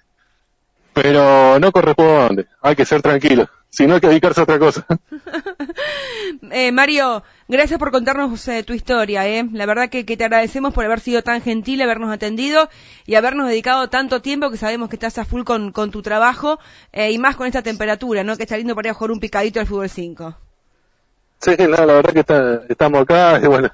Pero 0.92 1.58
no 1.58 1.72
corresponde, 1.72 2.46
hay 2.62 2.74
que 2.74 2.84
ser 2.84 3.02
tranquilo, 3.02 3.48
si 3.76 3.86
no 3.86 3.94
hay 3.94 4.00
que 4.00 4.08
dedicarse 4.08 4.40
a 4.40 4.44
otra 4.44 4.58
cosa. 4.58 4.86
Eh, 6.50 6.72
Mario, 6.72 7.22
gracias 7.48 7.78
por 7.78 7.90
contarnos 7.90 8.46
eh, 8.48 8.62
tu 8.62 8.72
historia, 8.72 9.26
¿eh? 9.28 9.44
La 9.52 9.64
verdad 9.66 9.88
que, 9.88 10.04
que 10.04 10.16
te 10.16 10.24
agradecemos 10.24 10.72
por 10.74 10.84
haber 10.84 11.00
sido 11.00 11.22
tan 11.22 11.40
gentil, 11.40 11.80
habernos 11.82 12.12
atendido 12.12 12.68
y 13.06 13.14
habernos 13.14 13.48
dedicado 13.48 13.88
tanto 13.88 14.20
tiempo 14.22 14.50
que 14.50 14.56
sabemos 14.56 14.88
que 14.88 14.96
estás 14.96 15.18
a 15.18 15.24
full 15.24 15.44
con, 15.44 15.72
con 15.72 15.90
tu 15.90 16.02
trabajo 16.02 16.58
eh, 16.92 17.12
y 17.12 17.18
más 17.18 17.36
con 17.36 17.46
esta 17.46 17.62
temperatura, 17.62 18.24
¿no? 18.24 18.36
Que 18.36 18.42
está 18.44 18.56
lindo 18.56 18.74
para 18.74 18.88
ir 18.88 18.90
a 18.90 18.94
jugar 18.94 19.12
un 19.12 19.20
picadito 19.20 19.60
al 19.60 19.66
fútbol 19.66 19.88
5. 19.88 20.36
Sí, 21.40 21.54
no, 21.58 21.68
la 21.68 21.86
verdad 21.94 22.12
que 22.12 22.20
está- 22.20 22.62
estamos 22.68 23.02
acá 23.02 23.40
y 23.42 23.46
bueno, 23.46 23.70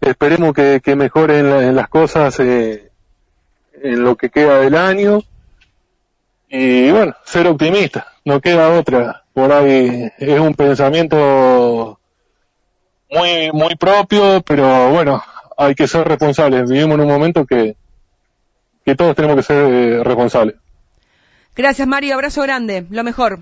esperemos 0.00 0.52
que, 0.54 0.80
que 0.82 0.96
mejoren 0.96 1.48
la- 1.50 1.72
las 1.72 1.88
cosas 1.88 2.38
eh, 2.40 2.90
en 3.82 4.02
lo 4.02 4.16
que 4.16 4.30
queda 4.30 4.60
del 4.60 4.74
año 4.76 5.20
y 6.48 6.90
bueno, 6.90 7.14
ser 7.24 7.46
optimista, 7.46 8.06
no 8.24 8.40
queda 8.40 8.70
otra. 8.78 9.22
Por 9.36 9.52
ahí 9.52 10.10
es 10.16 10.40
un 10.40 10.54
pensamiento 10.54 12.00
muy 13.10 13.52
muy 13.52 13.76
propio, 13.76 14.40
pero 14.40 14.88
bueno, 14.88 15.22
hay 15.58 15.74
que 15.74 15.86
ser 15.86 16.08
responsables. 16.08 16.70
Vivimos 16.70 16.94
en 16.94 17.00
un 17.02 17.08
momento 17.08 17.44
que 17.44 17.76
que 18.82 18.94
todos 18.94 19.14
tenemos 19.14 19.36
que 19.36 19.42
ser 19.42 19.70
eh, 19.70 20.02
responsables. 20.02 20.56
Gracias, 21.54 21.86
Mario, 21.86 22.14
abrazo 22.14 22.40
grande, 22.40 22.86
lo 22.88 23.04
mejor. 23.04 23.40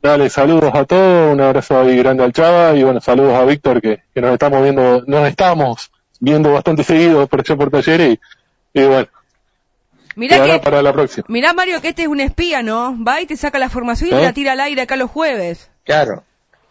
Dale, 0.00 0.30
saludos 0.30 0.70
a 0.72 0.84
todos, 0.84 1.34
un 1.34 1.40
abrazo 1.40 1.80
ahí 1.80 1.96
grande 1.96 2.22
al 2.22 2.32
Chava 2.32 2.72
y 2.76 2.84
bueno, 2.84 3.00
saludos 3.00 3.34
a 3.34 3.44
Víctor 3.44 3.82
que, 3.82 4.04
que 4.14 4.20
nos 4.20 4.32
estamos 4.32 4.62
viendo, 4.62 5.02
nos 5.08 5.26
estamos 5.26 5.90
viendo 6.20 6.52
bastante 6.52 6.84
seguido 6.84 7.26
por 7.26 7.40
allá 7.40 7.56
por 7.56 7.70
talleres 7.72 8.16
y, 8.74 8.80
y 8.80 8.84
bueno, 8.84 9.08
Mirá 10.18 10.36
quedará 10.36 10.54
que, 10.54 10.64
para 10.64 10.82
la 10.82 10.92
próxima. 10.92 11.24
mirá 11.28 11.52
Mario 11.52 11.80
que 11.80 11.88
este 11.88 12.02
es 12.02 12.08
un 12.08 12.20
espía, 12.20 12.62
¿no? 12.62 12.96
Va 13.02 13.20
y 13.20 13.26
te 13.26 13.36
saca 13.36 13.58
la 13.58 13.68
formación 13.70 14.10
y 14.10 14.14
¿Eh? 14.14 14.22
la 14.22 14.32
tira 14.32 14.52
al 14.52 14.60
aire 14.60 14.82
acá 14.82 14.96
los 14.96 15.10
jueves. 15.10 15.70
Claro. 15.84 16.24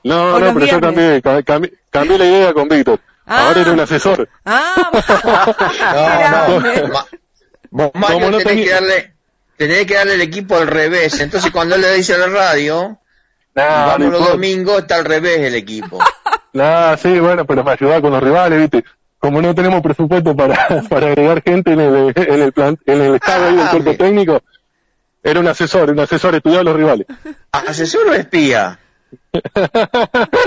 No, 0.03 0.35
o 0.35 0.39
no, 0.39 0.53
pero 0.53 0.65
yo 0.65 0.79
cambié, 0.81 1.21
ca- 1.21 1.41
cambié, 1.43 1.73
cambié 1.89 2.17
la 2.17 2.25
idea 2.25 2.53
con 2.53 2.67
Víctor. 2.69 2.99
Ah. 3.25 3.47
Ahora 3.47 3.61
era 3.61 3.71
un 3.71 3.79
asesor. 3.79 4.29
Ah, 4.45 4.91
No, 6.47 6.59
no. 6.59 6.87
Ma- 6.89 7.05
Vos, 7.69 7.91
Mario, 7.93 8.31
no 8.31 8.37
tenés, 8.37 8.43
tenía- 8.45 8.63
que 8.65 8.71
darle, 8.71 9.13
tenés 9.57 9.85
que 9.85 9.93
darle 9.95 10.13
el 10.15 10.21
equipo 10.21 10.55
al 10.55 10.67
revés. 10.67 11.19
Entonces, 11.19 11.51
cuando 11.51 11.75
él 11.75 11.81
le 11.81 11.93
dice 11.95 12.13
a 12.13 12.17
la 12.19 12.27
radio, 12.27 12.99
Nah, 13.55 13.63
no 13.63 13.87
vamos 13.87 14.11
los 14.11 14.27
domingos, 14.29 14.79
está 14.79 14.95
al 14.97 15.05
revés 15.05 15.39
el 15.39 15.55
equipo. 15.55 15.99
Nah, 16.53 16.95
sí, 16.97 17.19
bueno, 17.19 17.45
pero 17.45 17.63
me 17.63 17.71
ayudaba 17.71 18.01
con 18.01 18.11
los 18.11 18.23
rivales, 18.23 18.59
viste. 18.59 18.83
Como 19.27 19.41
no 19.41 19.53
tenemos 19.53 19.81
presupuesto 19.81 20.33
para, 20.37 20.55
para 20.89 21.07
agregar 21.07 21.43
gente 21.43 21.73
en 21.73 21.81
el, 21.81 22.13
en 22.15 22.41
el, 22.41 22.53
plan, 22.53 22.77
en 22.85 23.01
el 23.01 23.15
estado 23.15 23.45
ahí 23.47 23.55
del 23.57 23.67
Ah, 23.67 23.71
cuerpo 23.71 23.85
bien. 23.89 23.97
técnico, 23.97 24.41
era 25.21 25.41
un 25.41 25.47
asesor, 25.49 25.91
un 25.91 25.99
asesor 25.99 26.35
estudiaba 26.35 26.61
a 26.61 26.63
los 26.63 26.75
rivales. 26.77 27.07
¿Asesor 27.51 28.07
o 28.07 28.13
espía? 28.13 28.79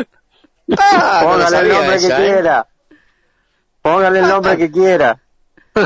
Ah, 0.78 1.20
no 1.22 1.28
Póngale 1.28 1.44
el 1.44 1.50
sabía 1.50 1.72
nombre 1.74 1.98
que 1.98 2.06
¿eh? 2.06 2.16
quiera. 2.16 2.66
Póngale 3.82 4.18
el 4.20 4.28
nombre 4.28 4.56
que 4.56 4.70
quiera. 4.70 5.18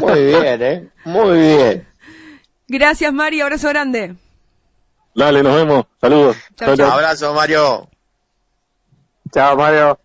Muy 0.00 0.24
bien, 0.26 0.62
¿eh? 0.62 0.88
Muy 1.04 1.38
bien. 1.38 1.88
Gracias, 2.68 3.12
Mario, 3.12 3.44
abrazo 3.44 3.68
grande. 3.70 4.14
Dale, 5.14 5.42
nos 5.42 5.56
vemos. 5.56 5.86
Saludos. 6.00 6.36
Chau, 6.56 6.68
Chau, 6.68 6.76
chau. 6.76 6.90
Abrazo, 6.92 7.34
Mario. 7.34 7.88
Chao, 9.32 9.56
Mario. 9.56 9.98